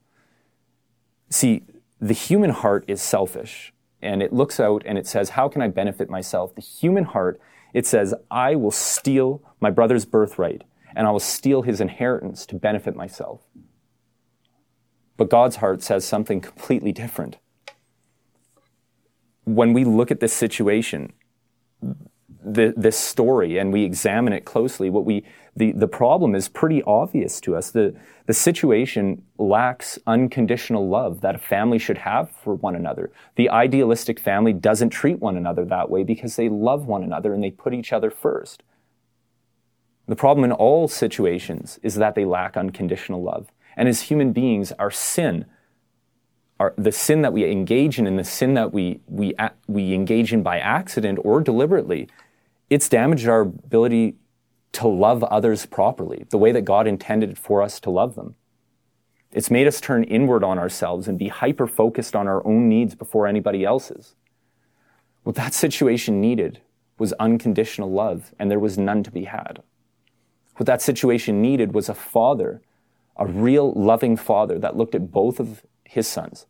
See, 1.29 1.61
the 2.01 2.13
human 2.13 2.49
heart 2.49 2.85
is 2.87 3.01
selfish 3.01 3.71
and 4.01 4.23
it 4.23 4.33
looks 4.33 4.59
out 4.59 4.81
and 4.85 4.97
it 4.97 5.05
says, 5.05 5.31
How 5.31 5.47
can 5.47 5.61
I 5.61 5.67
benefit 5.67 6.09
myself? 6.09 6.55
The 6.55 6.61
human 6.61 7.03
heart, 7.03 7.39
it 7.73 7.85
says, 7.85 8.13
I 8.29 8.55
will 8.55 8.71
steal 8.71 9.43
my 9.59 9.69
brother's 9.69 10.05
birthright 10.05 10.63
and 10.95 11.07
I 11.07 11.11
will 11.11 11.19
steal 11.19 11.61
his 11.61 11.79
inheritance 11.79 12.45
to 12.47 12.55
benefit 12.55 12.95
myself. 12.95 13.41
But 15.17 15.29
God's 15.29 15.57
heart 15.57 15.83
says 15.83 16.05
something 16.05 16.41
completely 16.41 16.91
different 16.91 17.37
when 19.55 19.73
we 19.73 19.83
look 19.83 20.11
at 20.11 20.19
this 20.19 20.33
situation, 20.33 21.13
the, 21.81 22.73
this 22.77 22.97
story, 22.97 23.57
and 23.57 23.73
we 23.73 23.83
examine 23.83 24.33
it 24.33 24.45
closely, 24.45 24.89
what 24.89 25.05
we 25.05 25.25
the, 25.55 25.71
the 25.71 25.87
problem 25.87 26.35
is 26.35 26.47
pretty 26.47 26.81
obvious 26.83 27.41
to 27.41 27.55
us. 27.55 27.71
The, 27.71 27.95
the 28.25 28.33
situation 28.33 29.23
lacks 29.37 29.99
unconditional 30.05 30.87
love 30.87 31.21
that 31.21 31.35
a 31.35 31.39
family 31.39 31.79
should 31.79 31.99
have 31.99 32.31
for 32.31 32.55
one 32.55 32.75
another. 32.75 33.11
The 33.35 33.49
idealistic 33.49 34.19
family 34.19 34.53
doesn't 34.53 34.89
treat 34.89 35.19
one 35.19 35.35
another 35.35 35.65
that 35.65 35.89
way 35.89 36.03
because 36.03 36.35
they 36.35 36.49
love 36.49 36.85
one 36.85 37.03
another 37.03 37.33
and 37.33 37.43
they 37.43 37.51
put 37.51 37.73
each 37.73 37.91
other 37.91 38.11
first. 38.11 38.63
The 40.07 40.15
problem 40.15 40.43
in 40.43 40.51
all 40.51 40.87
situations 40.87 41.79
is 41.83 41.95
that 41.95 42.15
they 42.15 42.25
lack 42.25 42.57
unconditional 42.57 43.21
love. 43.21 43.47
And 43.75 43.87
as 43.87 44.03
human 44.03 44.33
beings, 44.33 44.71
our 44.73 44.91
sin 44.91 45.45
our, 46.59 46.73
the 46.77 46.91
sin 46.91 47.21
that 47.21 47.33
we 47.33 47.49
engage 47.49 47.99
in 47.99 48.05
and 48.05 48.19
the 48.19 48.23
sin 48.23 48.53
that 48.55 48.73
we, 48.73 48.99
we, 49.07 49.33
we 49.67 49.93
engage 49.93 50.33
in 50.33 50.43
by 50.43 50.59
accident 50.59 51.19
or 51.23 51.41
deliberately, 51.41 52.09
it's 52.69 52.89
damaged 52.89 53.27
our 53.27 53.41
ability 53.41 54.15
to 54.73 54.87
love 54.87 55.23
others 55.23 55.65
properly, 55.65 56.25
the 56.29 56.37
way 56.37 56.51
that 56.51 56.61
God 56.61 56.87
intended 56.87 57.37
for 57.37 57.61
us 57.61 57.79
to 57.81 57.89
love 57.89 58.15
them. 58.15 58.35
It's 59.31 59.51
made 59.51 59.67
us 59.67 59.79
turn 59.79 60.03
inward 60.03 60.43
on 60.43 60.57
ourselves 60.57 61.07
and 61.07 61.19
be 61.19 61.27
hyper 61.27 61.67
focused 61.67 62.15
on 62.15 62.27
our 62.27 62.45
own 62.45 62.67
needs 62.67 62.95
before 62.95 63.27
anybody 63.27 63.63
else's. 63.63 64.15
What 65.23 65.35
that 65.35 65.53
situation 65.53 66.19
needed 66.19 66.61
was 66.97 67.13
unconditional 67.13 67.91
love, 67.91 68.33
and 68.39 68.49
there 68.49 68.59
was 68.59 68.77
none 68.77 69.03
to 69.03 69.11
be 69.11 69.25
had. 69.25 69.61
What 70.55 70.65
that 70.65 70.81
situation 70.81 71.41
needed 71.41 71.73
was 71.73 71.87
a 71.87 71.93
father, 71.93 72.61
a 73.15 73.25
real 73.25 73.71
loving 73.73 74.17
father 74.17 74.59
that 74.59 74.75
looked 74.75 74.95
at 74.95 75.11
both 75.11 75.39
of 75.39 75.63
his 75.83 76.07
sons. 76.07 76.47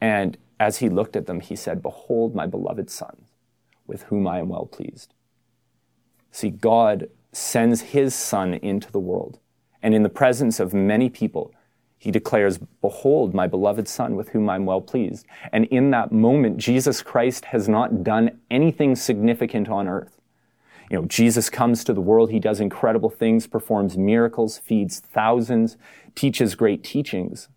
And 0.00 0.36
as 0.58 0.78
he 0.78 0.88
looked 0.88 1.16
at 1.16 1.26
them, 1.26 1.40
he 1.40 1.56
said, 1.56 1.82
Behold 1.82 2.34
my 2.34 2.46
beloved 2.46 2.90
son, 2.90 3.26
with 3.86 4.04
whom 4.04 4.26
I 4.26 4.38
am 4.38 4.48
well 4.48 4.66
pleased. 4.66 5.14
See, 6.34 6.50
God 6.50 7.10
sends 7.30 7.80
his 7.80 8.12
son 8.12 8.54
into 8.54 8.90
the 8.90 8.98
world, 8.98 9.38
and 9.80 9.94
in 9.94 10.02
the 10.02 10.08
presence 10.08 10.58
of 10.58 10.74
many 10.74 11.08
people, 11.08 11.54
he 11.96 12.10
declares, 12.10 12.58
Behold, 12.80 13.34
my 13.34 13.46
beloved 13.46 13.86
Son, 13.86 14.16
with 14.16 14.30
whom 14.30 14.50
I'm 14.50 14.66
well 14.66 14.80
pleased. 14.80 15.26
And 15.52 15.66
in 15.66 15.92
that 15.92 16.10
moment, 16.10 16.56
Jesus 16.56 17.02
Christ 17.02 17.44
has 17.44 17.68
not 17.68 18.02
done 18.02 18.40
anything 18.50 18.96
significant 18.96 19.68
on 19.68 19.86
earth. 19.86 20.20
You 20.90 20.98
know, 20.98 21.04
Jesus 21.06 21.48
comes 21.48 21.84
to 21.84 21.92
the 21.92 22.00
world, 22.00 22.32
he 22.32 22.40
does 22.40 22.58
incredible 22.58 23.10
things, 23.10 23.46
performs 23.46 23.96
miracles, 23.96 24.58
feeds 24.58 24.98
thousands, 24.98 25.76
teaches 26.16 26.56
great 26.56 26.82
teachings. 26.82 27.48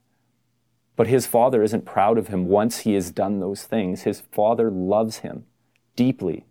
But 0.96 1.08
his 1.08 1.26
father 1.26 1.64
isn't 1.64 1.86
proud 1.86 2.20
of 2.20 2.28
him 2.28 2.46
once 2.46 2.82
he 2.82 2.94
has 2.94 3.10
done 3.10 3.40
those 3.40 3.64
things. 3.64 4.04
His 4.04 4.22
father 4.32 4.70
loves 4.70 5.18
him 5.18 5.48
deeply 5.96 6.46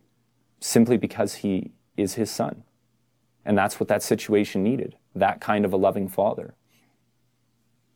simply 0.58 0.96
because 0.96 1.36
he 1.36 1.70
is 1.96 2.14
his 2.14 2.30
son. 2.30 2.62
And 3.44 3.56
that's 3.56 3.78
what 3.78 3.88
that 3.88 4.02
situation 4.02 4.62
needed 4.62 4.96
that 5.16 5.40
kind 5.40 5.64
of 5.64 5.72
a 5.72 5.76
loving 5.76 6.08
father. 6.08 6.54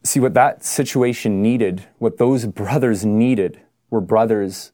See, 0.03 0.21
what 0.21 0.35
that 0.35 0.65
situation 0.65 1.43
needed, 1.43 1.85
what 1.99 2.17
those 2.17 2.47
brothers 2.47 3.05
needed, 3.05 3.61
were 3.91 4.01
brothers 4.01 4.73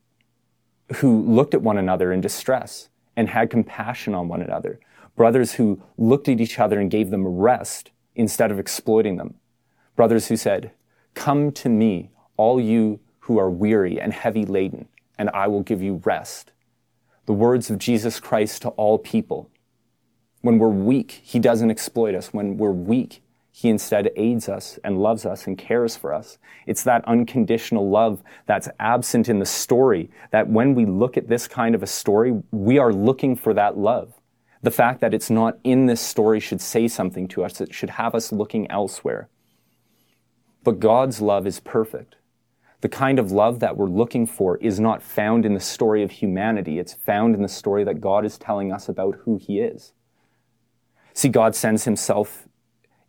who 0.96 1.22
looked 1.22 1.54
at 1.54 1.62
one 1.62 1.76
another 1.76 2.12
in 2.12 2.20
distress 2.20 2.88
and 3.16 3.30
had 3.30 3.50
compassion 3.50 4.14
on 4.14 4.28
one 4.28 4.40
another. 4.40 4.78
Brothers 5.16 5.54
who 5.54 5.82
looked 5.96 6.28
at 6.28 6.40
each 6.40 6.58
other 6.58 6.78
and 6.78 6.90
gave 6.90 7.10
them 7.10 7.26
rest 7.26 7.90
instead 8.14 8.52
of 8.52 8.58
exploiting 8.58 9.16
them. 9.16 9.34
Brothers 9.96 10.28
who 10.28 10.36
said, 10.36 10.70
Come 11.14 11.50
to 11.52 11.68
me, 11.68 12.10
all 12.36 12.60
you 12.60 13.00
who 13.20 13.38
are 13.38 13.50
weary 13.50 14.00
and 14.00 14.12
heavy 14.12 14.44
laden, 14.44 14.86
and 15.18 15.30
I 15.30 15.48
will 15.48 15.62
give 15.62 15.82
you 15.82 16.00
rest. 16.04 16.52
The 17.26 17.32
words 17.32 17.70
of 17.70 17.78
Jesus 17.78 18.20
Christ 18.20 18.62
to 18.62 18.68
all 18.70 18.98
people. 18.98 19.50
When 20.42 20.58
we're 20.58 20.68
weak, 20.68 21.20
He 21.24 21.38
doesn't 21.38 21.70
exploit 21.70 22.14
us. 22.14 22.32
When 22.32 22.56
we're 22.56 22.70
weak, 22.70 23.22
He 23.50 23.68
instead 23.68 24.10
aids 24.16 24.48
us 24.48 24.78
and 24.84 25.02
loves 25.02 25.26
us 25.26 25.46
and 25.46 25.58
cares 25.58 25.96
for 25.96 26.14
us. 26.14 26.38
It's 26.66 26.84
that 26.84 27.04
unconditional 27.04 27.90
love 27.90 28.22
that's 28.46 28.68
absent 28.78 29.28
in 29.28 29.40
the 29.40 29.46
story 29.46 30.10
that 30.30 30.48
when 30.48 30.74
we 30.74 30.86
look 30.86 31.16
at 31.16 31.28
this 31.28 31.48
kind 31.48 31.74
of 31.74 31.82
a 31.82 31.86
story, 31.88 32.42
we 32.52 32.78
are 32.78 32.92
looking 32.92 33.34
for 33.34 33.52
that 33.54 33.76
love. 33.76 34.12
The 34.62 34.70
fact 34.70 35.00
that 35.00 35.14
it's 35.14 35.30
not 35.30 35.58
in 35.64 35.86
this 35.86 36.00
story 36.00 36.40
should 36.40 36.60
say 36.60 36.88
something 36.88 37.28
to 37.28 37.44
us. 37.44 37.60
It 37.60 37.74
should 37.74 37.90
have 37.90 38.14
us 38.14 38.32
looking 38.32 38.70
elsewhere. 38.70 39.28
But 40.62 40.80
God's 40.80 41.20
love 41.20 41.46
is 41.46 41.60
perfect. 41.60 42.16
The 42.82 42.88
kind 42.88 43.18
of 43.18 43.32
love 43.32 43.60
that 43.60 43.76
we're 43.76 43.88
looking 43.88 44.26
for 44.26 44.58
is 44.58 44.78
not 44.78 45.02
found 45.02 45.46
in 45.46 45.54
the 45.54 45.60
story 45.60 46.02
of 46.02 46.10
humanity. 46.10 46.78
It's 46.78 46.94
found 46.94 47.34
in 47.34 47.42
the 47.42 47.48
story 47.48 47.84
that 47.84 48.00
God 48.00 48.24
is 48.24 48.38
telling 48.38 48.72
us 48.72 48.88
about 48.88 49.16
who 49.24 49.38
He 49.38 49.60
is. 49.60 49.92
See, 51.14 51.28
God 51.28 51.54
sends 51.54 51.84
Himself 51.84 52.46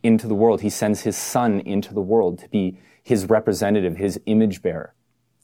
into 0.02 0.26
the 0.26 0.34
world. 0.34 0.62
He 0.62 0.70
sends 0.70 1.02
His 1.02 1.16
Son 1.16 1.60
into 1.60 1.92
the 1.92 2.00
world 2.00 2.38
to 2.38 2.48
be 2.48 2.78
His 3.02 3.26
representative, 3.26 3.96
His 3.96 4.18
image 4.24 4.62
bearer, 4.62 4.94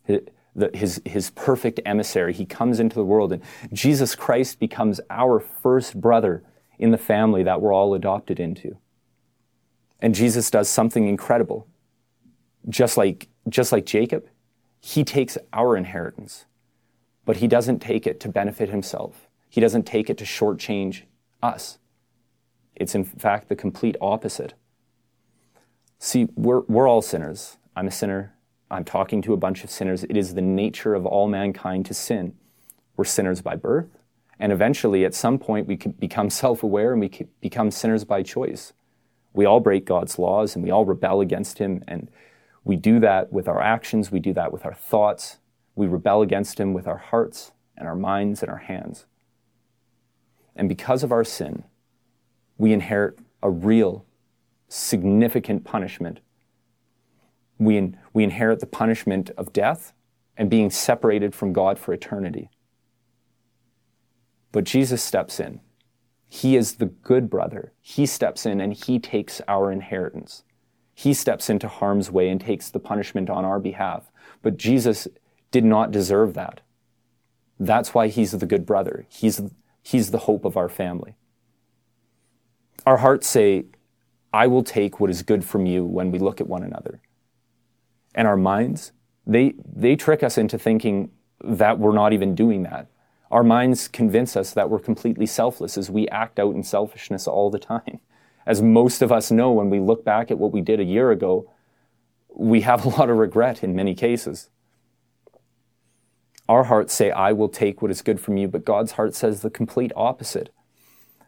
His, 0.04 1.02
his 1.04 1.30
perfect 1.30 1.80
emissary. 1.84 2.32
He 2.32 2.46
comes 2.46 2.80
into 2.80 2.96
the 2.96 3.04
world, 3.04 3.32
and 3.32 3.42
Jesus 3.72 4.14
Christ 4.14 4.58
becomes 4.58 5.00
our 5.10 5.38
first 5.40 6.00
brother 6.00 6.42
in 6.78 6.92
the 6.92 6.98
family 6.98 7.42
that 7.42 7.60
we're 7.60 7.74
all 7.74 7.92
adopted 7.94 8.40
into. 8.40 8.78
And 10.00 10.14
Jesus 10.14 10.50
does 10.50 10.68
something 10.68 11.06
incredible 11.06 11.66
just 12.68 12.96
like, 12.96 13.28
just 13.48 13.72
like 13.72 13.86
Jacob, 13.86 14.26
he 14.80 15.04
takes 15.04 15.38
our 15.52 15.76
inheritance, 15.76 16.46
but 17.24 17.38
he 17.38 17.48
doesn't 17.48 17.80
take 17.80 18.06
it 18.06 18.20
to 18.20 18.28
benefit 18.28 18.68
himself. 18.68 19.28
He 19.48 19.60
doesn't 19.60 19.84
take 19.84 20.10
it 20.10 20.18
to 20.18 20.24
shortchange 20.24 21.02
us. 21.42 21.78
It's 22.74 22.94
in 22.94 23.04
fact 23.04 23.48
the 23.48 23.56
complete 23.56 23.96
opposite. 24.00 24.54
See, 25.98 26.28
we're, 26.34 26.60
we're 26.62 26.88
all 26.88 27.02
sinners. 27.02 27.56
I'm 27.76 27.86
a 27.86 27.90
sinner. 27.90 28.34
I'm 28.70 28.84
talking 28.84 29.22
to 29.22 29.32
a 29.32 29.36
bunch 29.36 29.64
of 29.64 29.70
sinners. 29.70 30.04
It 30.04 30.16
is 30.16 30.34
the 30.34 30.42
nature 30.42 30.94
of 30.94 31.06
all 31.06 31.28
mankind 31.28 31.86
to 31.86 31.94
sin. 31.94 32.34
We're 32.96 33.04
sinners 33.04 33.40
by 33.40 33.56
birth, 33.56 33.88
and 34.38 34.52
eventually, 34.52 35.04
at 35.04 35.14
some 35.14 35.38
point, 35.38 35.66
we 35.66 35.76
become 35.76 36.30
self 36.30 36.62
aware 36.62 36.92
and 36.92 37.00
we 37.00 37.10
become 37.40 37.70
sinners 37.70 38.04
by 38.04 38.22
choice. 38.22 38.72
We 39.32 39.44
all 39.44 39.60
break 39.60 39.84
God's 39.84 40.18
laws 40.18 40.54
and 40.54 40.64
we 40.64 40.70
all 40.70 40.84
rebel 40.84 41.20
against 41.20 41.58
Him, 41.58 41.82
and 41.86 42.10
we 42.64 42.76
do 42.76 42.98
that 43.00 43.32
with 43.32 43.46
our 43.46 43.60
actions, 43.60 44.10
we 44.10 44.20
do 44.20 44.32
that 44.32 44.52
with 44.52 44.64
our 44.64 44.74
thoughts, 44.74 45.38
we 45.74 45.86
rebel 45.86 46.22
against 46.22 46.58
Him 46.58 46.72
with 46.72 46.86
our 46.86 46.96
hearts 46.96 47.52
and 47.76 47.86
our 47.86 47.96
minds 47.96 48.42
and 48.42 48.50
our 48.50 48.58
hands. 48.58 49.06
And 50.56 50.68
because 50.68 51.02
of 51.02 51.12
our 51.12 51.24
sin, 51.24 51.64
we 52.56 52.72
inherit 52.72 53.18
a 53.42 53.50
real, 53.50 54.06
significant 54.68 55.64
punishment. 55.64 56.20
We, 57.58 57.76
in, 57.76 57.98
we 58.12 58.24
inherit 58.24 58.60
the 58.60 58.66
punishment 58.66 59.30
of 59.36 59.52
death 59.52 59.92
and 60.36 60.48
being 60.48 60.70
separated 60.70 61.34
from 61.34 61.52
God 61.52 61.78
for 61.78 61.92
eternity. 61.92 62.50
But 64.52 64.64
Jesus 64.64 65.02
steps 65.02 65.40
in. 65.40 65.60
He 66.28 66.56
is 66.56 66.76
the 66.76 66.86
good 66.86 67.28
brother. 67.28 67.72
He 67.80 68.06
steps 68.06 68.46
in 68.46 68.60
and 68.60 68.72
he 68.72 68.98
takes 68.98 69.40
our 69.46 69.70
inheritance. 69.70 70.43
He 70.94 71.12
steps 71.12 71.50
into 71.50 71.66
harm's 71.68 72.10
way 72.10 72.28
and 72.28 72.40
takes 72.40 72.70
the 72.70 72.78
punishment 72.78 73.28
on 73.28 73.44
our 73.44 73.58
behalf. 73.58 74.10
But 74.42 74.56
Jesus 74.56 75.08
did 75.50 75.64
not 75.64 75.90
deserve 75.90 76.34
that. 76.34 76.60
That's 77.58 77.94
why 77.94 78.08
he's 78.08 78.32
the 78.32 78.46
good 78.46 78.64
brother. 78.64 79.06
He's, 79.08 79.40
he's 79.82 80.10
the 80.12 80.18
hope 80.18 80.44
of 80.44 80.56
our 80.56 80.68
family. 80.68 81.16
Our 82.86 82.98
hearts 82.98 83.26
say, 83.26 83.64
I 84.32 84.46
will 84.46 84.62
take 84.62 85.00
what 85.00 85.10
is 85.10 85.22
good 85.22 85.44
from 85.44 85.66
you 85.66 85.84
when 85.84 86.10
we 86.10 86.18
look 86.18 86.40
at 86.40 86.48
one 86.48 86.62
another. 86.62 87.00
And 88.14 88.28
our 88.28 88.36
minds, 88.36 88.92
they, 89.26 89.54
they 89.74 89.96
trick 89.96 90.22
us 90.22 90.38
into 90.38 90.58
thinking 90.58 91.10
that 91.42 91.78
we're 91.78 91.92
not 91.92 92.12
even 92.12 92.34
doing 92.34 92.62
that. 92.64 92.88
Our 93.30 93.42
minds 93.42 93.88
convince 93.88 94.36
us 94.36 94.52
that 94.52 94.70
we're 94.70 94.78
completely 94.78 95.26
selfless 95.26 95.76
as 95.76 95.90
we 95.90 96.08
act 96.08 96.38
out 96.38 96.54
in 96.54 96.62
selfishness 96.62 97.26
all 97.26 97.50
the 97.50 97.58
time 97.74 98.00
as 98.46 98.62
most 98.62 99.02
of 99.02 99.10
us 99.10 99.30
know 99.30 99.52
when 99.52 99.70
we 99.70 99.80
look 99.80 100.04
back 100.04 100.30
at 100.30 100.38
what 100.38 100.52
we 100.52 100.60
did 100.60 100.80
a 100.80 100.84
year 100.84 101.10
ago, 101.10 101.50
we 102.34 102.62
have 102.62 102.84
a 102.84 102.88
lot 102.88 103.10
of 103.10 103.16
regret 103.16 103.62
in 103.62 103.74
many 103.74 103.94
cases. 103.94 104.50
Our 106.48 106.64
hearts 106.64 106.92
say, 106.92 107.10
I 107.10 107.32
will 107.32 107.48
take 107.48 107.80
what 107.80 107.90
is 107.90 108.02
good 108.02 108.20
from 108.20 108.36
you, 108.36 108.48
but 108.48 108.64
God's 108.64 108.92
heart 108.92 109.14
says 109.14 109.40
the 109.40 109.50
complete 109.50 109.92
opposite. 109.96 110.50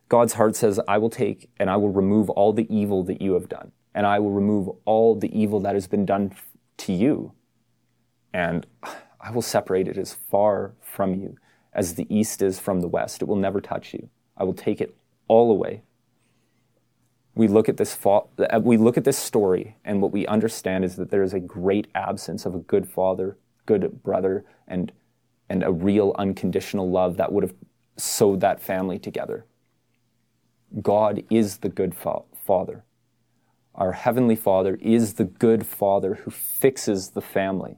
God's 0.08 0.34
heart 0.34 0.56
says, 0.56 0.78
I 0.86 0.98
will 0.98 1.10
take 1.10 1.48
and 1.58 1.70
I 1.70 1.76
will 1.76 1.90
remove 1.90 2.28
all 2.30 2.52
the 2.52 2.72
evil 2.74 3.02
that 3.04 3.22
you 3.22 3.32
have 3.32 3.48
done, 3.48 3.72
and 3.94 4.06
I 4.06 4.18
will 4.18 4.32
remove 4.32 4.68
all 4.84 5.14
the 5.14 5.36
evil 5.38 5.58
that 5.60 5.74
has 5.74 5.86
been 5.86 6.04
done 6.04 6.34
to 6.78 6.92
you, 6.92 7.32
and 8.34 8.66
I 9.20 9.30
will 9.30 9.42
separate 9.42 9.88
it 9.88 9.96
as 9.96 10.12
far 10.12 10.74
from 10.82 11.14
you 11.14 11.38
as 11.72 11.94
the 11.94 12.06
east 12.14 12.42
is 12.42 12.58
from 12.58 12.80
the 12.80 12.88
west. 12.88 13.22
It 13.22 13.24
will 13.26 13.36
never 13.36 13.60
touch 13.60 13.94
you. 13.94 14.08
I 14.36 14.44
will 14.44 14.54
take 14.54 14.80
it 14.80 14.94
all 15.28 15.50
away 15.50 15.82
we 17.36 17.46
look 17.48 17.68
at 17.68 17.76
this 17.76 17.94
fa- 17.94 18.22
uh, 18.38 18.60
we 18.60 18.78
look 18.78 18.96
at 18.96 19.04
this 19.04 19.18
story 19.18 19.76
and 19.84 20.00
what 20.00 20.10
we 20.10 20.26
understand 20.26 20.84
is 20.84 20.96
that 20.96 21.10
there 21.10 21.22
is 21.22 21.34
a 21.34 21.38
great 21.40 21.86
absence 21.94 22.46
of 22.46 22.54
a 22.54 22.58
good 22.58 22.88
father, 22.88 23.36
good 23.66 24.02
brother, 24.02 24.44
and 24.66 24.90
and 25.48 25.62
a 25.62 25.70
real 25.70 26.14
unconditional 26.18 26.90
love 26.90 27.18
that 27.18 27.30
would 27.30 27.44
have 27.44 27.54
sewed 27.96 28.40
that 28.40 28.60
family 28.60 28.98
together. 28.98 29.44
God 30.82 31.22
is 31.30 31.58
the 31.58 31.68
good 31.68 31.94
fa- 31.94 32.22
father. 32.34 32.84
Our 33.74 33.92
heavenly 33.92 34.34
Father 34.34 34.76
is 34.80 35.14
the 35.14 35.24
good 35.24 35.66
father 35.66 36.14
who 36.14 36.30
fixes 36.30 37.10
the 37.10 37.20
family, 37.20 37.76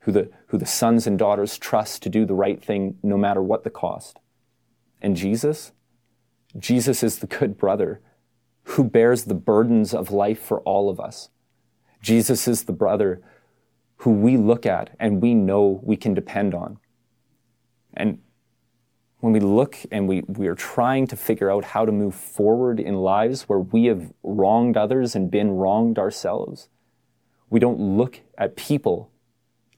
who 0.00 0.12
the, 0.12 0.30
who 0.48 0.58
the 0.58 0.66
sons 0.66 1.06
and 1.06 1.18
daughters 1.18 1.58
trust 1.58 2.02
to 2.02 2.08
do 2.08 2.24
the 2.26 2.34
right 2.34 2.62
thing 2.62 2.98
no 3.02 3.16
matter 3.16 3.42
what 3.42 3.64
the 3.64 3.70
cost. 3.70 4.18
And 5.00 5.16
Jesus? 5.16 5.72
Jesus 6.56 7.02
is 7.02 7.18
the 7.18 7.26
good 7.26 7.56
brother 7.56 8.00
who 8.64 8.84
bears 8.84 9.24
the 9.24 9.34
burdens 9.34 9.92
of 9.92 10.10
life 10.10 10.40
for 10.40 10.60
all 10.60 10.88
of 10.88 11.00
us. 11.00 11.28
Jesus 12.00 12.48
is 12.48 12.64
the 12.64 12.72
brother 12.72 13.20
who 13.98 14.10
we 14.10 14.36
look 14.36 14.66
at 14.66 14.90
and 14.98 15.22
we 15.22 15.34
know 15.34 15.80
we 15.82 15.96
can 15.96 16.14
depend 16.14 16.54
on. 16.54 16.78
And 17.94 18.18
when 19.20 19.32
we 19.32 19.40
look 19.40 19.76
and 19.92 20.08
we, 20.08 20.22
we 20.26 20.48
are 20.48 20.54
trying 20.54 21.06
to 21.06 21.16
figure 21.16 21.50
out 21.50 21.64
how 21.64 21.84
to 21.84 21.92
move 21.92 22.14
forward 22.14 22.80
in 22.80 22.96
lives 22.96 23.42
where 23.42 23.60
we 23.60 23.84
have 23.84 24.12
wronged 24.24 24.76
others 24.76 25.14
and 25.14 25.30
been 25.30 25.52
wronged 25.52 25.98
ourselves, 25.98 26.68
we 27.48 27.60
don't 27.60 27.78
look 27.78 28.20
at 28.36 28.56
people 28.56 29.10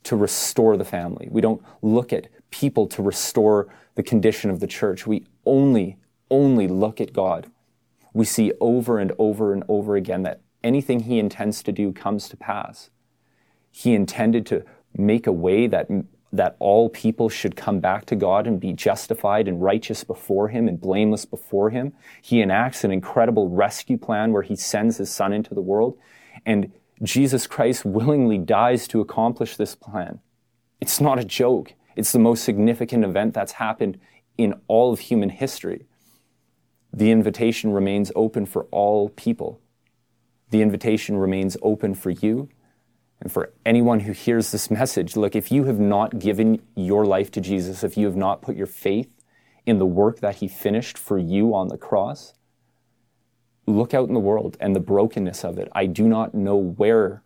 to 0.04 0.16
restore 0.16 0.76
the 0.76 0.84
family. 0.84 1.28
We 1.30 1.40
don't 1.40 1.62
look 1.82 2.12
at 2.12 2.28
people 2.50 2.86
to 2.88 3.02
restore 3.02 3.68
the 3.96 4.02
condition 4.02 4.48
of 4.48 4.60
the 4.60 4.66
church. 4.66 5.06
We 5.06 5.26
only, 5.44 5.98
only 6.30 6.68
look 6.68 7.00
at 7.00 7.12
God 7.12 7.50
we 8.14 8.24
see 8.24 8.52
over 8.60 8.98
and 8.98 9.12
over 9.18 9.52
and 9.52 9.64
over 9.68 9.96
again 9.96 10.22
that 10.22 10.40
anything 10.62 11.00
he 11.00 11.18
intends 11.18 11.62
to 11.64 11.72
do 11.72 11.92
comes 11.92 12.28
to 12.30 12.36
pass. 12.36 12.88
He 13.70 13.92
intended 13.92 14.46
to 14.46 14.64
make 14.96 15.26
a 15.26 15.32
way 15.32 15.66
that, 15.66 15.88
that 16.32 16.56
all 16.60 16.88
people 16.88 17.28
should 17.28 17.56
come 17.56 17.80
back 17.80 18.06
to 18.06 18.16
God 18.16 18.46
and 18.46 18.60
be 18.60 18.72
justified 18.72 19.48
and 19.48 19.60
righteous 19.60 20.04
before 20.04 20.48
him 20.48 20.68
and 20.68 20.80
blameless 20.80 21.24
before 21.24 21.70
him. 21.70 21.92
He 22.22 22.40
enacts 22.40 22.84
an 22.84 22.92
incredible 22.92 23.50
rescue 23.50 23.98
plan 23.98 24.32
where 24.32 24.42
he 24.42 24.56
sends 24.56 24.96
his 24.96 25.10
son 25.10 25.32
into 25.32 25.54
the 25.54 25.60
world 25.60 25.98
and 26.46 26.72
Jesus 27.02 27.46
Christ 27.46 27.84
willingly 27.84 28.38
dies 28.38 28.86
to 28.88 29.00
accomplish 29.00 29.56
this 29.56 29.74
plan. 29.74 30.20
It's 30.80 31.00
not 31.00 31.18
a 31.18 31.24
joke. 31.24 31.74
It's 31.96 32.12
the 32.12 32.18
most 32.20 32.44
significant 32.44 33.04
event 33.04 33.34
that's 33.34 33.52
happened 33.52 33.98
in 34.38 34.54
all 34.68 34.92
of 34.92 35.00
human 35.00 35.30
history 35.30 35.86
the 36.96 37.10
invitation 37.10 37.72
remains 37.72 38.12
open 38.14 38.46
for 38.46 38.64
all 38.70 39.08
people. 39.08 39.60
The 40.50 40.62
invitation 40.62 41.16
remains 41.16 41.56
open 41.60 41.94
for 41.94 42.10
you 42.10 42.48
and 43.20 43.32
for 43.32 43.52
anyone 43.66 44.00
who 44.00 44.12
hears 44.12 44.52
this 44.52 44.70
message. 44.70 45.16
Look, 45.16 45.34
if 45.34 45.50
you 45.50 45.64
have 45.64 45.80
not 45.80 46.20
given 46.20 46.62
your 46.76 47.04
life 47.04 47.30
to 47.32 47.40
Jesus, 47.40 47.82
if 47.82 47.96
you 47.96 48.06
have 48.06 48.16
not 48.16 48.42
put 48.42 48.54
your 48.54 48.68
faith 48.68 49.10
in 49.66 49.78
the 49.78 49.86
work 49.86 50.20
that 50.20 50.36
He 50.36 50.46
finished 50.46 50.96
for 50.96 51.18
you 51.18 51.52
on 51.52 51.68
the 51.68 51.78
cross, 51.78 52.34
look 53.66 53.92
out 53.92 54.06
in 54.06 54.14
the 54.14 54.20
world 54.20 54.56
and 54.60 54.76
the 54.76 54.80
brokenness 54.80 55.44
of 55.44 55.58
it. 55.58 55.68
I 55.72 55.86
do 55.86 56.06
not 56.06 56.34
know 56.34 56.56
where 56.56 57.22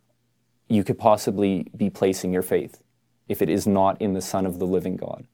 you 0.67 0.83
could 0.83 0.97
possibly 0.97 1.67
be 1.75 1.89
placing 1.89 2.33
your 2.33 2.41
faith. 2.43 2.81
if 3.29 3.43
it 3.43 3.49
is 3.49 3.67
not 3.67 4.01
in 4.01 4.13
the 4.13 4.21
Son 4.21 4.45
of 4.45 4.57
the 4.57 4.65
living 4.65 4.97
God. 4.97 5.27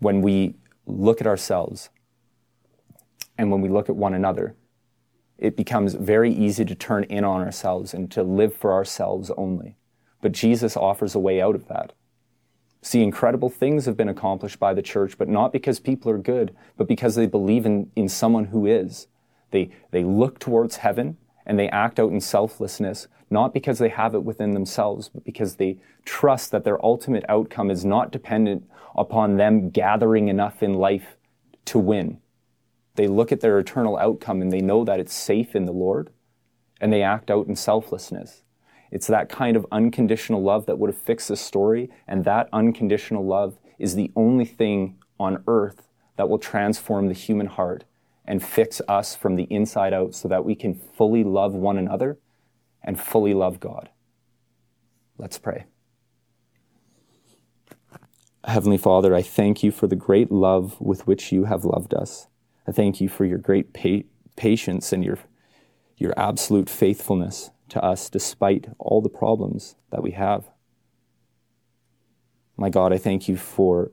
When 0.00 0.20
we 0.20 0.56
look 0.86 1.20
at 1.20 1.26
ourselves 1.26 1.90
and 3.38 3.50
when 3.50 3.60
we 3.60 3.68
look 3.68 3.88
at 3.88 3.96
one 3.96 4.14
another, 4.14 4.56
it 5.38 5.56
becomes 5.56 5.94
very 5.94 6.32
easy 6.32 6.64
to 6.64 6.74
turn 6.74 7.04
in 7.04 7.24
on 7.24 7.42
ourselves 7.42 7.92
and 7.92 8.10
to 8.12 8.22
live 8.22 8.54
for 8.54 8.72
ourselves 8.72 9.30
only. 9.36 9.76
But 10.22 10.32
Jesus 10.32 10.76
offers 10.76 11.14
a 11.14 11.18
way 11.18 11.40
out 11.40 11.54
of 11.54 11.68
that. 11.68 11.92
See, 12.80 13.02
incredible 13.02 13.50
things 13.50 13.84
have 13.84 13.96
been 13.96 14.08
accomplished 14.08 14.58
by 14.58 14.72
the 14.72 14.82
church, 14.82 15.18
but 15.18 15.28
not 15.28 15.52
because 15.52 15.80
people 15.80 16.10
are 16.10 16.18
good, 16.18 16.54
but 16.76 16.88
because 16.88 17.16
they 17.16 17.26
believe 17.26 17.66
in, 17.66 17.90
in 17.96 18.08
someone 18.08 18.46
who 18.46 18.64
is. 18.64 19.08
They, 19.50 19.70
they 19.90 20.04
look 20.04 20.38
towards 20.38 20.76
heaven 20.76 21.16
and 21.44 21.58
they 21.58 21.68
act 21.68 22.00
out 22.00 22.12
in 22.12 22.20
selflessness, 22.20 23.08
not 23.28 23.52
because 23.52 23.78
they 23.78 23.88
have 23.88 24.14
it 24.14 24.22
within 24.22 24.54
themselves, 24.54 25.08
but 25.08 25.24
because 25.24 25.56
they 25.56 25.78
trust 26.04 26.50
that 26.52 26.64
their 26.64 26.82
ultimate 26.84 27.24
outcome 27.28 27.70
is 27.70 27.84
not 27.84 28.12
dependent 28.12 28.68
upon 28.96 29.36
them 29.36 29.70
gathering 29.70 30.28
enough 30.28 30.62
in 30.62 30.74
life 30.74 31.16
to 31.66 31.78
win. 31.78 32.20
They 32.94 33.06
look 33.06 33.30
at 33.30 33.40
their 33.40 33.58
eternal 33.58 33.98
outcome 33.98 34.40
and 34.40 34.52
they 34.52 34.62
know 34.62 34.84
that 34.84 35.00
it's 35.00 35.14
safe 35.14 35.54
in 35.54 35.66
the 35.66 35.72
Lord, 35.72 36.10
and 36.80 36.92
they 36.92 37.02
act 37.02 37.30
out 37.30 37.46
in 37.46 37.56
selflessness. 37.56 38.42
It's 38.90 39.06
that 39.08 39.28
kind 39.28 39.56
of 39.56 39.66
unconditional 39.70 40.42
love 40.42 40.66
that 40.66 40.78
would 40.78 40.90
have 40.90 41.00
fixed 41.00 41.28
the 41.28 41.36
story, 41.36 41.90
and 42.06 42.24
that 42.24 42.48
unconditional 42.52 43.24
love 43.24 43.58
is 43.78 43.94
the 43.94 44.12
only 44.16 44.44
thing 44.44 44.96
on 45.18 45.42
earth 45.46 45.88
that 46.16 46.28
will 46.28 46.38
transform 46.38 47.08
the 47.08 47.14
human 47.14 47.46
heart 47.46 47.84
and 48.24 48.42
fix 48.42 48.80
us 48.88 49.14
from 49.14 49.36
the 49.36 49.44
inside 49.44 49.92
out 49.92 50.14
so 50.14 50.28
that 50.28 50.44
we 50.44 50.54
can 50.54 50.74
fully 50.74 51.22
love 51.22 51.52
one 51.52 51.76
another 51.76 52.18
and 52.82 52.98
fully 52.98 53.34
love 53.34 53.60
God. 53.60 53.90
Let's 55.18 55.38
pray. 55.38 55.66
Heavenly 58.46 58.78
Father, 58.78 59.12
I 59.12 59.22
thank 59.22 59.64
you 59.64 59.72
for 59.72 59.88
the 59.88 59.96
great 59.96 60.30
love 60.30 60.80
with 60.80 61.04
which 61.04 61.32
you 61.32 61.44
have 61.44 61.64
loved 61.64 61.92
us. 61.92 62.28
I 62.64 62.70
thank 62.70 63.00
you 63.00 63.08
for 63.08 63.24
your 63.24 63.38
great 63.38 63.72
pa- 63.74 64.06
patience 64.36 64.92
and 64.92 65.04
your, 65.04 65.18
your 65.96 66.14
absolute 66.16 66.70
faithfulness 66.70 67.50
to 67.70 67.82
us 67.82 68.08
despite 68.08 68.68
all 68.78 69.02
the 69.02 69.08
problems 69.08 69.74
that 69.90 70.00
we 70.00 70.12
have. 70.12 70.48
My 72.56 72.70
God, 72.70 72.92
I 72.92 72.98
thank 72.98 73.28
you 73.28 73.36
for 73.36 73.90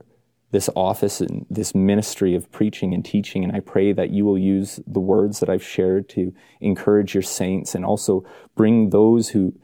this 0.51 0.69
office 0.75 1.19
and 1.19 1.47
this 1.49 1.73
ministry 1.73 2.35
of 2.35 2.51
preaching 2.51 2.93
and 2.93 3.03
teaching, 3.03 3.43
and 3.43 3.55
I 3.55 3.59
pray 3.59 3.91
that 3.91 4.11
you 4.11 4.23
will 4.23 4.37
use 4.37 4.79
the 4.85 4.99
words 4.99 5.39
that 5.39 5.49
I've 5.49 5.63
shared 5.63 6.07
to 6.09 6.31
encourage 6.61 7.15
your 7.15 7.23
saints 7.23 7.73
and 7.73 7.83
also 7.83 8.23
bring 8.55 8.91
those 8.91 9.29
who, 9.29 9.55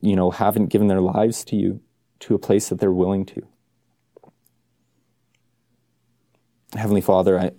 you 0.00 0.16
know, 0.16 0.30
haven't 0.30 0.68
given 0.68 0.88
their 0.88 1.02
lives 1.02 1.44
to 1.44 1.56
you 1.56 1.82
to 2.20 2.34
a 2.34 2.38
place 2.38 2.70
that 2.70 2.80
they're 2.80 2.90
willing 2.90 3.26
to. 3.26 3.46
Heavenly 6.74 7.00
Father, 7.00 7.38
I, 7.38 7.52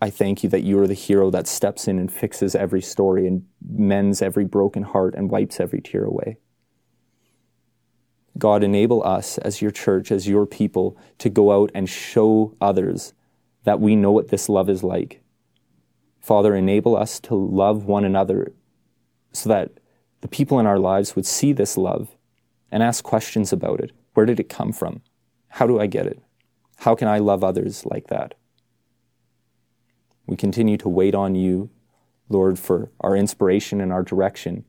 I 0.00 0.10
thank 0.10 0.42
you 0.42 0.48
that 0.50 0.62
you 0.62 0.78
are 0.78 0.86
the 0.86 0.94
hero 0.94 1.30
that 1.30 1.46
steps 1.46 1.88
in 1.88 1.98
and 1.98 2.12
fixes 2.12 2.54
every 2.54 2.82
story 2.82 3.26
and 3.26 3.44
mends 3.60 4.22
every 4.22 4.44
broken 4.44 4.84
heart 4.84 5.14
and 5.14 5.30
wipes 5.30 5.58
every 5.60 5.80
tear 5.80 6.04
away. 6.04 6.38
God, 8.38 8.62
enable 8.64 9.04
us 9.04 9.38
as 9.38 9.60
your 9.60 9.70
church, 9.70 10.10
as 10.10 10.28
your 10.28 10.46
people, 10.46 10.96
to 11.18 11.28
go 11.28 11.52
out 11.52 11.70
and 11.74 11.88
show 11.88 12.56
others 12.60 13.12
that 13.64 13.80
we 13.80 13.94
know 13.94 14.10
what 14.10 14.28
this 14.28 14.48
love 14.48 14.68
is 14.70 14.82
like. 14.82 15.22
Father, 16.20 16.54
enable 16.54 16.96
us 16.96 17.20
to 17.20 17.34
love 17.34 17.84
one 17.84 18.04
another 18.04 18.52
so 19.32 19.48
that 19.48 19.72
the 20.20 20.28
people 20.28 20.58
in 20.60 20.66
our 20.66 20.78
lives 20.78 21.14
would 21.14 21.26
see 21.26 21.52
this 21.52 21.76
love 21.76 22.16
and 22.70 22.82
ask 22.82 23.04
questions 23.04 23.52
about 23.52 23.80
it. 23.80 23.90
Where 24.14 24.26
did 24.26 24.40
it 24.40 24.48
come 24.48 24.72
from? 24.72 25.02
How 25.48 25.66
do 25.66 25.80
I 25.80 25.86
get 25.86 26.06
it? 26.06 26.20
How 26.76 26.94
can 26.94 27.08
I 27.08 27.18
love 27.18 27.44
others 27.44 27.84
like 27.84 28.06
that? 28.08 28.34
We 30.26 30.36
continue 30.36 30.76
to 30.78 30.88
wait 30.88 31.14
on 31.14 31.34
you, 31.34 31.70
Lord, 32.28 32.58
for 32.58 32.90
our 33.00 33.16
inspiration 33.16 33.80
and 33.80 33.92
our 33.92 34.02
direction, 34.02 34.64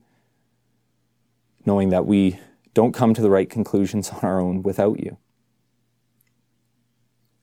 knowing 1.66 1.90
that 1.90 2.06
we 2.06 2.40
don't 2.74 2.94
come 2.94 3.14
to 3.14 3.22
the 3.22 3.30
right 3.30 3.50
conclusions 3.50 4.10
on 4.10 4.20
our 4.24 4.42
own 4.42 4.64
without 4.64 5.00
you. 5.00 5.18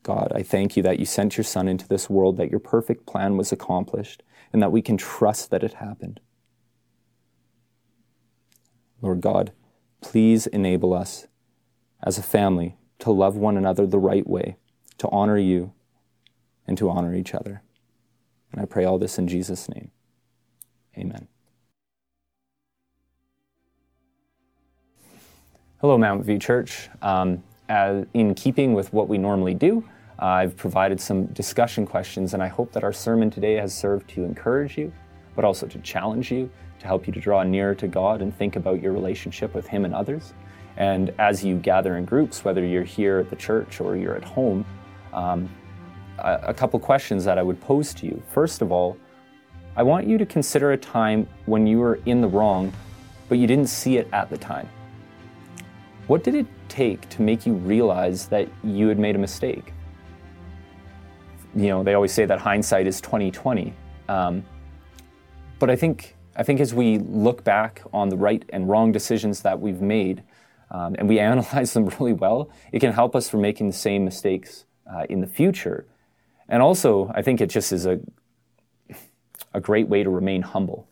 God, 0.02 0.32
I 0.34 0.42
thank 0.42 0.76
you 0.76 0.82
that 0.82 0.98
you 0.98 1.04
sent 1.04 1.36
your 1.36 1.44
Son 1.44 1.68
into 1.68 1.86
this 1.86 2.08
world, 2.10 2.36
that 2.38 2.50
your 2.50 2.60
perfect 2.60 3.06
plan 3.06 3.36
was 3.36 3.52
accomplished, 3.52 4.22
and 4.52 4.62
that 4.62 4.72
we 4.72 4.82
can 4.82 4.96
trust 4.96 5.50
that 5.50 5.62
it 5.62 5.74
happened. 5.74 6.20
Lord 9.02 9.20
God, 9.20 9.52
please 10.00 10.46
enable 10.48 10.92
us 10.92 11.26
as 12.02 12.18
a 12.18 12.22
family 12.22 12.76
to 12.98 13.10
love 13.10 13.36
one 13.36 13.56
another 13.56 13.86
the 13.86 13.98
right 13.98 14.26
way, 14.26 14.56
to 14.98 15.08
honor 15.10 15.38
you, 15.38 15.72
and 16.66 16.76
to 16.78 16.90
honor 16.90 17.14
each 17.14 17.34
other. 17.34 17.62
And 18.52 18.60
I 18.60 18.64
pray 18.64 18.84
all 18.84 18.98
this 18.98 19.18
in 19.18 19.28
Jesus' 19.28 19.68
name. 19.68 19.90
Amen. 20.96 21.28
Hello, 25.80 25.96
Mount 25.96 26.24
View 26.24 26.38
Church. 26.38 26.90
Um, 27.00 27.42
as, 27.68 28.04
in 28.12 28.34
keeping 28.34 28.74
with 28.74 28.92
what 28.92 29.08
we 29.08 29.16
normally 29.16 29.54
do, 29.54 29.84
uh, 30.20 30.24
I've 30.26 30.56
provided 30.56 31.00
some 31.00 31.26
discussion 31.26 31.86
questions, 31.86 32.34
and 32.34 32.42
I 32.42 32.48
hope 32.48 32.72
that 32.72 32.84
our 32.84 32.92
sermon 32.92 33.30
today 33.30 33.54
has 33.54 33.72
served 33.72 34.10
to 34.10 34.24
encourage 34.24 34.76
you, 34.76 34.92
but 35.34 35.44
also 35.44 35.66
to 35.66 35.78
challenge 35.78 36.30
you, 36.30 36.50
to 36.80 36.86
help 36.86 37.06
you 37.06 37.12
to 37.12 37.20
draw 37.20 37.42
nearer 37.44 37.74
to 37.76 37.88
God 37.88 38.20
and 38.20 38.36
think 38.36 38.56
about 38.56 38.82
your 38.82 38.92
relationship 38.92 39.54
with 39.54 39.66
Him 39.66 39.84
and 39.84 39.94
others. 39.94 40.34
And 40.76 41.14
as 41.18 41.44
you 41.44 41.56
gather 41.56 41.96
in 41.96 42.04
groups, 42.04 42.44
whether 42.44 42.64
you're 42.64 42.84
here 42.84 43.18
at 43.18 43.30
the 43.30 43.36
church 43.36 43.80
or 43.80 43.96
you're 43.96 44.16
at 44.16 44.24
home, 44.24 44.66
um, 45.12 45.48
a, 46.22 46.48
a 46.48 46.54
couple 46.54 46.78
questions 46.80 47.24
that 47.24 47.38
I 47.38 47.42
would 47.42 47.60
pose 47.60 47.94
to 47.94 48.06
you. 48.06 48.22
First 48.28 48.62
of 48.62 48.72
all, 48.72 48.96
I 49.76 49.82
want 49.82 50.06
you 50.06 50.18
to 50.18 50.26
consider 50.26 50.72
a 50.72 50.76
time 50.76 51.28
when 51.46 51.66
you 51.66 51.78
were 51.78 52.00
in 52.06 52.20
the 52.20 52.28
wrong, 52.28 52.72
but 53.28 53.38
you 53.38 53.46
didn't 53.46 53.68
see 53.68 53.96
it 53.96 54.08
at 54.12 54.28
the 54.28 54.36
time. 54.36 54.68
What 56.06 56.24
did 56.24 56.34
it 56.34 56.46
take 56.68 57.08
to 57.10 57.22
make 57.22 57.46
you 57.46 57.54
realize 57.54 58.26
that 58.28 58.48
you 58.64 58.88
had 58.88 58.98
made 58.98 59.14
a 59.14 59.18
mistake? 59.18 59.72
You 61.54 61.68
know, 61.68 61.82
they 61.82 61.94
always 61.94 62.12
say 62.12 62.24
that 62.26 62.40
hindsight 62.40 62.86
is 62.86 63.00
2020. 63.00 63.72
Um, 64.08 64.44
but 65.58 65.70
I 65.70 65.76
think 65.76 66.16
I 66.36 66.42
think 66.42 66.60
as 66.60 66.72
we 66.72 66.98
look 66.98 67.44
back 67.44 67.82
on 67.92 68.08
the 68.08 68.16
right 68.16 68.44
and 68.50 68.68
wrong 68.68 68.92
decisions 68.92 69.42
that 69.42 69.60
we've 69.60 69.80
made, 69.80 70.22
um, 70.70 70.96
and 70.98 71.08
we 71.08 71.18
analyze 71.30 71.74
them 71.74 71.86
really 72.00 72.12
well, 72.12 72.50
it 72.72 72.80
can 72.80 72.92
help 72.92 73.14
us 73.14 73.28
from 73.28 73.40
making 73.40 73.66
the 73.68 73.72
same 73.72 74.04
mistakes 74.04 74.64
uh, 74.92 75.04
in 75.08 75.20
the 75.20 75.26
future. 75.26 75.86
And 76.50 76.62
also, 76.62 77.10
I 77.14 77.22
think 77.22 77.40
it 77.40 77.48
just 77.48 77.72
is 77.72 77.86
a, 77.86 78.00
a 79.54 79.60
great 79.60 79.88
way 79.88 80.02
to 80.02 80.10
remain 80.10 80.42
humble. 80.42 80.88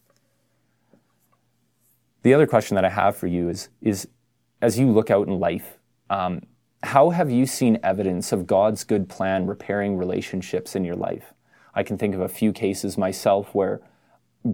The 2.22 2.32
other 2.32 2.46
question 2.46 2.76
that 2.76 2.84
I 2.84 2.90
have 2.90 3.16
for 3.16 3.26
you 3.26 3.48
is, 3.48 3.68
is 3.82 4.06
as 4.62 4.78
you 4.78 4.90
look 4.90 5.10
out 5.10 5.26
in 5.26 5.38
life, 5.40 5.78
um, 6.10 6.42
how 6.84 7.10
have 7.10 7.28
you 7.28 7.44
seen 7.44 7.80
evidence 7.82 8.30
of 8.30 8.46
God's 8.46 8.84
good 8.84 9.08
plan 9.08 9.46
repairing 9.46 9.96
relationships 9.96 10.76
in 10.76 10.84
your 10.84 10.94
life? 10.94 11.34
I 11.74 11.82
can 11.82 11.98
think 11.98 12.14
of 12.14 12.20
a 12.20 12.28
few 12.28 12.52
cases 12.52 12.96
myself 12.96 13.52
where 13.52 13.80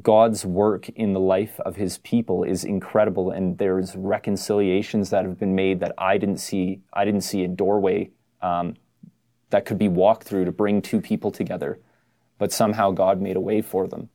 God's 0.03 0.47
work 0.47 0.89
in 0.89 1.13
the 1.13 1.21
life 1.21 1.61
of 1.61 1.77
his 1.77 1.99
people 1.99 2.45
is 2.45 2.65
incredible 2.65 3.31
and 3.31 3.59
there's 3.59 3.95
reconciliations 3.95 5.11
that 5.11 5.27
have 5.27 5.39
been 5.39 5.55
made 5.55 5.81
that 5.81 5.93
I 5.99 6.17
didn't 6.17 6.39
see 6.39 6.81
I 6.95 7.05
didn't 7.05 7.21
see 7.21 7.45
a 7.45 7.49
doorway 7.49 8.11
um, 8.41 8.77
that 9.55 9.67
could 9.67 9.79
be 9.79 9.87
walked 9.87 10.25
through 10.25 10.45
to 10.45 10.51
bring 10.51 10.83
two 10.83 11.01
people 11.01 11.31
together, 11.31 11.79
but 12.39 12.51
somehow 12.51 12.91
God 12.91 13.21
made 13.21 13.37
a 13.37 13.41
way 13.41 13.63
for 13.63 13.87
them. 13.87 14.09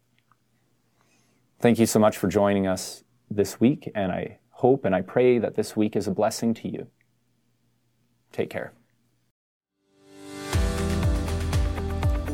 Thank 1.61 1.79
you 1.79 1.85
so 1.85 1.97
much 1.97 2.17
for 2.17 2.27
joining 2.27 2.67
us 2.67 3.05
this 3.31 3.57
week, 3.57 3.89
and 3.95 4.11
I 4.11 4.39
hope 4.49 4.83
and 4.83 4.93
I 4.93 4.99
pray 5.01 5.39
that 5.39 5.55
this 5.55 5.77
week 5.77 5.95
is 5.95 6.07
a 6.07 6.11
blessing 6.11 6.53
to 6.55 6.67
you. 6.67 6.87
Take 8.33 8.49
care. 8.49 8.73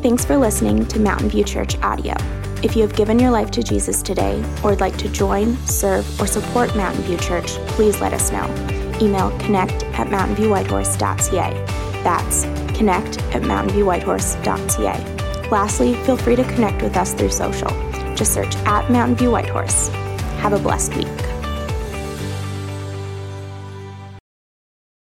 Thanks 0.01 0.25
for 0.25 0.35
listening 0.37 0.87
to 0.87 0.99
Mountain 0.99 1.29
View 1.29 1.43
Church 1.43 1.77
audio. 1.83 2.15
If 2.63 2.75
you 2.75 2.81
have 2.81 2.95
given 2.95 3.19
your 3.19 3.29
life 3.29 3.51
to 3.51 3.61
Jesus 3.61 4.01
today 4.01 4.43
or 4.63 4.71
would 4.71 4.79
like 4.79 4.97
to 4.97 5.09
join, 5.09 5.55
serve, 5.67 6.19
or 6.19 6.25
support 6.25 6.75
Mountain 6.75 7.03
View 7.03 7.17
Church, 7.17 7.49
please 7.75 8.01
let 8.01 8.13
us 8.13 8.31
know. 8.31 8.45
Email 8.99 9.29
connect 9.37 9.83
at 9.93 10.07
mountainviewwhitehorse.ca. 10.07 11.51
That's 12.01 12.64
connect 12.77 13.19
at 13.35 13.43
mountainviewwhitehorse.ca. 13.43 15.49
Lastly, 15.49 15.93
feel 16.05 16.17
free 16.17 16.35
to 16.35 16.43
connect 16.43 16.81
with 16.81 16.97
us 16.97 17.13
through 17.13 17.29
social. 17.29 17.69
Just 18.15 18.33
search 18.33 18.55
at 18.65 18.91
Mountain 18.91 19.17
View 19.17 19.31
Whitehorse. 19.31 19.89
Have 20.39 20.53
a 20.53 20.59
blessed 20.59 20.95
week. 20.95 21.24